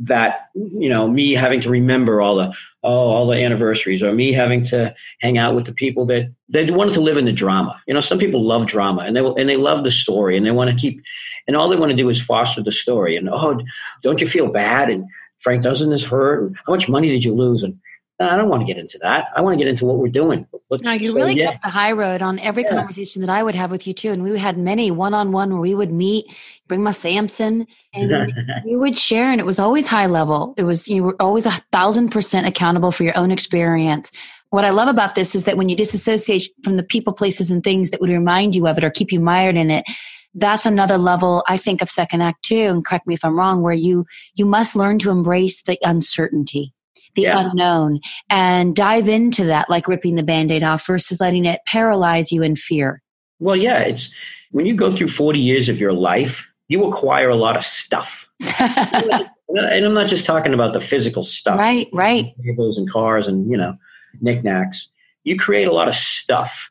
that, 0.03 0.49
you 0.53 0.89
know, 0.89 1.07
me 1.07 1.33
having 1.33 1.62
to 1.62 1.69
remember 1.69 2.21
all 2.21 2.38
the, 2.38 2.53
oh, 2.83 3.09
all 3.09 3.27
the 3.27 3.35
anniversaries 3.35 4.01
or 4.01 4.13
me 4.13 4.31
having 4.31 4.65
to 4.65 4.93
hang 5.19 5.38
out 5.38 5.55
with 5.55 5.65
the 5.65 5.73
people 5.73 6.05
that 6.05 6.33
they 6.47 6.69
wanted 6.71 6.93
to 6.93 7.01
live 7.01 7.17
in 7.17 7.25
the 7.25 7.33
drama. 7.33 7.79
You 7.88 7.93
know, 7.93 8.01
some 8.01 8.17
people 8.17 8.45
love 8.45 8.67
drama 8.67 9.01
and 9.01 9.15
they, 9.15 9.21
will 9.21 9.35
and 9.35 9.49
they 9.49 9.57
love 9.57 9.83
the 9.83 9.91
story 9.91 10.38
and 10.38 10.45
they 10.45 10.51
want 10.51 10.69
to 10.69 10.75
keep, 10.75 11.01
and 11.47 11.57
all 11.57 11.69
they 11.69 11.75
want 11.75 11.89
to 11.89 11.97
do 11.97 12.09
is 12.09 12.21
foster 12.21 12.63
the 12.63 12.71
story. 12.71 13.17
And, 13.17 13.29
oh, 13.29 13.59
don't 14.03 14.21
you 14.21 14.27
feel 14.27 14.51
bad? 14.51 14.89
And 14.89 15.05
Frank, 15.39 15.63
doesn't 15.63 15.89
this 15.89 16.03
hurt? 16.03 16.43
And 16.43 16.57
how 16.65 16.73
much 16.73 16.88
money 16.88 17.09
did 17.09 17.23
you 17.23 17.33
lose? 17.33 17.63
And 17.63 17.78
I 18.22 18.36
don't 18.36 18.49
want 18.49 18.61
to 18.61 18.65
get 18.65 18.78
into 18.78 18.97
that. 18.97 19.28
I 19.34 19.39
want 19.39 19.57
to 19.57 19.63
get 19.63 19.70
into 19.70 19.86
what 19.86 19.97
we're 19.97 20.09
doing. 20.09 20.45
Let's, 20.70 20.84
no, 20.84 20.91
you 20.91 21.11
so, 21.11 21.15
really 21.15 21.36
yeah. 21.36 21.51
kept 21.51 21.63
the 21.63 21.70
high 21.70 21.93
road 21.93 22.22
on 22.22 22.38
every 22.39 22.63
yeah. 22.63 22.76
conversation 22.76 23.22
that 23.22 23.30
I 23.30 23.41
would 23.43 23.55
have 23.55 23.72
with 23.72 23.88
you 23.88 23.93
too. 23.93 24.11
And 24.11 24.24
we 24.24 24.38
had 24.38 24.57
many 24.57 24.91
one 24.91 25.13
on 25.13 25.32
one 25.32 25.51
where 25.51 25.61
we 25.61 25.74
would 25.74 25.91
meet, 25.91 26.26
bring 26.67 26.84
my 26.84 26.91
Samson, 26.91 27.65
and 27.93 28.34
we 28.65 28.76
would 28.76 28.99
share. 28.99 29.30
And 29.30 29.39
it 29.39 29.45
was 29.45 29.57
always 29.57 29.88
high 29.88 30.07
level. 30.07 30.53
It 30.57 30.63
was 30.63 30.89
you 30.89 31.03
were 31.03 31.15
always 31.22 31.45
a 31.45 31.51
thousand 31.72 32.09
percent 32.09 32.45
accountable 32.45 32.91
for 32.91 33.03
your 33.03 33.17
own 33.17 33.32
experience. 33.32 34.11
What 34.49 34.65
I 34.65 34.72
love 34.72 34.89
about 34.89 35.15
this 35.15 35.34
is 35.34 35.45
that 35.45 35.55
when 35.55 35.70
you 35.70 35.76
disassociate 35.78 36.49
from 36.63 36.76
the 36.76 36.84
people, 36.84 37.13
places, 37.13 37.51
and 37.51 37.63
things 37.63 37.91
that 37.91 38.01
would 38.01 38.09
remind 38.09 38.53
you 38.53 38.67
of 38.67 38.78
it 38.78 38.84
or 38.84 38.89
keep 38.89 39.13
you 39.13 39.20
mired 39.22 39.55
in 39.55 39.72
it, 39.72 39.86
that's 40.34 40.65
another 40.65 40.97
level 40.97 41.43
I 41.47 41.55
think 41.55 41.82
of 41.82 41.89
second 41.89 42.22
act 42.22 42.43
too. 42.43 42.55
And 42.63 42.84
correct 42.84 43.07
me 43.07 43.13
if 43.13 43.24
I'm 43.24 43.38
wrong, 43.38 43.61
where 43.61 43.74
you 43.74 44.05
you 44.36 44.45
must 44.45 44.76
learn 44.76 44.99
to 44.99 45.09
embrace 45.09 45.63
the 45.63 45.78
uncertainty 45.84 46.74
the 47.16 47.24
yeah. 47.24 47.39
unknown 47.39 47.99
and 48.30 48.76
dive 48.76 49.07
into 49.07 49.45
that 49.45 49.70
like 49.70 49.88
ripping 49.88 50.16
the 50.16 50.24
band-aid 50.24 50.64
off 50.64 50.86
versus 50.86 51.20
letting 51.20 51.45
it 51.45 51.60
paralyze 51.66 52.32
you 52.32 52.41
in 52.41 52.55
fear. 52.55 53.01
Well 53.39 53.55
yeah 53.55 53.80
it's 53.80 54.10
when 54.51 54.66
you 54.66 54.76
go 54.76 54.91
through 54.91 55.10
40 55.10 55.39
years 55.39 55.70
of 55.70 55.80
your 55.80 55.93
life 55.93 56.47
you 56.68 56.84
acquire 56.86 57.30
a 57.30 57.36
lot 57.36 57.57
of 57.57 57.66
stuff. 57.66 58.30
And 59.51 59.84
i'm 59.84 59.95
not 59.95 60.07
just 60.07 60.28
talking 60.28 60.53
about 60.53 60.74
the 60.74 60.80
physical 60.80 61.24
stuff. 61.24 61.57
Right 61.57 61.89
right. 61.91 62.36
Tables 62.45 62.78
and 62.78 62.88
cars 62.88 63.28
and 63.28 63.49
you 63.49 63.57
know 63.57 63.76
knickknacks. 64.22 64.89
You 65.24 65.38
create 65.38 65.68
a 65.68 65.74
lot 65.74 65.88
of 65.88 65.95
stuff 65.95 66.70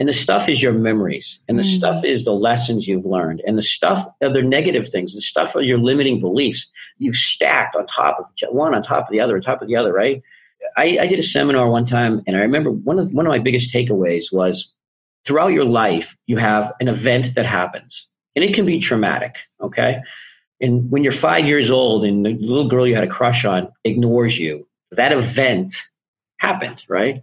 and 0.00 0.08
the 0.08 0.14
stuff 0.14 0.48
is 0.48 0.62
your 0.62 0.72
memories. 0.72 1.38
And 1.46 1.58
the 1.58 1.62
mm. 1.62 1.76
stuff 1.76 2.04
is 2.04 2.24
the 2.24 2.32
lessons 2.32 2.88
you've 2.88 3.04
learned. 3.04 3.42
And 3.46 3.58
the 3.58 3.62
stuff 3.62 4.08
are 4.22 4.32
the 4.32 4.42
negative 4.42 4.88
things. 4.88 5.14
The 5.14 5.20
stuff 5.20 5.54
are 5.54 5.60
your 5.60 5.78
limiting 5.78 6.20
beliefs. 6.20 6.70
You've 6.98 7.16
stacked 7.16 7.76
on 7.76 7.86
top 7.86 8.18
of 8.18 8.24
each, 8.32 8.48
one 8.50 8.74
on 8.74 8.82
top 8.82 9.04
of 9.04 9.12
the 9.12 9.20
other, 9.20 9.36
on 9.36 9.42
top 9.42 9.60
of 9.60 9.68
the 9.68 9.76
other, 9.76 9.92
right? 9.92 10.22
I, 10.78 10.98
I 11.02 11.06
did 11.06 11.18
a 11.18 11.22
seminar 11.22 11.68
one 11.68 11.84
time, 11.84 12.22
and 12.26 12.36
I 12.36 12.40
remember 12.40 12.70
one 12.70 12.98
of 12.98 13.12
one 13.12 13.26
of 13.26 13.30
my 13.30 13.38
biggest 13.38 13.74
takeaways 13.74 14.32
was 14.32 14.72
throughout 15.26 15.52
your 15.52 15.64
life, 15.66 16.16
you 16.26 16.38
have 16.38 16.72
an 16.80 16.88
event 16.88 17.34
that 17.34 17.44
happens. 17.44 18.06
And 18.34 18.44
it 18.44 18.54
can 18.54 18.64
be 18.64 18.78
traumatic, 18.78 19.36
okay? 19.60 20.00
And 20.60 20.90
when 20.90 21.02
you're 21.02 21.12
five 21.12 21.46
years 21.46 21.70
old 21.70 22.04
and 22.04 22.24
the 22.24 22.34
little 22.38 22.68
girl 22.68 22.86
you 22.86 22.94
had 22.94 23.04
a 23.04 23.08
crush 23.08 23.44
on 23.44 23.70
ignores 23.84 24.38
you, 24.38 24.66
that 24.92 25.12
event 25.12 25.74
happened, 26.38 26.82
right? 26.88 27.20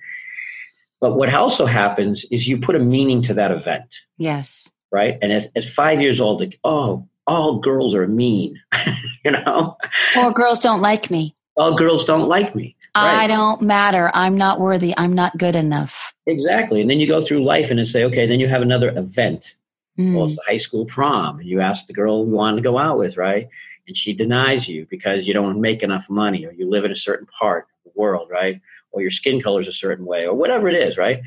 But 0.99 1.15
what 1.15 1.33
also 1.33 1.65
happens 1.65 2.25
is 2.31 2.47
you 2.47 2.57
put 2.57 2.75
a 2.75 2.79
meaning 2.79 3.21
to 3.23 3.33
that 3.35 3.51
event. 3.51 4.01
Yes. 4.17 4.69
Right. 4.91 5.17
And 5.21 5.31
at, 5.31 5.51
at 5.55 5.63
five 5.63 6.01
years 6.01 6.19
old, 6.19 6.39
like, 6.39 6.59
oh, 6.63 7.07
all 7.27 7.59
girls 7.59 7.93
are 7.93 8.07
mean, 8.07 8.59
you 9.25 9.31
know? 9.31 9.77
Or 10.15 10.31
girls 10.31 10.59
don't 10.59 10.81
like 10.81 11.11
me. 11.11 11.35
All 11.57 11.75
girls 11.75 12.05
don't 12.05 12.27
like 12.27 12.55
me. 12.55 12.75
Right? 12.95 13.23
I 13.23 13.27
don't 13.27 13.61
matter. 13.61 14.09
I'm 14.13 14.37
not 14.37 14.59
worthy. 14.59 14.93
I'm 14.97 15.13
not 15.13 15.37
good 15.37 15.55
enough. 15.55 16.13
Exactly. 16.25 16.81
And 16.81 16.89
then 16.89 16.99
you 16.99 17.07
go 17.07 17.21
through 17.21 17.43
life 17.43 17.69
and 17.69 17.85
say, 17.87 18.03
okay, 18.05 18.25
then 18.25 18.39
you 18.39 18.47
have 18.47 18.61
another 18.61 18.89
event. 18.97 19.55
Mm. 19.99 20.15
Well, 20.15 20.27
it's 20.27 20.35
the 20.35 20.43
high 20.47 20.57
school 20.57 20.85
prom. 20.85 21.39
And 21.39 21.49
you 21.49 21.59
ask 21.59 21.87
the 21.87 21.93
girl 21.93 22.25
you 22.25 22.31
wanted 22.31 22.57
to 22.57 22.61
go 22.63 22.77
out 22.77 22.97
with, 22.97 23.17
right? 23.17 23.49
And 23.87 23.97
she 23.97 24.13
denies 24.13 24.67
you 24.67 24.87
because 24.89 25.27
you 25.27 25.33
don't 25.33 25.59
make 25.59 25.83
enough 25.83 26.09
money 26.09 26.45
or 26.45 26.53
you 26.53 26.69
live 26.69 26.85
in 26.85 26.91
a 26.91 26.95
certain 26.95 27.27
part 27.27 27.67
of 27.85 27.91
the 27.91 27.99
world, 27.99 28.29
right? 28.31 28.61
Or 28.91 29.01
your 29.01 29.11
skin 29.11 29.41
color 29.41 29.61
is 29.61 29.67
a 29.67 29.73
certain 29.73 30.05
way 30.05 30.25
or 30.25 30.33
whatever 30.33 30.67
it 30.69 30.75
is, 30.75 30.97
right? 30.97 31.21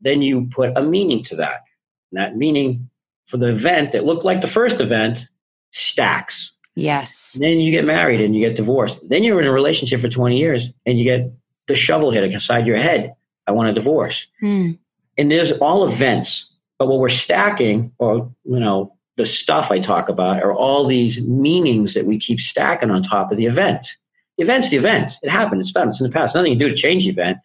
Then 0.00 0.22
you 0.22 0.48
put 0.54 0.76
a 0.76 0.82
meaning 0.82 1.22
to 1.24 1.36
that. 1.36 1.62
And 2.10 2.20
that 2.20 2.36
meaning 2.36 2.90
for 3.26 3.36
the 3.36 3.48
event 3.48 3.92
that 3.92 4.04
looked 4.04 4.24
like 4.24 4.40
the 4.40 4.46
first 4.46 4.80
event 4.80 5.28
stacks. 5.70 6.52
Yes. 6.74 7.34
And 7.34 7.44
then 7.44 7.60
you 7.60 7.70
get 7.70 7.84
married 7.84 8.20
and 8.20 8.34
you 8.34 8.46
get 8.46 8.56
divorced. 8.56 8.98
Then 9.08 9.22
you're 9.22 9.40
in 9.40 9.46
a 9.46 9.52
relationship 9.52 10.00
for 10.00 10.08
20 10.08 10.38
years 10.38 10.68
and 10.86 10.98
you 10.98 11.04
get 11.04 11.32
the 11.68 11.74
shovel 11.74 12.10
hit 12.10 12.24
inside 12.24 12.66
your 12.66 12.78
head. 12.78 13.14
I 13.46 13.52
want 13.52 13.68
a 13.68 13.72
divorce. 13.72 14.26
Hmm. 14.40 14.72
And 15.18 15.30
there's 15.30 15.52
all 15.52 15.86
events. 15.86 16.50
But 16.78 16.88
what 16.88 16.98
we're 16.98 17.10
stacking, 17.10 17.92
or, 17.98 18.32
you 18.44 18.58
know, 18.58 18.94
the 19.16 19.26
stuff 19.26 19.70
I 19.70 19.78
talk 19.78 20.08
about 20.08 20.42
are 20.42 20.54
all 20.54 20.86
these 20.86 21.20
meanings 21.20 21.94
that 21.94 22.06
we 22.06 22.18
keep 22.18 22.40
stacking 22.40 22.90
on 22.90 23.02
top 23.02 23.30
of 23.30 23.38
the 23.38 23.46
event. 23.46 23.88
The 24.36 24.44
event's 24.44 24.70
the 24.70 24.76
event. 24.76 25.14
It 25.22 25.30
happened. 25.30 25.60
It's 25.60 25.72
done. 25.72 25.88
It's 25.88 26.00
in 26.00 26.06
the 26.06 26.12
past. 26.12 26.34
Nothing 26.34 26.52
you 26.52 26.58
can 26.58 26.68
do 26.68 26.74
to 26.74 26.80
change 26.80 27.04
the 27.04 27.10
event. 27.10 27.38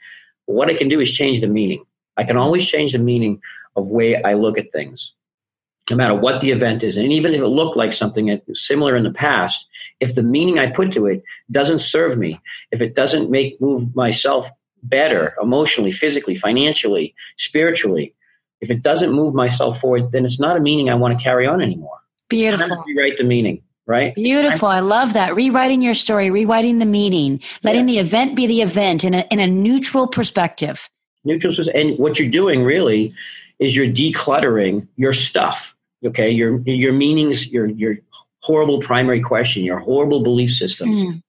But 0.46 0.54
what 0.54 0.70
I 0.70 0.76
can 0.76 0.88
do 0.88 1.00
is 1.00 1.12
change 1.12 1.42
the 1.42 1.48
meaning. 1.48 1.84
I 2.16 2.24
can 2.24 2.38
always 2.38 2.66
change 2.66 2.94
the 2.94 3.00
meaning 3.00 3.42
of 3.76 3.90
way 3.90 4.22
I 4.24 4.34
look 4.34 4.58
at 4.58 4.72
things, 4.72 5.14
no 5.90 5.96
matter 5.96 6.16
what 6.16 6.42
the 6.42 6.52
event 6.52 6.84
is. 6.84 6.98
And 6.98 7.12
even 7.12 7.34
if 7.34 7.42
it 7.42 7.48
looked 7.48 7.78
like 7.78 7.94
something 7.94 8.42
similar 8.54 8.96
in 8.96 9.04
the 9.04 9.12
past, 9.12 9.68
if 10.00 10.16
the 10.16 10.24
meaning 10.24 10.60
I 10.60 10.72
put 10.72 10.94
to 10.94 11.06
it 11.08 11.24
doesn't 11.52 11.80
serve 11.80 12.18
me, 12.18 12.40
if 12.72 12.82
it 12.82 12.96
doesn't 12.96 13.30
make 13.30 13.60
move 13.62 13.96
myself 13.96 14.50
better 14.84 15.36
emotionally, 15.42 15.92
physically, 15.92 16.36
financially, 16.36 17.14
spiritually, 17.38 18.14
if 18.62 18.72
it 18.72 18.82
doesn't 18.82 19.12
move 19.12 19.34
myself 19.34 19.80
forward, 19.80 20.12
then 20.12 20.26
it's 20.26 20.40
not 20.40 20.58
a 20.58 20.60
meaning 20.60 20.90
I 20.90 20.96
want 20.96 21.18
to 21.18 21.24
carry 21.24 21.46
on 21.46 21.62
anymore. 21.62 22.00
Beautiful. 22.30 22.84
rewrite 22.88 23.18
the 23.18 23.24
meaning 23.24 23.62
right? 23.88 24.14
Beautiful. 24.16 24.68
I 24.68 24.82
love 24.82 25.14
that. 25.14 25.36
Rewriting 25.36 25.82
your 25.82 25.94
story, 25.94 26.30
rewriting 26.30 26.80
the 26.80 26.86
meaning, 26.86 27.42
letting 27.64 27.88
yeah. 27.88 28.02
the 28.02 28.08
event 28.08 28.36
be 28.36 28.46
the 28.46 28.62
event 28.62 29.04
in 29.04 29.14
a, 29.14 29.26
in 29.32 29.40
a 29.40 29.48
neutral 29.48 30.08
perspective. 30.08 30.90
Neutral, 31.24 31.54
and 31.74 31.98
what 31.98 32.20
you're 32.20 32.30
doing 32.30 32.64
really 32.64 33.14
is 33.60 33.76
you're 33.76 33.88
decluttering 33.88 34.88
your 34.98 35.14
stuff. 35.14 35.76
Okay, 36.06 36.30
your 36.30 36.60
your 36.60 36.94
meanings, 36.94 37.48
your 37.48 37.66
your 37.68 37.98
horrible 38.42 38.80
primary 38.80 39.22
question, 39.22 39.64
your 39.64 39.80
horrible 39.80 40.22
belief 40.22 40.52
systems. 40.52 41.00
Mm 41.00 41.24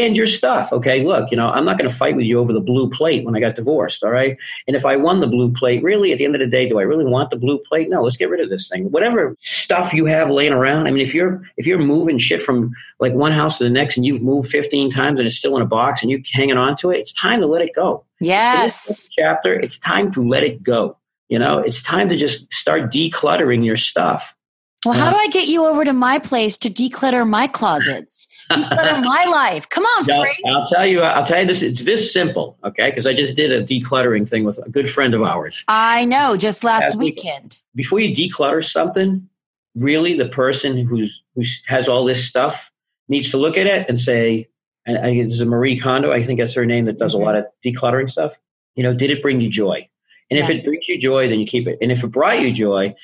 and 0.00 0.16
your 0.16 0.26
stuff. 0.26 0.72
Okay, 0.72 1.04
look, 1.04 1.30
you 1.30 1.36
know, 1.36 1.48
I'm 1.48 1.64
not 1.64 1.78
going 1.78 1.90
to 1.90 1.94
fight 1.94 2.16
with 2.16 2.24
you 2.24 2.38
over 2.38 2.52
the 2.52 2.60
blue 2.60 2.88
plate 2.90 3.24
when 3.24 3.36
I 3.36 3.40
got 3.40 3.56
divorced. 3.56 4.02
All 4.02 4.10
right. 4.10 4.36
And 4.66 4.74
if 4.74 4.84
I 4.84 4.96
won 4.96 5.20
the 5.20 5.26
blue 5.26 5.52
plate, 5.52 5.82
really, 5.82 6.12
at 6.12 6.18
the 6.18 6.24
end 6.24 6.34
of 6.34 6.40
the 6.40 6.46
day, 6.46 6.68
do 6.68 6.78
I 6.78 6.82
really 6.82 7.04
want 7.04 7.30
the 7.30 7.36
blue 7.36 7.58
plate? 7.58 7.88
No, 7.88 8.02
let's 8.02 8.16
get 8.16 8.30
rid 8.30 8.40
of 8.40 8.50
this 8.50 8.68
thing. 8.68 8.90
Whatever 8.90 9.36
stuff 9.40 9.92
you 9.92 10.06
have 10.06 10.30
laying 10.30 10.52
around. 10.52 10.86
I 10.86 10.90
mean, 10.90 11.02
if 11.02 11.14
you're 11.14 11.42
if 11.56 11.66
you're 11.66 11.78
moving 11.78 12.18
shit 12.18 12.42
from 12.42 12.72
like 13.00 13.12
one 13.12 13.32
house 13.32 13.58
to 13.58 13.64
the 13.64 13.70
next 13.70 13.96
and 13.96 14.06
you've 14.06 14.22
moved 14.22 14.50
15 14.50 14.90
times 14.90 15.18
and 15.18 15.26
it's 15.26 15.36
still 15.36 15.56
in 15.56 15.62
a 15.62 15.66
box 15.66 16.02
and 16.02 16.10
you're 16.10 16.20
hanging 16.32 16.56
on 16.56 16.76
to 16.78 16.90
it, 16.90 16.98
it's 16.98 17.12
time 17.12 17.40
to 17.40 17.46
let 17.46 17.62
it 17.62 17.74
go. 17.74 18.04
Yes. 18.20 18.84
So 18.84 19.08
chapter, 19.18 19.54
it's 19.58 19.78
time 19.78 20.12
to 20.12 20.26
let 20.26 20.42
it 20.42 20.62
go. 20.62 20.96
You 21.28 21.38
know, 21.38 21.58
it's 21.58 21.82
time 21.82 22.08
to 22.10 22.16
just 22.16 22.52
start 22.52 22.92
decluttering 22.92 23.64
your 23.64 23.76
stuff. 23.76 24.36
Well, 24.84 24.98
how 24.98 25.10
do 25.10 25.16
I 25.16 25.28
get 25.28 25.46
you 25.46 25.64
over 25.64 25.84
to 25.84 25.92
my 25.92 26.18
place 26.18 26.58
to 26.58 26.70
declutter 26.70 27.28
my 27.28 27.46
closets, 27.46 28.26
declutter 28.50 29.00
my 29.04 29.24
life? 29.26 29.68
Come 29.68 29.84
on, 29.84 30.04
Free. 30.04 30.36
I'll 30.46 30.66
tell 30.66 30.84
you. 30.84 31.02
I'll 31.02 31.24
tell 31.24 31.40
you 31.40 31.46
this. 31.46 31.62
It's 31.62 31.84
this 31.84 32.12
simple, 32.12 32.58
okay? 32.64 32.90
Because 32.90 33.06
I 33.06 33.14
just 33.14 33.36
did 33.36 33.52
a 33.52 33.64
decluttering 33.64 34.28
thing 34.28 34.42
with 34.42 34.58
a 34.58 34.68
good 34.68 34.90
friend 34.90 35.14
of 35.14 35.22
ours. 35.22 35.64
I 35.68 36.04
know, 36.04 36.36
just 36.36 36.64
last 36.64 36.86
As 36.86 36.96
weekend. 36.96 37.60
We, 37.74 37.82
before 37.82 38.00
you 38.00 38.14
declutter 38.14 38.68
something, 38.68 39.28
really, 39.76 40.16
the 40.16 40.28
person 40.28 40.76
who's 40.78 41.22
who 41.36 41.44
has 41.66 41.88
all 41.88 42.04
this 42.04 42.26
stuff 42.26 42.70
needs 43.08 43.30
to 43.30 43.38
look 43.38 43.56
at 43.56 43.68
it 43.68 43.88
and 43.88 44.00
say, 44.00 44.48
and 44.84 44.98
I, 44.98 45.14
there's 45.14 45.40
a 45.40 45.46
Marie 45.46 45.78
Kondo, 45.78 46.10
I 46.10 46.24
think 46.24 46.40
that's 46.40 46.54
her 46.54 46.66
name, 46.66 46.86
that 46.86 46.98
does 46.98 47.14
mm-hmm. 47.14 47.22
a 47.22 47.24
lot 47.24 47.36
of 47.36 47.44
decluttering 47.64 48.10
stuff. 48.10 48.38
You 48.74 48.82
know, 48.82 48.94
did 48.94 49.10
it 49.10 49.22
bring 49.22 49.40
you 49.40 49.48
joy? 49.48 49.88
And 50.30 50.38
if 50.38 50.48
yes. 50.48 50.60
it 50.60 50.64
brings 50.64 50.88
you 50.88 50.98
joy, 50.98 51.28
then 51.28 51.38
you 51.38 51.46
keep 51.46 51.68
it. 51.68 51.78
And 51.82 51.92
if 51.92 52.02
it 52.02 52.06
brought 52.08 52.40
you 52.40 52.52
joy, 52.52 52.94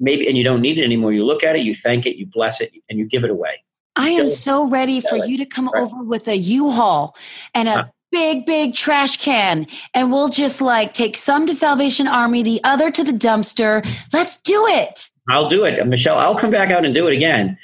maybe 0.00 0.26
and 0.26 0.36
you 0.36 0.44
don't 0.44 0.60
need 0.60 0.78
it 0.78 0.84
anymore. 0.84 1.12
You 1.12 1.24
look 1.24 1.42
at 1.42 1.56
it 1.56 1.62
you 1.62 1.74
thank 1.74 2.06
it 2.06 2.16
you 2.16 2.26
bless 2.26 2.60
it 2.60 2.72
and 2.88 2.98
you 2.98 3.06
give 3.06 3.24
it 3.24 3.30
away. 3.30 3.62
I 3.96 4.10
am 4.10 4.28
so 4.28 4.66
ready 4.66 5.00
for 5.00 5.16
you 5.16 5.36
to 5.38 5.44
come 5.44 5.68
right. 5.68 5.82
over 5.82 6.02
with 6.02 6.28
a 6.28 6.36
u-haul 6.36 7.16
and 7.54 7.68
a 7.68 7.72
huh. 7.72 7.84
big 8.12 8.46
big 8.46 8.74
trash 8.74 9.16
can 9.16 9.66
and 9.94 10.12
we'll 10.12 10.28
just 10.28 10.60
like 10.60 10.92
take 10.92 11.16
some 11.16 11.46
to 11.46 11.54
salvation 11.54 12.06
army 12.06 12.42
the 12.42 12.60
other 12.64 12.90
to 12.90 13.04
the 13.04 13.12
dumpster. 13.12 13.86
Let's 14.12 14.40
do 14.42 14.66
it. 14.68 15.10
I'll 15.28 15.48
do 15.48 15.64
it. 15.64 15.84
Michelle 15.86 16.18
i'll 16.18 16.38
come 16.38 16.50
back 16.50 16.70
out 16.70 16.84
and 16.84 16.94
do 16.94 17.06
it 17.08 17.14
again. 17.14 17.58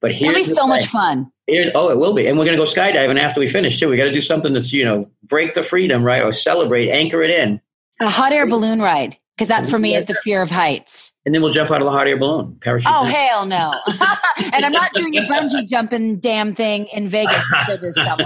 But 0.00 0.12
here's 0.12 0.36
it'll 0.36 0.50
be 0.50 0.54
so 0.54 0.66
much 0.66 0.86
fun. 0.86 1.30
Here's, 1.46 1.70
oh 1.74 1.90
it 1.90 1.98
will 1.98 2.12
be. 2.12 2.26
And 2.26 2.38
we're 2.38 2.44
going 2.44 2.58
to 2.58 2.64
go 2.64 2.70
skydiving 2.70 3.18
after 3.18 3.40
we 3.40 3.48
finish 3.48 3.78
too. 3.78 3.88
We 3.88 3.96
got 3.96 4.04
to 4.04 4.12
do 4.12 4.20
something 4.20 4.52
that's 4.52 4.72
you 4.72 4.84
know 4.84 5.10
break 5.22 5.54
the 5.54 5.62
freedom 5.62 6.02
right 6.02 6.22
or 6.22 6.32
celebrate 6.32 6.90
anchor 6.90 7.22
it 7.22 7.30
in. 7.30 7.60
A 8.00 8.08
hot 8.08 8.32
air 8.32 8.46
balloon 8.46 8.80
ride 8.80 9.16
because 9.36 9.48
that 9.48 9.66
for 9.66 9.78
me 9.78 9.94
is 9.94 10.06
the 10.06 10.14
fear 10.14 10.40
of 10.40 10.50
heights. 10.50 11.12
And 11.26 11.34
then 11.34 11.42
we'll 11.42 11.52
jump 11.52 11.70
out 11.70 11.82
of 11.82 11.86
the 11.86 11.90
hot 11.90 12.08
air 12.08 12.16
balloon. 12.16 12.58
Parachute. 12.62 12.90
Oh, 12.90 13.04
hell 13.04 13.44
no. 13.44 13.74
and 14.52 14.64
I'm 14.64 14.72
not 14.72 14.94
doing 14.94 15.16
a 15.16 15.22
bungee 15.22 15.66
jumping 15.68 16.20
damn 16.20 16.54
thing 16.54 16.86
in 16.86 17.08
Vegas 17.08 17.44
this 17.80 17.94
summer. 17.94 18.24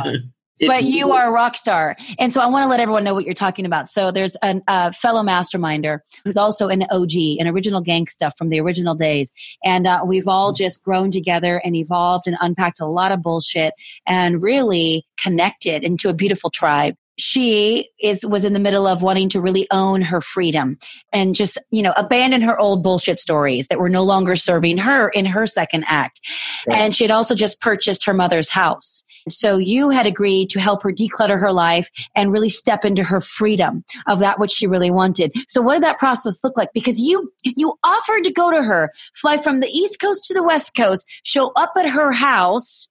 But 0.67 0.85
you 0.85 1.13
are 1.13 1.29
a 1.29 1.31
rock 1.31 1.57
star. 1.57 1.97
And 2.19 2.33
so 2.33 2.41
I 2.41 2.47
want 2.47 2.65
to 2.65 2.69
let 2.69 2.81
everyone 2.81 3.03
know 3.03 3.15
what 3.15 3.25
you're 3.25 3.33
talking 3.33 3.65
about. 3.65 3.89
So 3.89 4.11
there's 4.11 4.37
a 4.43 4.61
uh, 4.69 4.93
fellow 4.93 5.23
masterminder 5.23 6.01
who's 6.23 6.37
also 6.37 6.69
an 6.69 6.85
OG, 6.91 7.13
an 7.39 7.49
original 7.49 7.81
gang 7.81 8.07
stuff 8.07 8.37
from 8.37 8.51
the 8.51 8.61
original 8.61 8.95
days. 8.95 9.33
And 9.65 9.87
uh, 9.87 10.03
we've 10.05 10.29
all 10.29 10.53
just 10.53 10.85
grown 10.85 11.11
together 11.11 11.63
and 11.65 11.75
evolved 11.75 12.27
and 12.27 12.37
unpacked 12.41 12.79
a 12.79 12.87
lot 12.87 13.11
of 13.11 13.23
bullshit 13.23 13.73
and 14.07 14.43
really 14.43 15.07
connected 15.17 15.83
into 15.83 16.11
a 16.11 16.15
beautiful 16.15 16.51
tribe 16.51 16.95
she 17.21 17.89
is 18.01 18.25
was 18.25 18.45
in 18.45 18.53
the 18.53 18.61
middle 18.61 18.87
of 18.87 19.03
wanting 19.03 19.29
to 19.29 19.41
really 19.41 19.67
own 19.71 20.01
her 20.03 20.21
freedom 20.21 20.79
and 21.13 21.35
just 21.35 21.59
you 21.71 21.83
know 21.83 21.93
abandon 21.97 22.41
her 22.41 22.59
old 22.59 22.83
bullshit 22.83 23.19
stories 23.19 23.67
that 23.69 23.79
were 23.79 23.89
no 23.89 24.03
longer 24.03 24.35
serving 24.37 24.79
her 24.79 25.09
in 25.11 25.27
her 25.27 25.47
second 25.47 25.85
act 25.87 26.21
right. 26.67 26.79
and 26.79 26.97
she 26.97 27.05
had 27.05 27.11
also 27.11 27.35
just 27.35 27.61
purchased 27.61 28.05
her 28.05 28.15
mother's 28.15 28.49
house 28.49 29.05
So 29.29 29.59
you 29.59 29.91
had 29.91 30.07
agreed 30.07 30.51
to 30.51 30.61
help 30.61 30.83
her 30.83 30.93
declutter 30.93 31.39
her 31.39 31.53
life 31.53 31.91
and 32.15 32.33
really 32.33 32.49
step 32.49 32.85
into 32.85 33.05
her 33.05 33.21
freedom 33.21 33.85
of 34.09 34.19
that 34.21 34.39
which 34.39 34.51
she 34.51 34.67
really 34.67 34.91
wanted. 34.91 35.33
So 35.49 35.61
what 35.61 35.75
did 35.75 35.83
that 35.83 35.99
process 35.99 36.43
look 36.43 36.57
like? 36.57 36.71
Because 36.73 36.99
you, 36.99 37.33
you 37.43 37.75
offered 37.85 38.25
to 38.25 38.33
go 38.33 38.51
to 38.51 38.63
her, 38.63 38.93
fly 39.15 39.37
from 39.37 39.61
the 39.61 39.69
East 39.69 40.01
Coast 40.01 40.25
to 40.27 40.35
the 40.35 40.43
West 40.43 40.75
Coast, 40.75 41.07
show 41.23 41.53
up 41.57 41.73
at 41.79 41.89
her 41.89 42.13
house 42.13 42.89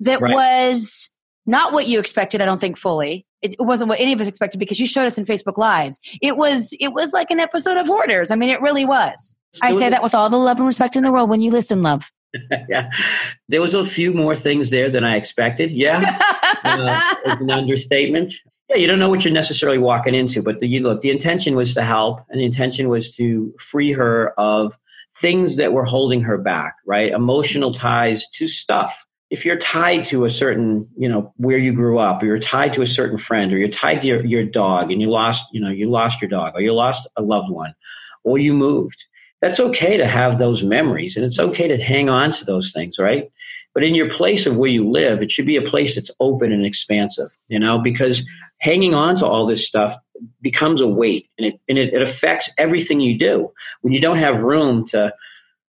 that 0.00 0.20
right. 0.20 0.34
was 0.34 1.08
not 1.46 1.72
what 1.72 1.88
you 1.88 1.98
expected, 1.98 2.40
I 2.40 2.46
don't 2.46 2.60
think 2.60 2.76
fully. 2.76 3.26
It 3.42 3.56
wasn't 3.58 3.88
what 3.88 4.00
any 4.00 4.12
of 4.12 4.20
us 4.20 4.28
expected 4.28 4.58
because 4.58 4.78
you 4.78 4.86
showed 4.86 5.06
us 5.06 5.16
in 5.16 5.24
Facebook 5.24 5.56
Lives. 5.56 5.98
It 6.20 6.36
was, 6.36 6.74
it 6.78 6.92
was 6.92 7.12
like 7.12 7.30
an 7.30 7.40
episode 7.40 7.76
of 7.78 7.86
Hoarders. 7.86 8.30
I 8.30 8.36
mean, 8.36 8.50
it 8.50 8.60
really 8.60 8.84
was. 8.84 9.34
I 9.62 9.72
say 9.72 9.90
that 9.90 10.02
with 10.02 10.14
all 10.14 10.28
the 10.28 10.36
love 10.36 10.58
and 10.58 10.66
respect 10.66 10.96
in 10.96 11.02
the 11.02 11.10
world 11.10 11.28
when 11.28 11.40
you 11.40 11.50
listen, 11.50 11.82
love. 11.82 12.10
yeah, 12.68 12.88
there 13.48 13.60
was 13.60 13.74
a 13.74 13.84
few 13.84 14.12
more 14.12 14.36
things 14.36 14.70
there 14.70 14.90
than 14.90 15.04
I 15.04 15.16
expected. 15.16 15.70
Yeah, 15.70 16.18
uh, 16.64 17.14
an 17.24 17.50
understatement. 17.50 18.32
Yeah, 18.68 18.76
you 18.76 18.86
don't 18.86 19.00
know 19.00 19.08
what 19.08 19.24
you're 19.24 19.34
necessarily 19.34 19.78
walking 19.78 20.14
into, 20.14 20.42
but 20.42 20.60
the 20.60 20.68
you 20.68 20.80
look, 20.80 21.02
the 21.02 21.10
intention 21.10 21.56
was 21.56 21.74
to 21.74 21.82
help, 21.82 22.24
and 22.28 22.40
the 22.40 22.44
intention 22.44 22.88
was 22.88 23.14
to 23.16 23.52
free 23.58 23.92
her 23.92 24.32
of 24.38 24.76
things 25.18 25.56
that 25.56 25.72
were 25.72 25.84
holding 25.84 26.22
her 26.22 26.38
back. 26.38 26.76
Right, 26.86 27.10
emotional 27.10 27.74
ties 27.74 28.28
to 28.34 28.46
stuff. 28.46 29.04
If 29.30 29.44
you're 29.44 29.58
tied 29.58 30.04
to 30.06 30.24
a 30.24 30.30
certain, 30.30 30.88
you 30.96 31.08
know, 31.08 31.32
where 31.36 31.58
you 31.58 31.72
grew 31.72 31.98
up, 31.98 32.22
or 32.22 32.26
you're 32.26 32.40
tied 32.40 32.74
to 32.74 32.82
a 32.82 32.86
certain 32.86 33.16
friend, 33.16 33.52
or 33.52 33.58
you're 33.58 33.68
tied 33.68 34.02
to 34.02 34.08
your, 34.08 34.24
your 34.26 34.44
dog, 34.44 34.90
and 34.90 35.00
you 35.00 35.08
lost, 35.08 35.44
you 35.52 35.60
know, 35.60 35.70
you 35.70 35.88
lost 35.88 36.20
your 36.20 36.28
dog, 36.28 36.52
or 36.54 36.60
you 36.60 36.74
lost 36.74 37.08
a 37.16 37.22
loved 37.22 37.50
one, 37.50 37.74
or 38.24 38.38
you 38.38 38.52
moved 38.52 39.04
that's 39.40 39.60
okay 39.60 39.96
to 39.96 40.06
have 40.06 40.38
those 40.38 40.62
memories 40.62 41.16
and 41.16 41.24
it's 41.24 41.38
okay 41.38 41.66
to 41.68 41.82
hang 41.82 42.08
on 42.08 42.32
to 42.32 42.44
those 42.44 42.72
things, 42.72 42.98
right? 42.98 43.30
But 43.72 43.84
in 43.84 43.94
your 43.94 44.10
place 44.10 44.46
of 44.46 44.56
where 44.56 44.70
you 44.70 44.88
live, 44.88 45.22
it 45.22 45.30
should 45.30 45.46
be 45.46 45.56
a 45.56 45.62
place 45.62 45.94
that's 45.94 46.10
open 46.20 46.52
and 46.52 46.66
expansive, 46.66 47.30
you 47.48 47.58
know, 47.58 47.78
because 47.78 48.22
hanging 48.58 48.94
on 48.94 49.16
to 49.16 49.26
all 49.26 49.46
this 49.46 49.66
stuff 49.66 49.96
becomes 50.42 50.80
a 50.80 50.86
weight 50.86 51.28
and 51.38 51.46
it, 51.46 51.60
and 51.68 51.78
it, 51.78 51.94
it 51.94 52.02
affects 52.02 52.50
everything 52.58 53.00
you 53.00 53.18
do. 53.18 53.50
When 53.80 53.92
you 53.92 54.00
don't 54.00 54.18
have 54.18 54.40
room 54.40 54.86
to, 54.88 55.14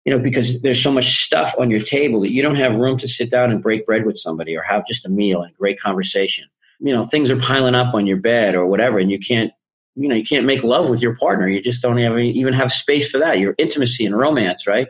you 0.08 0.14
know, 0.16 0.20
because 0.20 0.62
there's 0.62 0.82
so 0.82 0.90
much 0.90 1.26
stuff 1.26 1.54
on 1.60 1.70
your 1.70 1.82
table 1.82 2.22
that 2.22 2.32
you 2.32 2.42
don't 2.42 2.56
have 2.56 2.78
room 2.78 2.98
to 2.98 3.10
sit 3.10 3.30
down 3.30 3.52
and 3.52 3.62
break 3.62 3.86
bread 3.86 4.06
with 4.06 4.18
somebody 4.18 4.56
or 4.56 4.62
have 4.62 4.88
just 4.88 5.06
a 5.06 5.10
meal 5.10 5.42
and 5.42 5.52
a 5.52 5.58
great 5.58 5.82
conversation. 5.82 6.46
You 6.80 6.94
know, 6.94 7.04
things 7.04 7.30
are 7.30 7.36
piling 7.36 7.76
up 7.76 7.94
on 7.94 8.08
your 8.08 8.16
bed 8.16 8.56
or 8.56 8.68
whatever, 8.68 9.00
and 9.00 9.12
you 9.12 9.20
can't 9.20 9.52
you 9.96 10.08
know 10.08 10.16
you 10.16 10.24
can't 10.24 10.46
make 10.46 10.64
love 10.64 10.88
with 10.88 11.02
your 11.02 11.18
partner. 11.18 11.50
You 11.50 11.62
just 11.62 11.82
don't 11.82 11.98
have, 11.98 12.18
even 12.18 12.54
have 12.54 12.72
space 12.72 13.10
for 13.12 13.18
that. 13.18 13.40
Your 13.40 13.54
intimacy 13.58 14.06
and 14.06 14.18
romance 14.18 14.66
right? 14.66 14.88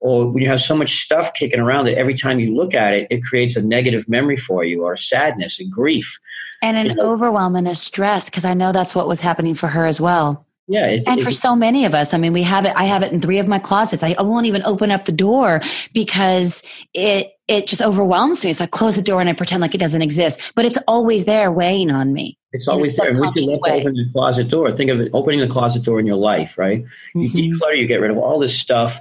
Or 0.00 0.30
when 0.30 0.42
you 0.42 0.50
have 0.50 0.60
so 0.60 0.76
much 0.76 1.02
stuff 1.02 1.32
kicking 1.32 1.60
around 1.60 1.86
that 1.86 1.96
every 1.96 2.14
time 2.14 2.38
you 2.38 2.54
look 2.54 2.74
at 2.74 2.92
it 2.92 3.06
it 3.08 3.22
creates 3.22 3.56
a 3.56 3.62
negative 3.62 4.06
memory 4.06 4.36
for 4.36 4.64
you 4.64 4.84
or 4.84 4.98
sadness 4.98 5.60
and 5.60 5.72
grief. 5.72 6.20
And 6.60 6.76
an 6.76 6.86
you 6.86 6.94
know? 6.96 7.10
overwhelm 7.10 7.56
and 7.56 7.66
a 7.66 7.74
stress 7.74 8.28
because 8.28 8.44
i 8.44 8.52
know 8.52 8.70
that's 8.70 8.94
what 8.94 9.08
was 9.08 9.20
happening 9.20 9.54
for 9.54 9.68
her 9.68 9.86
as 9.86 10.00
well 10.00 10.46
yeah 10.68 10.86
it, 10.86 11.02
and 11.06 11.20
it, 11.20 11.24
for 11.24 11.30
so 11.30 11.56
many 11.56 11.84
of 11.84 11.94
us 11.94 12.14
i 12.14 12.18
mean 12.18 12.32
we 12.32 12.42
have 12.42 12.64
it 12.64 12.72
i 12.76 12.84
have 12.84 13.02
it 13.02 13.12
in 13.12 13.20
three 13.20 13.38
of 13.38 13.48
my 13.48 13.58
closets 13.58 14.02
I, 14.02 14.14
I 14.18 14.22
won't 14.22 14.46
even 14.46 14.62
open 14.64 14.90
up 14.90 15.04
the 15.04 15.12
door 15.12 15.60
because 15.92 16.62
it 16.94 17.32
it 17.48 17.66
just 17.66 17.82
overwhelms 17.82 18.44
me 18.44 18.52
so 18.52 18.64
i 18.64 18.66
close 18.66 18.96
the 18.96 19.02
door 19.02 19.20
and 19.20 19.28
i 19.28 19.32
pretend 19.32 19.60
like 19.60 19.74
it 19.74 19.78
doesn't 19.78 20.02
exist 20.02 20.40
but 20.54 20.64
it's 20.64 20.78
always 20.86 21.24
there 21.24 21.50
weighing 21.50 21.90
on 21.90 22.12
me 22.12 22.38
it's 22.52 22.68
always 22.68 22.94
there. 22.96 23.12
We 23.12 23.32
can 23.32 23.48
open 23.50 23.94
the 23.94 24.08
closet 24.12 24.48
door. 24.48 24.70
Think 24.72 24.90
of 24.90 25.00
it 25.00 25.10
opening 25.14 25.40
the 25.40 25.48
closet 25.48 25.82
door 25.82 25.98
in 25.98 26.06
your 26.06 26.16
life, 26.16 26.58
right? 26.58 26.84
You 27.14 27.28
mm-hmm. 27.28 27.38
declutter, 27.38 27.78
you 27.78 27.86
get 27.86 28.00
rid 28.00 28.10
of 28.10 28.18
all 28.18 28.38
this 28.38 28.56
stuff, 28.56 29.00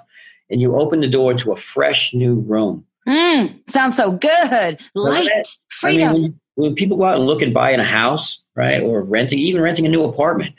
and 0.50 0.62
you 0.62 0.76
open 0.80 1.02
the 1.02 1.08
door 1.08 1.34
to 1.34 1.52
a 1.52 1.56
fresh 1.56 2.14
new 2.14 2.36
room. 2.36 2.86
Mm, 3.08 3.70
sounds 3.70 3.98
so 3.98 4.12
good. 4.14 4.80
Light, 4.96 5.58
freedom. 5.70 6.10
I 6.10 6.14
mean, 6.14 6.22
when, 6.22 6.40
when, 6.56 6.76
people 6.76 6.98
go 6.98 7.06
out 7.06 7.18
and 7.18 7.26
look 7.26 7.42
and 7.42 7.54
buy 7.54 7.72
in 7.72 7.80
a 7.80 7.86
house, 7.86 8.42
right, 8.56 8.82
or 8.82 9.02
renting, 9.02 9.40
even 9.40 9.62
renting 9.62 9.86
a 9.86 9.90
new 9.90 10.04
apartment, 10.04 10.54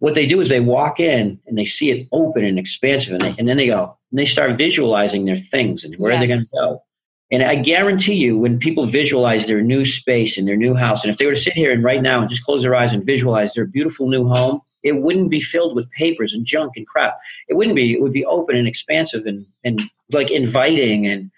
what 0.00 0.14
they 0.14 0.26
do 0.26 0.40
is 0.40 0.48
they 0.48 0.60
walk 0.60 0.98
in 0.98 1.38
and 1.46 1.56
they 1.56 1.64
see 1.64 1.90
it 1.90 2.08
open 2.10 2.44
and 2.44 2.58
expansive, 2.58 3.12
and, 3.12 3.22
they, 3.22 3.34
and 3.38 3.48
then 3.48 3.56
they 3.56 3.66
go 3.66 3.96
and 4.10 4.18
they 4.18 4.24
start 4.24 4.58
visualizing 4.58 5.24
their 5.24 5.36
things 5.36 5.84
and 5.84 5.94
where 5.96 6.10
yes. 6.12 6.20
they're 6.20 6.28
going 6.28 6.40
to 6.40 6.50
go. 6.52 6.82
And 7.30 7.44
I 7.44 7.54
guarantee 7.54 8.14
you, 8.14 8.36
when 8.36 8.58
people 8.58 8.86
visualize 8.86 9.46
their 9.46 9.60
new 9.60 9.84
space 9.84 10.36
and 10.36 10.48
their 10.48 10.56
new 10.56 10.74
house, 10.74 11.04
and 11.04 11.12
if 11.12 11.18
they 11.18 11.26
were 11.26 11.34
to 11.34 11.40
sit 11.40 11.52
here 11.52 11.70
and 11.70 11.84
right 11.84 12.02
now 12.02 12.20
and 12.20 12.28
just 12.28 12.44
close 12.44 12.62
their 12.62 12.74
eyes 12.74 12.92
and 12.92 13.04
visualize 13.04 13.54
their 13.54 13.66
beautiful 13.66 14.08
new 14.08 14.26
home, 14.26 14.60
it 14.82 14.92
wouldn't 14.92 15.30
be 15.30 15.40
filled 15.40 15.76
with 15.76 15.88
papers 15.92 16.32
and 16.32 16.44
junk 16.44 16.72
and 16.74 16.86
crap. 16.86 17.18
It 17.48 17.54
wouldn't 17.54 17.76
be. 17.76 17.92
It 17.92 18.00
would 18.00 18.12
be 18.12 18.24
open 18.24 18.56
and 18.56 18.66
expansive 18.66 19.26
and, 19.26 19.46
and 19.62 19.82
like 20.10 20.30
inviting. 20.30 21.06
And, 21.06 21.30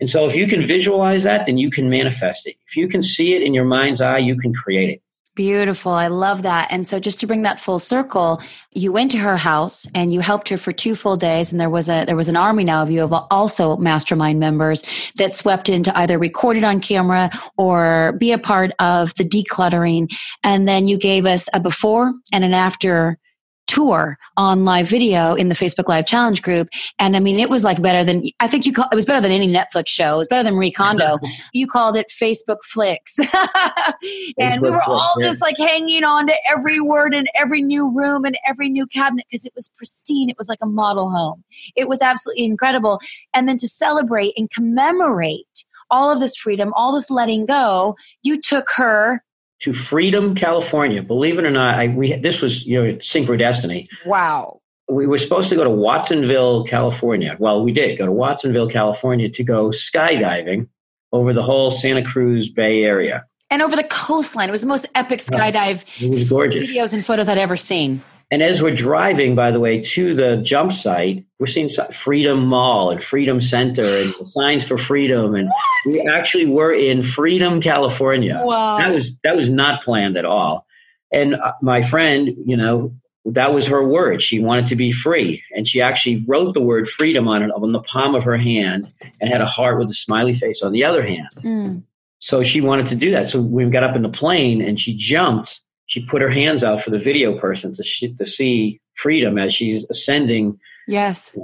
and 0.00 0.08
so 0.08 0.26
if 0.26 0.34
you 0.34 0.46
can 0.46 0.64
visualize 0.64 1.24
that, 1.24 1.44
then 1.44 1.58
you 1.58 1.70
can 1.70 1.90
manifest 1.90 2.46
it. 2.46 2.56
If 2.68 2.76
you 2.76 2.88
can 2.88 3.02
see 3.02 3.34
it 3.34 3.42
in 3.42 3.52
your 3.52 3.64
mind's 3.64 4.00
eye, 4.00 4.18
you 4.18 4.38
can 4.38 4.54
create 4.54 4.88
it. 4.88 5.02
Beautiful. 5.36 5.92
I 5.92 6.06
love 6.06 6.42
that. 6.42 6.68
And 6.70 6.88
so 6.88 6.98
just 6.98 7.20
to 7.20 7.26
bring 7.26 7.42
that 7.42 7.60
full 7.60 7.78
circle, 7.78 8.40
you 8.72 8.90
went 8.90 9.10
to 9.10 9.18
her 9.18 9.36
house 9.36 9.86
and 9.94 10.10
you 10.10 10.20
helped 10.20 10.48
her 10.48 10.56
for 10.56 10.72
two 10.72 10.94
full 10.94 11.18
days. 11.18 11.52
And 11.52 11.60
there 11.60 11.68
was 11.68 11.90
a, 11.90 12.06
there 12.06 12.16
was 12.16 12.30
an 12.30 12.36
army 12.36 12.64
now 12.64 12.82
of 12.82 12.90
you 12.90 13.04
of 13.04 13.12
also 13.30 13.76
mastermind 13.76 14.40
members 14.40 14.82
that 15.16 15.34
swept 15.34 15.68
in 15.68 15.82
to 15.82 15.98
either 15.98 16.18
record 16.18 16.56
it 16.56 16.64
on 16.64 16.80
camera 16.80 17.30
or 17.58 18.14
be 18.18 18.32
a 18.32 18.38
part 18.38 18.72
of 18.78 19.12
the 19.16 19.24
decluttering. 19.24 20.10
And 20.42 20.66
then 20.66 20.88
you 20.88 20.96
gave 20.96 21.26
us 21.26 21.50
a 21.52 21.60
before 21.60 22.14
and 22.32 22.42
an 22.42 22.54
after 22.54 23.18
tour 23.66 24.18
on 24.36 24.64
live 24.64 24.88
video 24.88 25.34
in 25.34 25.48
the 25.48 25.54
Facebook 25.54 25.88
Live 25.88 26.06
Challenge 26.06 26.40
group. 26.42 26.68
And 26.98 27.16
I 27.16 27.20
mean, 27.20 27.38
it 27.38 27.50
was 27.50 27.64
like 27.64 27.82
better 27.82 28.04
than, 28.04 28.24
I 28.40 28.48
think 28.48 28.66
you 28.66 28.72
call, 28.72 28.88
it 28.90 28.94
was 28.94 29.04
better 29.04 29.20
than 29.20 29.32
any 29.32 29.48
Netflix 29.48 29.88
show. 29.88 30.14
It 30.14 30.18
was 30.18 30.28
better 30.28 30.42
than 30.42 30.54
Marie 30.54 30.70
Kondo. 30.70 31.18
you 31.52 31.66
called 31.66 31.96
it 31.96 32.08
Facebook 32.08 32.58
Flicks. 32.64 33.18
and 34.38 34.62
we 34.62 34.70
were 34.70 34.82
all 34.82 35.14
just 35.20 35.40
like 35.40 35.58
hanging 35.58 36.04
on 36.04 36.26
to 36.26 36.34
every 36.48 36.80
word 36.80 37.14
in 37.14 37.26
every 37.34 37.62
new 37.62 37.90
room 37.90 38.24
and 38.24 38.38
every 38.46 38.68
new 38.68 38.86
cabinet 38.86 39.26
because 39.30 39.44
it 39.44 39.52
was 39.54 39.70
pristine. 39.76 40.30
It 40.30 40.38
was 40.38 40.48
like 40.48 40.60
a 40.62 40.66
model 40.66 41.10
home. 41.10 41.42
It 41.74 41.88
was 41.88 42.02
absolutely 42.02 42.44
incredible. 42.44 43.00
And 43.34 43.48
then 43.48 43.56
to 43.58 43.68
celebrate 43.68 44.32
and 44.36 44.50
commemorate 44.50 45.64
all 45.90 46.10
of 46.10 46.20
this 46.20 46.36
freedom, 46.36 46.72
all 46.74 46.92
this 46.92 47.10
letting 47.10 47.46
go, 47.46 47.96
you 48.22 48.40
took 48.40 48.68
her 48.76 49.22
to 49.66 49.72
Freedom, 49.72 50.36
California. 50.36 51.02
Believe 51.02 51.40
it 51.40 51.44
or 51.44 51.50
not, 51.50 51.74
I, 51.74 51.88
we 51.88 52.14
this 52.14 52.40
was 52.40 52.64
you 52.64 52.80
know 52.80 52.98
sync 53.00 53.28
destiny. 53.36 53.88
Wow. 54.06 54.60
We 54.88 55.08
were 55.08 55.18
supposed 55.18 55.48
to 55.48 55.56
go 55.56 55.64
to 55.64 55.70
Watsonville, 55.70 56.64
California. 56.64 57.36
Well, 57.40 57.64
we 57.64 57.72
did 57.72 57.98
go 57.98 58.06
to 58.06 58.12
Watsonville, 58.12 58.70
California 58.70 59.28
to 59.28 59.42
go 59.42 59.70
skydiving 59.70 60.68
over 61.12 61.32
the 61.32 61.42
whole 61.42 61.72
Santa 61.72 62.04
Cruz 62.04 62.48
Bay 62.48 62.84
Area. 62.84 63.26
And 63.50 63.60
over 63.60 63.74
the 63.74 63.82
coastline. 63.82 64.48
It 64.48 64.52
was 64.52 64.60
the 64.60 64.68
most 64.68 64.86
epic 64.94 65.18
skydive 65.18 65.84
it 66.00 66.10
was 66.10 66.28
gorgeous. 66.28 66.70
videos 66.70 66.92
and 66.92 67.04
photos 67.04 67.28
I'd 67.28 67.38
ever 67.38 67.56
seen. 67.56 68.04
And 68.30 68.42
as 68.42 68.60
we're 68.60 68.74
driving, 68.74 69.36
by 69.36 69.52
the 69.52 69.60
way, 69.60 69.80
to 69.80 70.14
the 70.14 70.38
jump 70.38 70.72
site, 70.72 71.24
we're 71.38 71.46
seeing 71.46 71.70
Freedom 71.92 72.44
Mall 72.44 72.90
and 72.90 73.02
Freedom 73.02 73.40
Center 73.40 73.84
and 73.84 74.14
signs 74.26 74.64
for 74.64 74.76
freedom. 74.76 75.34
And 75.36 75.48
what? 75.48 75.56
we 75.86 76.08
actually 76.08 76.46
were 76.46 76.72
in 76.72 77.04
Freedom, 77.04 77.60
California. 77.60 78.40
Wow. 78.42 78.78
That 78.78 78.92
was 78.92 79.12
that 79.22 79.36
was 79.36 79.48
not 79.48 79.84
planned 79.84 80.16
at 80.16 80.24
all. 80.24 80.66
And 81.12 81.36
uh, 81.36 81.52
my 81.62 81.82
friend, 81.82 82.34
you 82.44 82.56
know, 82.56 82.92
that 83.26 83.54
was 83.54 83.66
her 83.66 83.86
word. 83.86 84.22
She 84.22 84.40
wanted 84.40 84.66
to 84.68 84.76
be 84.76 84.90
free, 84.90 85.42
and 85.54 85.68
she 85.68 85.80
actually 85.80 86.24
wrote 86.26 86.54
the 86.54 86.60
word 86.60 86.88
freedom 86.88 87.28
on 87.28 87.42
it 87.42 87.50
on 87.52 87.72
the 87.72 87.80
palm 87.80 88.14
of 88.16 88.24
her 88.24 88.36
hand, 88.36 88.88
and 89.20 89.30
had 89.30 89.40
a 89.40 89.46
heart 89.46 89.78
with 89.78 89.90
a 89.90 89.94
smiley 89.94 90.32
face 90.32 90.62
on 90.62 90.72
the 90.72 90.84
other 90.84 91.04
hand. 91.06 91.28
Mm. 91.38 91.82
So 92.18 92.42
she 92.42 92.60
wanted 92.60 92.88
to 92.88 92.96
do 92.96 93.10
that. 93.12 93.28
So 93.28 93.40
we 93.40 93.64
got 93.66 93.84
up 93.84 93.94
in 93.94 94.02
the 94.02 94.08
plane, 94.08 94.60
and 94.60 94.80
she 94.80 94.96
jumped 94.96 95.60
she 95.86 96.04
put 96.04 96.22
her 96.22 96.30
hands 96.30 96.62
out 96.62 96.82
for 96.82 96.90
the 96.90 96.98
video 96.98 97.38
person 97.38 97.74
to, 97.74 97.82
sh- 97.84 98.04
to 98.18 98.26
see 98.26 98.80
freedom 98.94 99.38
as 99.38 99.54
she's 99.54 99.84
ascending. 99.90 100.58
Yes. 100.86 101.36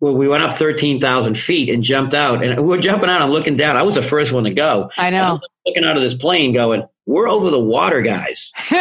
well, 0.00 0.14
we 0.14 0.26
went 0.28 0.42
up 0.42 0.56
13,000 0.56 1.38
feet 1.38 1.68
and 1.68 1.82
jumped 1.82 2.14
out. 2.14 2.42
And 2.44 2.66
we 2.66 2.76
are 2.76 2.80
jumping 2.80 3.08
out. 3.08 3.22
I'm 3.22 3.30
looking 3.30 3.56
down. 3.56 3.76
I 3.76 3.82
was 3.82 3.94
the 3.94 4.02
first 4.02 4.32
one 4.32 4.44
to 4.44 4.50
go. 4.50 4.90
I 4.96 5.10
know. 5.10 5.40
looking 5.66 5.84
out 5.84 5.96
of 5.96 6.02
this 6.02 6.14
plane 6.14 6.52
going, 6.52 6.84
we're 7.06 7.28
over 7.28 7.50
the 7.50 7.58
water, 7.60 8.02
guys. 8.02 8.52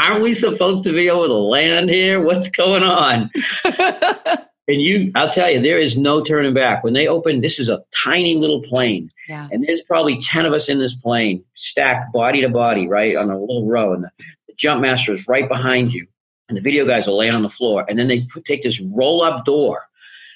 Aren't 0.00 0.22
we 0.22 0.32
supposed 0.32 0.84
to 0.84 0.92
be 0.92 1.10
over 1.10 1.26
the 1.26 1.34
land 1.34 1.90
here? 1.90 2.20
What's 2.22 2.48
going 2.50 2.82
on? 2.82 3.30
And 4.68 4.82
you, 4.82 5.10
I'll 5.14 5.30
tell 5.30 5.50
you, 5.50 5.62
there 5.62 5.78
is 5.78 5.96
no 5.96 6.22
turning 6.22 6.52
back. 6.52 6.84
When 6.84 6.92
they 6.92 7.08
open, 7.08 7.40
this 7.40 7.58
is 7.58 7.70
a 7.70 7.82
tiny 8.04 8.34
little 8.34 8.62
plane. 8.62 9.10
Yeah. 9.26 9.48
And 9.50 9.64
there's 9.64 9.82
probably 9.82 10.20
10 10.20 10.44
of 10.44 10.52
us 10.52 10.68
in 10.68 10.78
this 10.78 10.94
plane, 10.94 11.42
stacked 11.54 12.12
body 12.12 12.42
to 12.42 12.50
body, 12.50 12.86
right, 12.86 13.16
on 13.16 13.30
a 13.30 13.40
little 13.40 13.66
row. 13.66 13.94
And 13.94 14.04
the, 14.04 14.10
the 14.46 14.54
jump 14.58 14.82
master 14.82 15.14
is 15.14 15.26
right 15.26 15.48
behind 15.48 15.94
you. 15.94 16.06
And 16.48 16.56
the 16.56 16.62
video 16.62 16.86
guys 16.86 17.08
are 17.08 17.12
laying 17.12 17.34
on 17.34 17.42
the 17.42 17.48
floor. 17.48 17.86
And 17.88 17.98
then 17.98 18.08
they 18.08 18.20
put, 18.32 18.44
take 18.44 18.62
this 18.62 18.80
roll 18.80 19.22
up 19.22 19.46
door 19.46 19.88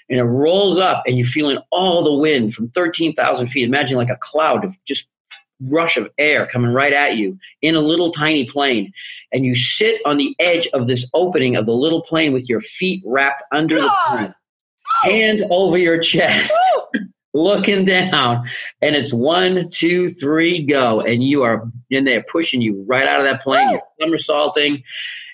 and 0.08 0.20
it 0.20 0.24
rolls 0.24 0.78
up 0.78 1.02
and 1.06 1.16
you're 1.16 1.26
feeling 1.26 1.58
all 1.70 2.02
the 2.02 2.12
wind 2.12 2.54
from 2.54 2.68
13,000 2.70 3.46
feet. 3.48 3.64
Imagine 3.64 3.96
like 3.96 4.10
a 4.10 4.18
cloud 4.20 4.64
of 4.64 4.76
just 4.84 5.08
rush 5.68 5.96
of 5.96 6.08
air 6.18 6.46
coming 6.46 6.72
right 6.72 6.92
at 6.92 7.16
you 7.16 7.38
in 7.60 7.74
a 7.74 7.80
little 7.80 8.12
tiny 8.12 8.48
plane. 8.48 8.92
And 9.32 9.44
you 9.44 9.54
sit 9.54 10.00
on 10.04 10.16
the 10.16 10.34
edge 10.38 10.66
of 10.74 10.86
this 10.86 11.08
opening 11.14 11.56
of 11.56 11.66
the 11.66 11.72
little 11.72 12.02
plane 12.02 12.32
with 12.32 12.48
your 12.48 12.60
feet 12.60 13.02
wrapped 13.04 13.42
under 13.52 13.80
the 13.80 13.92
plane, 14.08 14.34
hand 15.02 15.44
over 15.50 15.78
your 15.78 15.98
chest. 15.98 16.52
looking 17.34 17.84
down, 17.84 18.48
and 18.80 18.94
it's 18.94 19.12
one, 19.12 19.70
two, 19.70 20.10
three, 20.10 20.62
go, 20.62 21.00
and 21.00 21.22
you 21.24 21.42
are 21.42 21.66
in 21.90 22.04
there 22.04 22.22
pushing 22.22 22.60
you 22.60 22.84
right 22.86 23.06
out 23.06 23.20
of 23.20 23.26
that 23.26 23.42
plane. 23.42 23.70
You're 23.70 23.82
somersaulting, 24.00 24.82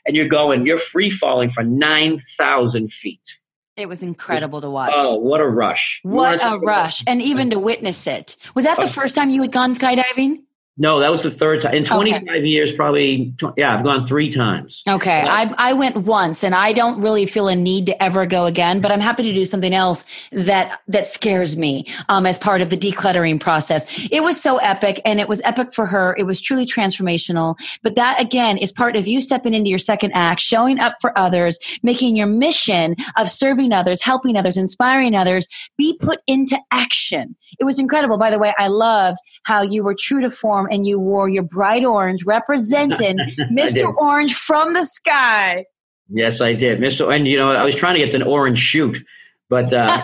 and 0.07 0.16
you're 0.16 0.29
going. 0.29 0.66
You're 0.66 0.79
free 0.79 1.11
falling 1.11 1.51
for 1.51 1.64
nine 1.64 2.20
thousand 2.37 2.93
feet. 2.93 3.38
It 3.79 3.89
was 3.89 4.03
incredible 4.03 4.61
to 4.61 4.68
watch. 4.68 4.93
Oh, 4.93 5.14
what 5.14 5.41
a 5.41 5.47
rush! 5.47 6.01
What, 6.03 6.41
what 6.41 6.53
a 6.53 6.59
rush! 6.59 7.05
And 7.07 7.22
even 7.22 7.51
to 7.51 7.61
witness 7.61 8.09
it. 8.09 8.37
Was 8.57 8.64
that 8.64 8.76
the 8.76 8.83
oh. 8.83 8.89
first 8.89 9.14
time 9.14 9.31
you 9.31 9.41
had 9.41 9.53
gone 9.53 9.72
skydiving? 9.72 10.43
No, 10.81 11.01
that 11.01 11.11
was 11.11 11.24
the 11.24 11.31
third 11.31 11.62
time 11.62 11.74
in 11.74 11.85
25 11.85 12.22
okay. 12.22 12.47
years. 12.47 12.72
Probably, 12.72 13.35
yeah, 13.57 13.74
I've 13.74 13.83
gone 13.83 14.07
three 14.07 14.31
times. 14.31 14.83
Okay, 14.89 15.22
I 15.26 15.53
I 15.59 15.72
went 15.72 15.97
once, 15.97 16.45
and 16.45 16.55
I 16.55 16.72
don't 16.72 17.01
really 17.01 17.26
feel 17.26 17.49
a 17.49 17.57
need 17.57 17.87
to 17.87 18.01
ever 18.01 18.26
go 18.26 18.47
again. 18.47 18.81
But 18.81 18.93
I'm 18.93 19.01
happy 19.01 19.24
to 19.24 19.33
do 19.33 19.45
something 19.45 19.74
else 19.74 20.05
that 20.31 20.81
that 20.87 21.09
scares 21.09 21.57
me 21.57 21.87
um, 22.09 22.26
as 22.26 22.39
part 22.39 22.61
of 22.61 22.70
the 22.70 22.76
decluttering 22.76 23.41
process. 23.41 23.87
It 24.12 24.22
was 24.22 24.41
so 24.41 24.59
epic, 24.59 25.01
and 25.05 25.18
it 25.18 25.29
was 25.29 25.41
epic 25.43 25.74
for 25.74 25.87
her. 25.87 26.14
It 26.16 26.24
was 26.24 26.41
truly 26.41 26.64
transformational. 26.64 27.59
But 27.83 27.97
that 27.97 28.20
again 28.20 28.57
is 28.57 28.70
part 28.70 28.95
of 28.95 29.09
you 29.09 29.20
stepping 29.20 29.55
into 29.55 29.70
your 29.70 29.81
second 29.81 30.12
act, 30.12 30.41
showing 30.41 30.79
up 30.79 30.95
for 31.01 31.16
others, 31.18 31.59
making 31.83 32.16
your 32.16 32.29
mission 32.29 32.95
of 33.16 33.29
serving 33.29 33.72
others, 33.72 34.01
helping 34.01 34.37
others, 34.37 34.57
inspiring 34.57 35.16
others 35.16 35.49
be 35.76 35.99
put 35.99 36.20
into 36.29 36.57
action. 36.70 37.35
It 37.59 37.64
was 37.64 37.78
incredible. 37.78 38.18
By 38.18 38.30
the 38.30 38.38
way, 38.38 38.55
I 38.59 38.68
loved 38.68 39.18
how 39.44 39.62
you 39.62 39.82
were 39.82 39.94
true 39.99 40.20
to 40.20 40.30
form 40.30 40.68
and 40.70 40.86
you 40.86 40.99
wore 40.99 41.28
your 41.28 41.42
bright 41.42 41.84
orange 41.84 42.24
representing 42.24 43.18
Mr. 43.53 43.94
Orange 43.96 44.34
from 44.34 44.74
the 44.74 44.84
sky. 44.84 45.64
Yes, 46.11 46.40
I 46.40 46.55
did. 46.55 46.78
Mr. 46.78 47.14
And 47.14 47.26
you 47.26 47.36
know, 47.36 47.51
I 47.51 47.64
was 47.64 47.74
trying 47.74 47.94
to 47.99 48.05
get 48.05 48.14
an 48.14 48.22
orange 48.22 48.59
chute, 48.59 49.05
but 49.49 49.72
uh, 49.72 50.03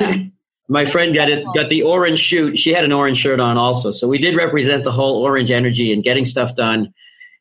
my 0.68 0.84
friend 0.84 1.14
got 1.14 1.30
it 1.30 1.44
got 1.54 1.68
the 1.68 1.82
orange 1.82 2.20
chute. 2.20 2.58
She 2.58 2.72
had 2.72 2.84
an 2.84 2.92
orange 2.92 3.18
shirt 3.18 3.40
on 3.40 3.56
also. 3.56 3.90
So 3.90 4.08
we 4.08 4.18
did 4.18 4.36
represent 4.36 4.84
the 4.84 4.92
whole 4.92 5.22
orange 5.22 5.50
energy 5.50 5.92
and 5.92 6.02
getting 6.02 6.24
stuff 6.24 6.56
done 6.56 6.92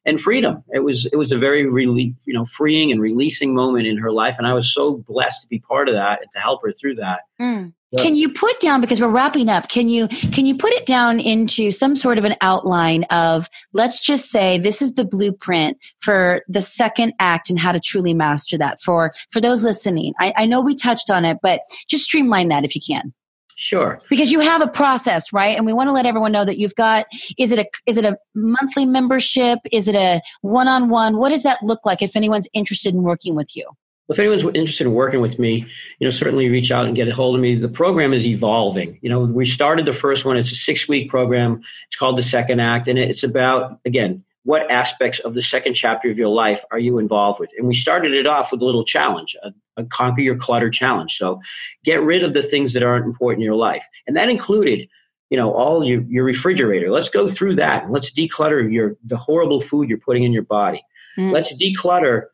and 0.05 0.19
freedom. 0.19 0.63
It 0.69 0.79
was 0.79 1.05
it 1.07 1.15
was 1.15 1.31
a 1.31 1.37
very 1.37 1.65
really 1.67 2.15
you 2.25 2.33
know 2.33 2.45
freeing 2.45 2.91
and 2.91 3.01
releasing 3.01 3.55
moment 3.55 3.87
in 3.87 3.97
her 3.97 4.11
life, 4.11 4.35
and 4.37 4.47
I 4.47 4.53
was 4.53 4.73
so 4.73 4.97
blessed 5.07 5.41
to 5.41 5.47
be 5.47 5.59
part 5.59 5.87
of 5.87 5.95
that 5.95 6.21
and 6.21 6.29
to 6.33 6.39
help 6.39 6.61
her 6.63 6.71
through 6.71 6.95
that. 6.95 7.21
Mm. 7.39 7.73
Can 7.97 8.15
you 8.15 8.29
put 8.31 8.59
down 8.59 8.81
because 8.81 9.01
we're 9.01 9.07
wrapping 9.07 9.49
up? 9.49 9.69
Can 9.69 9.87
you 9.87 10.07
can 10.07 10.45
you 10.45 10.55
put 10.55 10.71
it 10.71 10.85
down 10.85 11.19
into 11.19 11.71
some 11.71 11.95
sort 11.95 12.17
of 12.17 12.25
an 12.25 12.35
outline 12.41 13.03
of 13.05 13.49
let's 13.73 13.99
just 13.99 14.29
say 14.29 14.57
this 14.57 14.81
is 14.81 14.93
the 14.95 15.05
blueprint 15.05 15.77
for 15.99 16.41
the 16.47 16.61
second 16.61 17.13
act 17.19 17.49
and 17.49 17.59
how 17.59 17.71
to 17.71 17.79
truly 17.79 18.13
master 18.13 18.57
that 18.57 18.81
for 18.81 19.13
for 19.31 19.41
those 19.41 19.63
listening. 19.63 20.13
I, 20.19 20.33
I 20.37 20.45
know 20.45 20.61
we 20.61 20.75
touched 20.75 21.09
on 21.09 21.25
it, 21.25 21.37
but 21.41 21.61
just 21.87 22.05
streamline 22.05 22.49
that 22.49 22.65
if 22.65 22.75
you 22.75 22.81
can. 22.85 23.13
Sure. 23.55 24.01
Because 24.09 24.31
you 24.31 24.39
have 24.39 24.61
a 24.61 24.67
process, 24.67 25.31
right? 25.31 25.55
And 25.55 25.65
we 25.65 25.73
want 25.73 25.87
to 25.87 25.91
let 25.91 26.05
everyone 26.05 26.31
know 26.31 26.43
that 26.43 26.57
you've 26.57 26.75
got 26.75 27.05
is 27.37 27.51
it 27.51 27.59
a 27.59 27.65
is 27.85 27.97
it 27.97 28.05
a 28.05 28.17
monthly 28.35 28.85
membership? 28.85 29.59
Is 29.71 29.87
it 29.87 29.95
a 29.95 30.21
one-on-one? 30.41 31.17
What 31.17 31.29
does 31.29 31.43
that 31.43 31.61
look 31.63 31.85
like 31.85 32.01
if 32.01 32.15
anyone's 32.15 32.47
interested 32.53 32.93
in 32.93 33.03
working 33.03 33.35
with 33.35 33.55
you? 33.55 33.69
If 34.09 34.19
anyone's 34.19 34.43
interested 34.43 34.85
in 34.85 34.93
working 34.93 35.21
with 35.21 35.39
me, 35.39 35.65
you 35.99 36.07
know, 36.07 36.11
certainly 36.11 36.49
reach 36.49 36.71
out 36.71 36.85
and 36.85 36.95
get 36.95 37.07
a 37.07 37.15
hold 37.15 37.35
of 37.35 37.41
me. 37.41 37.55
The 37.55 37.69
program 37.69 38.13
is 38.13 38.25
evolving. 38.25 38.99
You 39.01 39.09
know, 39.09 39.21
we 39.21 39.45
started 39.45 39.85
the 39.85 39.93
first 39.93 40.25
one. 40.25 40.35
It's 40.37 40.51
a 40.51 40.55
six 40.55 40.87
week 40.87 41.09
program. 41.09 41.61
It's 41.87 41.97
called 41.97 42.17
the 42.17 42.23
Second 42.23 42.59
Act, 42.59 42.87
and 42.87 42.99
it's 42.99 43.23
about 43.23 43.79
again 43.85 44.23
what 44.45 44.69
aspects 44.69 45.19
of 45.19 45.35
the 45.35 45.41
second 45.41 45.73
chapter 45.73 46.11
of 46.11 46.17
your 46.17 46.27
life 46.27 46.63
are 46.69 46.79
you 46.79 46.99
involved 46.99 47.39
with? 47.39 47.49
And 47.57 47.65
we 47.65 47.75
started 47.75 48.13
it 48.13 48.27
off 48.27 48.51
with 48.51 48.61
a 48.61 48.65
little 48.65 48.83
challenge, 48.83 49.37
a, 49.41 49.53
a 49.77 49.85
conquer 49.85 50.19
your 50.19 50.35
clutter 50.35 50.69
challenge. 50.69 51.17
So 51.17 51.39
get 51.85 52.01
rid 52.01 52.23
of 52.23 52.33
the 52.33 52.43
things 52.43 52.73
that 52.73 52.83
aren't 52.83 53.05
important 53.05 53.41
in 53.41 53.45
your 53.45 53.55
life, 53.55 53.85
and 54.05 54.17
that 54.17 54.29
included 54.29 54.87
you 55.29 55.37
know 55.37 55.51
all 55.53 55.83
your, 55.83 56.01
your 56.03 56.25
refrigerator 56.25 56.91
let's 56.91 57.09
go 57.09 57.27
through 57.27 57.55
that 57.55 57.89
let's 57.89 58.11
declutter 58.11 58.71
your 58.71 58.97
the 59.03 59.17
horrible 59.17 59.61
food 59.61 59.89
you're 59.89 59.97
putting 59.97 60.23
in 60.23 60.31
your 60.31 60.43
body 60.43 60.83
mm. 61.17 61.31
let's 61.31 61.55
declutter 61.55 62.25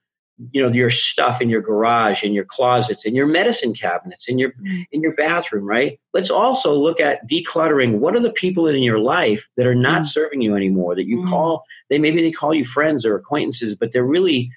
you 0.52 0.62
know 0.62 0.72
your 0.72 0.90
stuff 0.90 1.42
in 1.42 1.50
your 1.50 1.62
garage 1.62 2.24
in 2.24 2.34
your 2.34 2.46
closets 2.46 3.06
in 3.06 3.14
your 3.14 3.28
medicine 3.28 3.74
cabinets 3.74 4.28
in 4.28 4.40
your 4.40 4.54
in 4.92 5.02
your 5.02 5.14
bathroom 5.16 5.66
right? 5.66 6.00
Let's 6.14 6.30
also 6.30 6.74
look 6.74 7.00
at 7.00 7.30
decluttering. 7.30 8.00
What 8.00 8.16
are 8.16 8.22
the 8.22 8.32
people 8.32 8.68
in 8.68 8.82
your 8.82 9.00
life 9.00 9.48
that 9.58 9.66
are 9.68 9.76
not 9.76 10.04
mm. 10.04 10.08
serving 10.08 10.42
you 10.42 10.56
anymore 10.56 10.96
that 10.96 11.06
you 11.06 11.20
mm. 11.20 11.30
call 11.30 11.64
they 11.90 11.98
maybe 11.98 12.22
they 12.22 12.32
call 12.32 12.54
you 12.54 12.66
friends 12.66 13.06
or 13.06 13.16
acquaintances 13.16 13.76
but 13.76 13.92
they're 13.92 14.04
really 14.04 14.52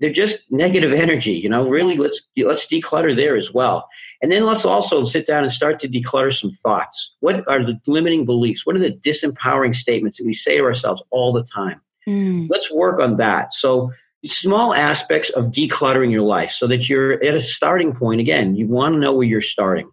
they're 0.00 0.12
just 0.12 0.40
negative 0.50 0.92
energy 0.92 1.34
you 1.34 1.48
know? 1.48 1.68
Really 1.68 1.96
let's 1.96 2.20
let's 2.36 2.66
declutter 2.66 3.14
there 3.14 3.36
as 3.36 3.52
well. 3.52 3.88
And 4.22 4.30
then 4.30 4.44
let's 4.44 4.64
also 4.64 5.04
sit 5.04 5.26
down 5.26 5.42
and 5.42 5.52
start 5.52 5.80
to 5.80 5.88
declutter 5.88 6.32
some 6.32 6.52
thoughts. 6.52 7.16
What 7.20 7.46
are 7.48 7.64
the 7.64 7.80
limiting 7.86 8.24
beliefs? 8.24 8.64
What 8.64 8.76
are 8.76 8.80
the 8.80 8.92
disempowering 8.92 9.74
statements 9.74 10.18
that 10.18 10.26
we 10.26 10.34
say 10.34 10.58
to 10.58 10.64
ourselves 10.64 11.02
all 11.10 11.32
the 11.32 11.44
time? 11.44 11.80
Mm. 12.08 12.48
let's 12.50 12.68
work 12.72 12.98
on 12.98 13.16
that. 13.18 13.54
So 13.54 13.92
small 14.26 14.74
aspects 14.74 15.30
of 15.30 15.46
decluttering 15.46 16.10
your 16.10 16.22
life 16.22 16.50
so 16.50 16.66
that 16.68 16.88
you're 16.88 17.22
at 17.24 17.34
a 17.34 17.42
starting 17.42 17.94
point. 17.94 18.20
Again, 18.20 18.54
you 18.54 18.66
want 18.66 18.94
to 18.94 18.98
know 18.98 19.12
where 19.12 19.26
you're 19.26 19.40
starting. 19.40 19.90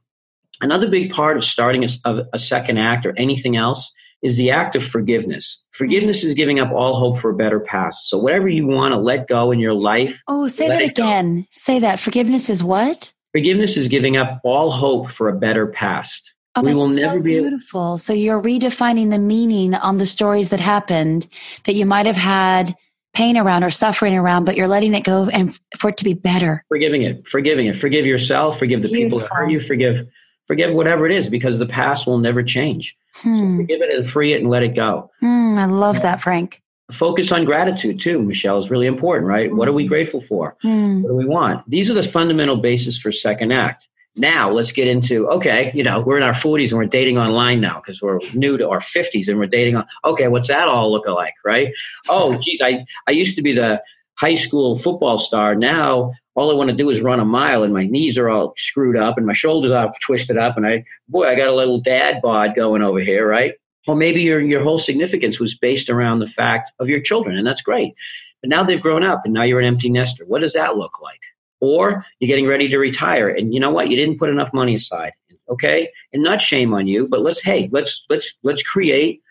Another 0.62 0.90
big 0.90 1.12
part 1.12 1.38
of 1.38 1.44
starting 1.44 1.86
a, 2.06 2.26
a, 2.34 2.40
second 2.40 2.78
act 2.78 3.06
or 3.06 3.14
anything 3.18 3.56
else 3.56 3.92
is 4.22 4.36
the 4.36 4.52
act 4.52 4.76
of 4.76 4.84
forgiveness. 4.84 5.64
Forgiveness 5.72 6.24
is 6.24 6.34
giving 6.34 6.60
up 6.60 6.72
all 6.74 7.00
hope 7.00 7.18
for 7.18 7.30
a 7.32 7.36
better 7.36 7.62
past. 7.62 8.10
So 8.10 8.18
whatever 8.18 8.50
you 8.50 8.68
want 8.68 8.92
to 8.92 9.00
let 9.00 9.28
go 9.28 9.52
in 9.52 9.60
your 9.60 9.74
life. 9.74 10.22
Oh, 10.28 10.48
say 10.48 10.68
that 10.68 10.82
again. 10.82 11.42
Go. 11.42 11.48
Say 11.52 11.80
that. 11.80 12.00
Forgiveness 12.00 12.50
is 12.50 12.62
what? 12.62 13.14
Forgiveness 13.32 13.78
is 13.78 13.88
giving 13.88 14.18
up 14.18 14.42
all 14.44 14.72
hope 14.72 15.12
for 15.12 15.30
a 15.30 15.38
better 15.38 15.68
past. 15.68 16.34
Oh, 16.56 16.62
we 16.62 16.74
will 16.74 16.90
never 16.90 17.18
so 17.18 17.22
be 17.22 17.40
beautiful. 17.40 17.98
so 17.98 18.12
you're 18.12 18.42
redefining 18.42 19.12
the 19.12 19.20
meaning 19.20 19.76
on 19.76 19.98
the 19.98 20.06
stories 20.06 20.50
that 20.50 20.60
happened 20.60 21.28
that 21.66 21.76
you 21.76 21.86
might 21.86 22.08
have 22.08 22.18
had 22.18 22.76
pain 23.14 23.38
around 23.38 23.64
or 23.64 23.72
suffering 23.72 24.16
around, 24.16 24.46
but 24.46 24.56
you're 24.56 24.68
letting 24.68 24.94
it 24.94 25.04
go 25.04 25.28
and 25.30 25.58
for 25.78 25.90
it 25.90 25.98
to 25.98 26.04
be 26.04 26.14
better. 26.14 26.64
Forgiving 26.68 27.04
it, 27.04 27.28
forgiving 27.28 27.68
it, 27.68 27.78
forgive 27.78 28.06
yourself, 28.06 28.60
forgive 28.60 28.82
the 28.82 28.88
Beautiful. 28.88 29.20
people 29.20 29.28
who 29.28 29.36
hurt 29.36 29.52
you, 29.52 29.62
forgive, 29.62 30.08
forgive 30.48 30.74
whatever 30.74 31.06
it 31.06 31.12
is, 31.12 31.30
because 31.30 31.60
the 31.60 31.66
past 31.66 32.08
will 32.08 32.20
never 32.20 32.44
change. 32.44 32.96
Hmm. 33.16 33.38
So 33.38 33.58
forgive 33.58 33.82
it 33.82 33.94
and 33.94 34.10
free 34.10 34.34
it 34.34 34.42
and 34.42 34.50
let 34.50 34.64
it 34.64 34.76
go. 34.76 35.12
Hmm, 35.20 35.58
I 35.58 35.66
love 35.66 36.02
that, 36.02 36.22
Frank. 36.22 36.62
Focus 36.92 37.32
on 37.32 37.46
gratitude 37.46 38.00
too, 38.00 38.20
Michelle, 38.22 38.58
is 38.58 38.72
really 38.72 38.88
important, 38.88 39.28
right? 39.28 39.54
What 39.54 39.68
are 39.68 39.74
we 39.74 39.84
hmm. 39.84 39.90
grateful 39.90 40.24
for? 40.28 40.56
Hmm. 40.62 41.02
What 41.02 41.10
do 41.10 41.16
we 41.16 41.26
want? 41.26 41.70
These 41.70 41.90
are 41.90 41.96
the 41.96 42.04
fundamental 42.04 42.58
basis 42.58 43.00
for 43.00 43.12
second 43.12 43.52
act. 43.52 43.86
Now 44.20 44.52
let's 44.52 44.72
get 44.72 44.88
into 44.88 45.28
okay, 45.30 45.72
you 45.74 45.84
know, 45.84 46.02
we're 46.02 46.18
in 46.18 46.24
our 46.24 46.34
40s 46.34 46.70
and 46.70 46.78
we're 46.78 46.86
dating 46.86 47.18
online 47.18 47.62
now 47.62 47.82
because 47.82 48.02
we're 48.02 48.20
new 48.34 48.58
to 48.58 48.70
our 48.70 48.80
50s 48.80 49.28
and 49.28 49.40
we're 49.40 49.48
dating 49.48 49.78
on. 49.78 49.86
Okay, 50.06 50.28
what's 50.28 50.50
that 50.50 50.68
all 50.68 50.92
look 50.92 51.08
like, 51.08 51.36
right? 51.46 51.74
Oh, 52.10 52.38
geez, 52.38 52.62
I 52.62 52.86
I 53.08 53.12
used 53.12 53.36
to 53.38 53.42
be 53.42 53.54
the 53.54 53.82
high 54.16 54.36
school 54.36 54.78
football 54.78 55.18
star. 55.18 55.56
Now 55.56 56.14
all 56.36 56.52
I 56.52 56.54
want 56.54 56.70
to 56.70 56.76
do 56.76 56.90
is 56.90 57.02
run 57.02 57.20
a 57.20 57.26
mile 57.26 57.64
and 57.64 57.74
my 57.74 57.86
knees 57.86 58.18
are 58.18 58.30
all 58.30 58.54
screwed 58.58 58.98
up 58.98 59.18
and 59.18 59.26
my 59.26 59.34
shoulders 59.34 59.72
are 59.72 59.94
twisted 60.02 60.38
up 60.38 60.58
and 60.58 60.68
I 60.68 60.84
boy, 61.08 61.28
I 61.28 61.36
got 61.36 61.48
a 61.48 61.56
little 61.56 61.80
dad 61.80 62.22
bod 62.22 62.56
going 62.56 62.82
over 62.82 63.00
here, 63.00 63.28
right? 63.28 63.54
Well, 63.88 63.98
maybe 63.98 64.22
your 64.22 64.42
your 64.42 64.64
whole 64.64 64.80
significance 64.80 65.40
was 65.40 65.58
based 65.58 65.90
around 65.90 66.20
the 66.20 66.28
fact 66.28 66.72
of 66.80 66.90
your 66.90 67.02
children, 67.02 67.38
and 67.38 67.48
that's 67.48 67.62
great. 67.62 67.96
But 68.42 68.50
now 68.50 68.64
they've 68.64 68.82
grown 68.82 69.04
up 69.04 69.22
and 69.26 69.34
now 69.34 69.44
you're 69.44 69.60
an 69.60 69.66
empty 69.66 69.90
nester. 69.90 70.26
What 70.26 70.42
does 70.42 70.54
that 70.54 70.78
look 70.78 71.02
like? 71.02 71.22
Or 71.62 72.06
you're 72.20 72.28
getting 72.28 72.48
ready 72.48 72.68
to 72.70 72.78
retire. 72.78 73.30
And 73.30 73.54
you 73.54 73.60
know 73.60 73.72
what? 73.72 73.90
You 73.90 73.98
didn't 73.98 74.20
put 74.20 74.30
enough 74.30 74.54
money 74.54 74.76
aside 74.76 75.14
okay? 75.50 75.90
And 76.14 76.24
not 76.24 76.42
shame 76.42 76.74
on 76.74 76.88
you 76.88 77.08
but 77.08 77.22
let's 77.22 77.42
hey 77.42 77.70
let's 77.72 78.06
let's 78.10 78.34
let's 78.44 78.64
create 78.64 79.22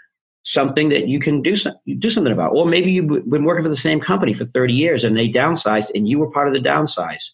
something 0.45 0.89
that 0.89 1.09
you 1.09 1.21
can 1.21 1.43
do 1.43 1.57
some, 1.57 1.75
do 1.99 2.09
something 2.09 2.33
about. 2.33 2.55
Or 2.55 2.65
maybe 2.65 2.91
you've 2.91 3.29
been 3.29 3.45
working 3.45 3.65
for 3.65 3.69
the 3.69 3.77
same 3.77 4.01
company 4.01 4.33
for 4.33 4.47
30 4.47 4.73
years 4.73 5.05
and 5.05 5.17
they 5.17 5.29
downsized 5.29 5.91
and 5.95 6.09
you 6.09 6.19
were 6.19 6.31
part 6.31 6.49
of 6.49 6.55
the 6.55 6.67
downsize. 6.67 7.31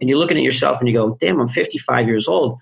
And 0.00 0.08
you're 0.08 0.18
looking 0.18 0.38
at 0.38 0.42
yourself 0.42 0.80
and 0.80 0.88
you 0.88 0.94
go 0.94 1.18
damn 1.20 1.40
i'm 1.40 1.48
55 1.48 2.06
years 2.06 2.28
old. 2.28 2.58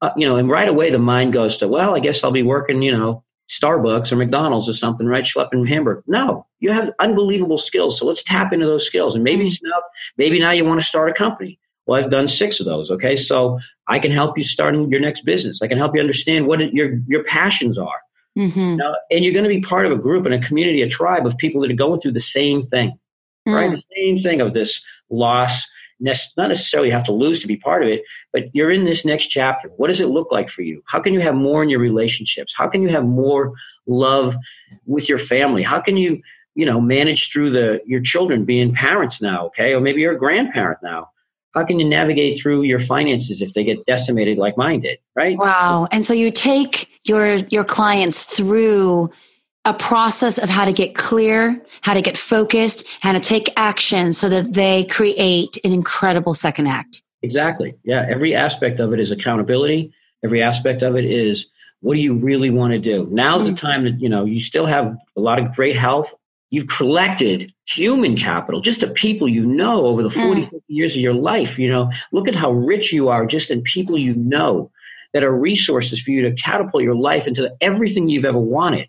Uh, 0.00 0.10
you 0.16 0.26
know 0.26 0.36
and 0.36 0.48
right 0.48 0.68
away 0.68 0.92
the 0.92 0.98
mind 0.98 1.32
goes 1.32 1.58
to 1.58 1.66
well 1.66 1.96
i 1.96 1.98
guess 1.98 2.22
i'll 2.22 2.30
be 2.30 2.44
working 2.44 2.82
you 2.82 2.92
know 2.96 3.24
Starbucks 3.50 4.12
or 4.12 4.16
McDonald's 4.16 4.68
or 4.68 4.74
something, 4.74 5.06
right? 5.06 5.24
Schlepping 5.24 5.66
Hamburg. 5.68 6.02
No, 6.06 6.46
you 6.60 6.70
have 6.70 6.92
unbelievable 6.98 7.58
skills. 7.58 7.98
So 7.98 8.06
let's 8.06 8.22
tap 8.22 8.52
into 8.52 8.66
those 8.66 8.86
skills. 8.86 9.14
And 9.14 9.24
maybe 9.24 9.46
mm-hmm. 9.46 9.68
now, 9.68 9.82
maybe 10.16 10.38
now 10.38 10.50
you 10.50 10.64
want 10.64 10.80
to 10.80 10.86
start 10.86 11.10
a 11.10 11.14
company. 11.14 11.58
Well, 11.86 12.02
I've 12.02 12.10
done 12.10 12.28
six 12.28 12.60
of 12.60 12.66
those. 12.66 12.90
Okay, 12.90 13.16
so 13.16 13.58
I 13.86 13.98
can 13.98 14.12
help 14.12 14.36
you 14.36 14.44
starting 14.44 14.90
your 14.90 15.00
next 15.00 15.24
business. 15.24 15.62
I 15.62 15.68
can 15.68 15.78
help 15.78 15.94
you 15.94 16.00
understand 16.00 16.46
what 16.46 16.60
your 16.74 16.98
your 17.06 17.24
passions 17.24 17.78
are. 17.78 18.00
Mm-hmm. 18.36 18.76
Now, 18.76 18.94
and 19.10 19.24
you're 19.24 19.32
going 19.32 19.44
to 19.44 19.48
be 19.48 19.62
part 19.62 19.86
of 19.86 19.92
a 19.92 19.96
group 19.96 20.26
and 20.26 20.34
a 20.34 20.38
community, 20.38 20.82
a 20.82 20.88
tribe 20.88 21.26
of 21.26 21.36
people 21.38 21.62
that 21.62 21.70
are 21.70 21.74
going 21.74 22.00
through 22.00 22.12
the 22.12 22.20
same 22.20 22.62
thing, 22.62 22.90
mm-hmm. 22.90 23.52
right? 23.52 23.70
The 23.70 23.82
same 23.96 24.20
thing 24.20 24.40
of 24.40 24.52
this 24.52 24.80
loss, 25.10 25.64
not 26.00 26.48
necessarily 26.48 26.90
have 26.90 27.04
to 27.04 27.12
lose 27.12 27.40
to 27.40 27.46
be 27.46 27.56
part 27.56 27.82
of 27.82 27.88
it, 27.88 28.02
but 28.32 28.44
you're 28.54 28.70
in 28.70 28.84
this 28.84 29.04
next 29.04 29.28
chapter. 29.28 29.68
What 29.76 29.88
does 29.88 30.00
it 30.00 30.08
look 30.08 30.30
like 30.30 30.48
for 30.48 30.62
you? 30.62 30.82
How 30.86 31.00
can 31.00 31.12
you 31.12 31.20
have 31.20 31.34
more 31.34 31.62
in 31.62 31.68
your 31.68 31.80
relationships? 31.80 32.54
How 32.56 32.68
can 32.68 32.82
you 32.82 32.88
have 32.88 33.04
more 33.04 33.52
love 33.86 34.36
with 34.86 35.08
your 35.08 35.18
family? 35.18 35.62
How 35.62 35.80
can 35.80 35.96
you, 35.96 36.20
you 36.54 36.66
know, 36.66 36.80
manage 36.80 37.32
through 37.32 37.50
the 37.52 37.80
your 37.86 38.00
children 38.00 38.44
being 38.44 38.72
parents 38.74 39.20
now, 39.20 39.46
okay? 39.46 39.74
Or 39.74 39.80
maybe 39.80 40.00
you're 40.00 40.14
a 40.14 40.18
grandparent 40.18 40.78
now. 40.82 41.10
how 41.54 41.64
can 41.64 41.78
you 41.80 41.88
navigate 41.88 42.40
through 42.40 42.62
your 42.62 42.80
finances 42.80 43.40
if 43.40 43.52
they 43.54 43.64
get 43.64 43.84
decimated 43.86 44.38
like 44.38 44.56
mine 44.56 44.80
did 44.80 44.98
right 45.16 45.36
wow 45.38 45.88
and 45.90 46.04
so 46.04 46.12
you 46.12 46.30
take 46.30 46.88
your 47.04 47.36
your 47.48 47.64
clients 47.64 48.22
through 48.24 49.10
a 49.68 49.74
process 49.74 50.38
of 50.38 50.48
how 50.48 50.64
to 50.64 50.72
get 50.72 50.94
clear 50.94 51.62
how 51.82 51.94
to 51.94 52.02
get 52.02 52.16
focused 52.16 52.86
how 53.00 53.12
to 53.12 53.20
take 53.20 53.52
action 53.56 54.12
so 54.12 54.28
that 54.28 54.54
they 54.54 54.84
create 54.84 55.58
an 55.64 55.72
incredible 55.72 56.34
second 56.34 56.66
act 56.66 57.02
exactly 57.22 57.74
yeah 57.84 58.06
every 58.08 58.34
aspect 58.34 58.80
of 58.80 58.92
it 58.92 59.00
is 59.00 59.10
accountability 59.10 59.92
every 60.24 60.42
aspect 60.42 60.82
of 60.82 60.96
it 60.96 61.04
is 61.04 61.46
what 61.80 61.94
do 61.94 62.00
you 62.00 62.14
really 62.14 62.50
want 62.50 62.72
to 62.72 62.78
do 62.78 63.06
now's 63.10 63.42
mm-hmm. 63.42 63.54
the 63.54 63.60
time 63.60 63.84
that 63.84 64.00
you 64.00 64.08
know 64.08 64.24
you 64.24 64.40
still 64.40 64.66
have 64.66 64.96
a 65.16 65.20
lot 65.20 65.38
of 65.38 65.54
great 65.54 65.76
health 65.76 66.14
you've 66.50 66.68
collected 66.68 67.52
human 67.66 68.16
capital, 68.16 68.60
just 68.60 68.80
the 68.80 68.88
people 68.88 69.28
you 69.28 69.44
know 69.44 69.84
over 69.84 70.02
the 70.02 70.10
40, 70.10 70.42
mm. 70.42 70.50
50 70.50 70.64
years 70.68 70.94
of 70.94 71.00
your 71.00 71.14
life. 71.14 71.58
You 71.58 71.70
know, 71.70 71.90
look 72.12 72.28
at 72.28 72.34
how 72.34 72.50
rich 72.50 72.92
you 72.92 73.08
are 73.08 73.26
just 73.26 73.50
in 73.50 73.62
people 73.62 73.98
you 73.98 74.14
know 74.14 74.70
that 75.12 75.24
are 75.24 75.34
resources 75.34 76.00
for 76.00 76.10
you 76.10 76.22
to 76.22 76.32
catapult 76.34 76.82
your 76.82 76.94
life 76.94 77.26
into 77.26 77.54
everything 77.60 78.08
you've 78.08 78.24
ever 78.24 78.38
wanted. 78.38 78.88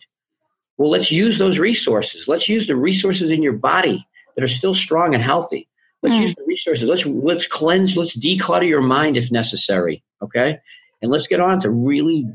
Well, 0.79 0.89
let's 0.89 1.11
use 1.11 1.37
those 1.37 1.59
resources. 1.59 2.29
Let's 2.29 2.47
use 2.47 2.65
the 2.65 2.75
resources 2.77 3.29
in 3.29 3.43
your 3.43 3.53
body 3.53 4.07
that 4.35 4.43
are 4.43 4.47
still 4.47 4.73
strong 4.73 5.13
and 5.13 5.21
healthy. 5.21 5.67
Let's 6.01 6.15
mm. 6.15 6.21
use 6.21 6.35
the 6.35 6.45
resources. 6.47 6.85
Let's 6.85 7.05
let's 7.05 7.45
cleanse, 7.47 7.97
let's 7.97 8.15
declutter 8.17 8.67
your 8.67 8.81
mind 8.81 9.17
if 9.17 9.29
necessary. 9.29 10.01
Okay. 10.21 10.57
And 11.01 11.11
let's 11.11 11.27
get 11.27 11.41
on 11.41 11.59
to 11.61 11.69
really, 11.69 12.25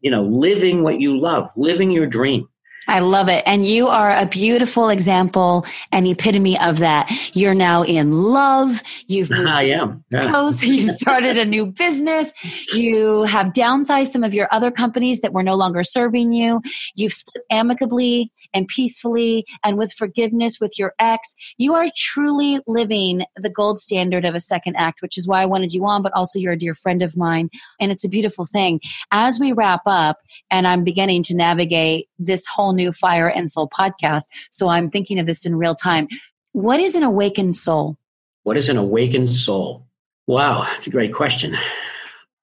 you 0.00 0.10
know, 0.10 0.22
living 0.22 0.82
what 0.82 0.98
you 1.00 1.18
love, 1.20 1.50
living 1.56 1.90
your 1.90 2.06
dream. 2.06 2.48
I 2.88 3.00
love 3.00 3.28
it. 3.28 3.42
And 3.46 3.66
you 3.66 3.88
are 3.88 4.10
a 4.10 4.26
beautiful 4.26 4.88
example 4.88 5.66
and 5.92 6.06
epitome 6.06 6.58
of 6.58 6.78
that. 6.78 7.10
You're 7.32 7.54
now 7.54 7.82
in 7.82 8.12
love. 8.24 8.82
You've 9.06 9.30
moved 9.44 9.48
I 9.48 9.64
am. 9.66 10.04
Yeah. 10.12 10.30
Coast. 10.30 10.62
You 10.74 10.90
started 10.90 11.36
a 11.36 11.44
new 11.44 11.66
business. 11.66 12.32
You 12.72 13.24
have 13.24 13.48
downsized 13.48 14.08
some 14.08 14.24
of 14.24 14.34
your 14.34 14.48
other 14.50 14.70
companies 14.70 15.20
that 15.20 15.32
were 15.32 15.42
no 15.42 15.54
longer 15.54 15.84
serving 15.84 16.32
you. 16.32 16.60
You've 16.96 17.12
split 17.12 17.44
amicably 17.50 18.32
and 18.52 18.66
peacefully 18.66 19.44
and 19.62 19.78
with 19.78 19.92
forgiveness 19.92 20.58
with 20.60 20.76
your 20.78 20.94
ex. 20.98 21.34
You 21.58 21.74
are 21.74 21.86
truly 21.96 22.60
living 22.66 23.24
the 23.36 23.50
gold 23.50 23.78
standard 23.78 24.24
of 24.24 24.34
a 24.34 24.40
second 24.40 24.74
act, 24.76 25.00
which 25.00 25.16
is 25.16 25.28
why 25.28 25.42
I 25.42 25.46
wanted 25.46 25.72
you 25.72 25.86
on, 25.86 26.02
but 26.02 26.12
also 26.14 26.38
you're 26.38 26.52
a 26.52 26.58
dear 26.58 26.74
friend 26.74 27.02
of 27.02 27.16
mine. 27.16 27.50
And 27.80 27.92
it's 27.92 28.04
a 28.04 28.08
beautiful 28.08 28.44
thing. 28.44 28.80
As 29.12 29.38
we 29.38 29.52
wrap 29.52 29.82
up 29.86 30.18
and 30.50 30.66
I'm 30.66 30.82
beginning 30.82 31.22
to 31.24 31.36
navigate 31.36 32.08
this 32.18 32.46
whole 32.46 32.73
new 32.74 32.92
Fire 32.92 33.28
and 33.28 33.50
Soul 33.50 33.68
podcast. 33.68 34.24
So 34.50 34.68
I'm 34.68 34.90
thinking 34.90 35.18
of 35.18 35.26
this 35.26 35.46
in 35.46 35.56
real 35.56 35.74
time. 35.74 36.08
What 36.52 36.80
is 36.80 36.94
an 36.94 37.02
awakened 37.02 37.56
soul? 37.56 37.96
What 38.42 38.56
is 38.56 38.68
an 38.68 38.76
awakened 38.76 39.32
soul? 39.32 39.86
Wow, 40.26 40.64
that's 40.64 40.86
a 40.86 40.90
great 40.90 41.14
question. 41.14 41.56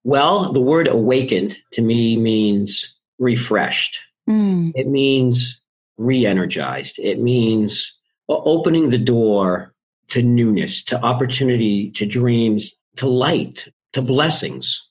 Well, 0.03 0.51
the 0.51 0.59
word 0.59 0.87
awakened 0.87 1.57
to 1.73 1.81
me 1.81 2.17
means 2.17 2.93
refreshed. 3.19 3.97
Mm. 4.29 4.71
It 4.75 4.87
means 4.87 5.59
re 5.97 6.25
energized. 6.25 6.97
It 6.99 7.19
means 7.19 7.93
opening 8.27 8.89
the 8.89 8.97
door 8.97 9.73
to 10.09 10.21
newness, 10.21 10.83
to 10.85 11.01
opportunity, 11.01 11.91
to 11.91 12.05
dreams, 12.05 12.71
to 12.97 13.07
light, 13.07 13.67
to 13.93 14.01
blessings. 14.01 14.81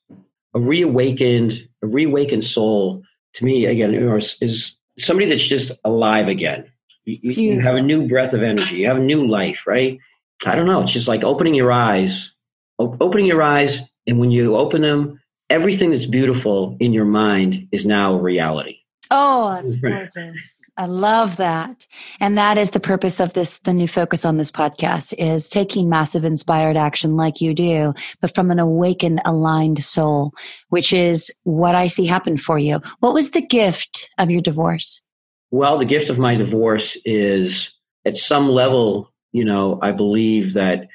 A 0.55 0.61
reawakened, 0.61 1.69
a 1.83 1.87
reawakened 1.87 2.45
soul 2.45 3.03
to 3.35 3.45
me, 3.45 3.67
again, 3.67 3.95
is 4.41 4.75
somebody 5.01 5.29
that's 5.29 5.47
just 5.47 5.73
alive 5.85 6.29
again. 6.29 6.71
You, 7.05 7.33
you, 7.33 7.61
have 7.61 7.77
a 7.77 7.83
new 7.83 8.07
breath 8.07 8.35
of 8.35 8.43
energy. 8.43 8.77
You 8.77 8.87
have 8.89 8.99
a 8.99 9.01
new 9.01 9.27
life, 9.27 9.67
right? 9.67 9.99
I 10.45 10.55
don't 10.55 10.67
know. 10.67 10.83
It's 10.83 10.93
just 10.93 11.09
like 11.09 11.25
opening 11.25 11.55
your 11.55 11.73
eyes, 11.73 12.31
opening 12.79 13.27
your 13.27 13.43
eyes, 13.43 13.81
and 14.07 14.19
when 14.19 14.31
you 14.31 14.57
open 14.57 14.83
them, 14.83 15.21
everything 15.49 15.91
that's 15.91 16.07
beautiful 16.07 16.77
in 16.81 16.93
your 16.93 17.05
mind 17.05 17.69
is 17.73 17.85
now 17.85 18.15
reality. 18.15 18.79
Oh, 19.11 19.61
that's 19.63 19.77
gorgeous. 19.77 20.41
I 20.77 20.87
love 20.87 21.37
that. 21.37 21.87
And 22.21 22.39
that 22.39 22.59
is 22.59 22.71
the 22.71 22.81
purpose 22.81 23.21
of 23.21 23.33
this, 23.33 23.59
the 23.59 23.73
new 23.73 23.89
focus 23.89 24.25
on 24.25 24.37
this 24.37 24.51
podcast 24.51 25.15
is 25.19 25.49
taking 25.49 25.89
massive 25.89 26.25
inspired 26.25 26.77
action 26.77 27.17
like 27.17 27.41
you 27.41 27.55
do, 27.55 27.95
but 28.21 28.35
from 28.35 28.51
an 28.51 28.59
awakened, 28.59 29.21
aligned 29.25 29.85
soul, 29.85 30.33
which 30.69 30.93
is 30.93 31.31
what 31.43 31.75
I 31.75 31.87
see 31.87 32.07
happen 32.07 32.37
for 32.37 32.59
you. 32.59 32.81
What 33.01 33.15
was 33.15 33.31
the 33.31 33.43
gift 33.43 34.11
of 34.19 34.31
your 34.31 34.41
divorce? 34.41 35.03
Well, 35.51 35.79
the 35.79 35.85
gift 35.85 36.11
of 36.11 36.19
my 36.19 36.37
divorce 36.37 36.97
is 37.05 37.73
at 38.05 38.17
some 38.17 38.49
level, 38.49 39.13
you 39.33 39.45
know, 39.45 39.79
I 39.83 39.93
believe 39.93 40.55
that 40.55 40.89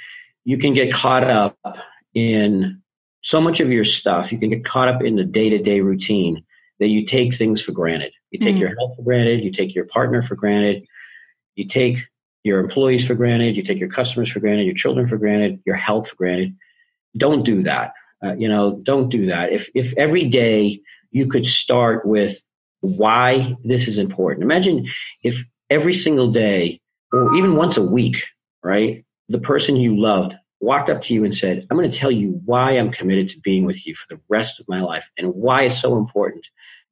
you 0.46 0.58
can 0.58 0.74
get 0.74 0.94
caught 0.94 1.30
up 1.30 1.58
in 2.14 2.82
so 3.24 3.42
much 3.42 3.60
of 3.60 3.72
your 3.72 3.84
stuff. 3.84 4.32
You 4.32 4.38
can 4.38 4.50
get 4.50 4.64
caught 4.64 4.88
up 4.88 5.04
in 5.04 5.16
the 5.16 5.24
day 5.24 5.50
to 5.50 5.58
day 5.58 5.82
routine 5.82 6.44
that 6.80 6.88
you 6.88 7.06
take 7.06 7.36
things 7.36 7.62
for 7.62 7.72
granted. 7.72 8.14
You 8.36 8.46
take 8.46 8.56
mm 8.56 8.60
your 8.60 8.76
health 8.76 8.98
for 8.98 9.04
granted. 9.04 9.44
You 9.44 9.52
take 9.52 9.74
your 9.74 9.86
partner 9.86 10.22
for 10.22 10.36
granted. 10.36 10.86
You 11.56 11.66
take 11.68 12.00
your 12.44 12.60
employees 12.60 13.08
for 13.08 13.16
granted. 13.16 13.56
You 13.56 13.64
take 13.64 13.80
your 13.80 13.90
customers 13.90 14.30
for 14.30 14.42
granted. 14.42 14.66
Your 14.66 14.76
children 14.76 15.08
for 15.08 15.18
granted. 15.18 15.62
Your 15.66 15.78
health 15.78 16.10
for 16.10 16.16
granted. 16.18 16.54
Don't 17.16 17.44
do 17.44 17.64
that. 17.64 17.94
Uh, 18.22 18.34
you 18.34 18.50
know, 18.50 18.82
don't 18.84 19.08
do 19.08 19.28
that. 19.28 19.54
If 19.54 19.70
if 19.74 19.94
every 19.98 20.26
day 20.26 20.82
you 21.12 21.28
could 21.28 21.46
start 21.46 22.06
with 22.06 22.42
why 22.82 23.56
this 23.64 23.88
is 23.88 23.98
important. 23.98 24.44
Imagine 24.44 24.86
if 25.24 25.42
every 25.70 25.96
single 25.96 26.32
day, 26.32 26.82
or 27.14 27.34
even 27.36 27.56
once 27.56 27.78
a 27.78 27.82
week, 27.82 28.22
right, 28.64 29.06
the 29.30 29.40
person 29.40 29.78
you 29.78 29.98
loved 29.98 30.34
walked 30.60 30.90
up 30.90 31.02
to 31.04 31.14
you 31.14 31.24
and 31.24 31.36
said, 31.36 31.66
I'm 31.70 31.78
going 31.78 31.90
to 31.90 31.98
tell 31.98 32.12
you 32.12 32.42
why 32.44 32.72
I'm 32.72 32.92
committed 32.92 33.30
to 33.30 33.40
being 33.40 33.64
with 33.64 33.88
you 33.88 33.96
for 33.96 34.14
the 34.14 34.22
rest 34.28 34.60
of 34.60 34.68
my 34.68 34.82
life 34.82 35.06
and 35.18 35.34
why 35.34 35.64
it's 35.64 35.80
so 35.80 35.98
important 35.98 36.46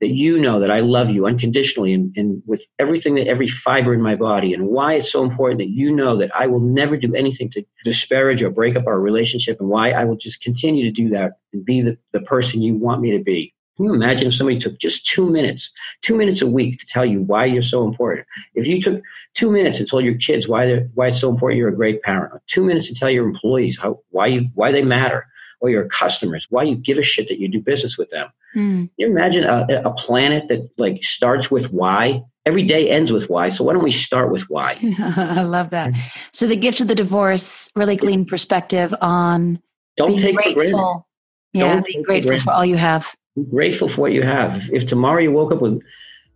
that 0.03 0.09
you 0.09 0.37
know 0.37 0.59
that 0.59 0.69
I 0.69 0.81
love 0.81 1.09
you 1.09 1.25
unconditionally 1.25 1.93
and, 1.93 2.13
and, 2.17 2.43
with 2.45 2.61
everything 2.77 3.15
that 3.15 3.27
every 3.27 3.47
fiber 3.47 3.93
in 3.93 4.01
my 4.01 4.15
body, 4.15 4.53
and 4.53 4.67
why 4.67 4.95
it's 4.95 5.09
so 5.09 5.23
important 5.23 5.59
that 5.59 5.69
you 5.69 5.95
know 5.95 6.17
that 6.17 6.29
I 6.35 6.45
will 6.45 6.59
never 6.59 6.97
do 6.97 7.15
anything 7.15 7.49
to 7.51 7.63
disparage 7.85 8.43
or 8.43 8.49
break 8.49 8.75
up 8.75 8.85
our 8.85 8.99
relationship, 8.99 9.61
and 9.61 9.69
why 9.69 9.91
I 9.91 10.03
will 10.03 10.17
just 10.17 10.41
continue 10.41 10.83
to 10.83 10.91
do 10.91 11.07
that 11.11 11.37
and 11.53 11.63
be 11.63 11.81
the, 11.81 11.97
the 12.11 12.19
person 12.19 12.61
you 12.61 12.75
want 12.75 12.99
me 12.99 13.17
to 13.17 13.23
be. 13.23 13.53
Can 13.77 13.85
you 13.85 13.93
imagine 13.93 14.27
if 14.27 14.35
somebody 14.35 14.59
took 14.59 14.77
just 14.77 15.07
two 15.07 15.29
minutes, 15.29 15.71
two 16.01 16.17
minutes 16.17 16.41
a 16.41 16.47
week 16.47 16.81
to 16.81 16.85
tell 16.85 17.05
you 17.05 17.21
why 17.21 17.45
you're 17.45 17.63
so 17.63 17.87
important? 17.87 18.27
If 18.55 18.67
you 18.67 18.81
took 18.81 19.01
two 19.35 19.49
minutes 19.49 19.77
to 19.77 19.85
tell 19.85 20.01
your 20.01 20.15
kids 20.15 20.47
why 20.47 20.81
why 20.93 21.07
it's 21.07 21.21
so 21.21 21.29
important 21.29 21.57
you're 21.57 21.69
a 21.69 21.75
great 21.75 22.01
parent, 22.03 22.33
two 22.47 22.63
minutes 22.63 22.87
to 22.89 22.95
tell 22.95 23.09
your 23.09 23.25
employees 23.25 23.79
how 23.79 24.01
why 24.09 24.27
you 24.27 24.49
why 24.53 24.73
they 24.73 24.83
matter, 24.83 25.25
or 25.63 25.69
your 25.69 25.85
customers 25.85 26.45
why 26.49 26.61
you 26.61 26.75
give 26.75 26.97
a 26.97 27.03
shit 27.03 27.29
that 27.29 27.39
you 27.39 27.47
do 27.47 27.61
business 27.61 27.97
with 27.97 28.09
them. 28.09 28.27
Mm. 28.53 28.89
you 28.97 29.07
imagine 29.07 29.45
a, 29.45 29.65
a 29.85 29.91
planet 29.93 30.49
that 30.49 30.69
like 30.77 31.03
starts 31.05 31.49
with 31.49 31.71
why? 31.71 32.21
Every 32.45 32.63
day 32.63 32.89
ends 32.89 33.13
with 33.13 33.29
why. 33.29 33.47
So 33.47 33.63
why 33.63 33.71
don't 33.71 33.83
we 33.83 33.93
start 33.93 34.29
with 34.29 34.43
why? 34.49 34.77
I 34.99 35.43
love 35.43 35.69
that. 35.69 35.93
So 36.33 36.47
the 36.47 36.57
gift 36.57 36.81
of 36.81 36.89
the 36.89 36.95
divorce, 36.95 37.71
really 37.77 37.95
clean 37.95 38.25
perspective 38.25 38.93
on 38.99 39.61
don't 39.95 40.07
being 40.07 40.19
take 40.19 40.53
grateful. 40.53 41.07
Yeah, 41.53 41.75
don't 41.75 41.85
be 41.85 42.03
grateful 42.03 42.37
for 42.39 42.51
all 42.51 42.65
you 42.65 42.75
have. 42.75 43.15
Be 43.37 43.43
grateful 43.43 43.87
for 43.87 44.01
what 44.01 44.11
you 44.11 44.23
have. 44.23 44.69
If 44.73 44.85
tomorrow 44.85 45.21
you 45.21 45.31
woke 45.31 45.53
up 45.53 45.61
with 45.61 45.81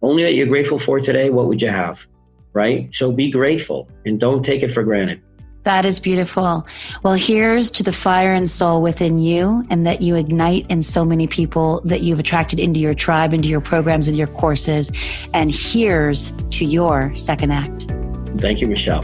only 0.01 0.23
that 0.23 0.35
you're 0.35 0.47
grateful 0.47 0.79
for 0.79 1.01
today, 1.01 1.29
what 1.29 1.47
would 1.47 1.61
you 1.61 1.69
have? 1.69 2.07
Right? 2.53 2.89
So 2.93 3.11
be 3.11 3.29
grateful 3.29 3.89
and 4.05 4.19
don't 4.19 4.43
take 4.43 4.63
it 4.63 4.71
for 4.71 4.83
granted. 4.83 5.21
That 5.67 5.85
is 5.85 5.99
beautiful. 5.99 6.65
Well, 7.03 7.15
here's 7.15 7.69
to 7.71 7.83
the 7.83 7.91
fire 7.91 8.33
and 8.33 8.49
soul 8.49 8.81
within 8.81 9.19
you 9.19 9.67
and 9.69 9.85
that 9.85 10.01
you 10.01 10.15
ignite 10.15 10.65
in 10.69 10.81
so 10.81 11.03
many 11.03 11.27
people 11.27 11.81
that 11.83 11.99
you've 12.03 12.19
attracted 12.19 12.57
into 12.57 12.79
your 12.79 12.93
tribe, 12.93 13.33
into 13.33 13.49
your 13.49 13.59
programs, 13.59 14.07
and 14.07 14.15
your 14.15 14.27
courses. 14.27 14.93
And 15.33 15.53
here's 15.53 16.31
to 16.51 16.63
your 16.63 17.13
second 17.17 17.51
act. 17.51 17.85
Thank 18.37 18.61
you, 18.61 18.67
Michelle. 18.67 19.03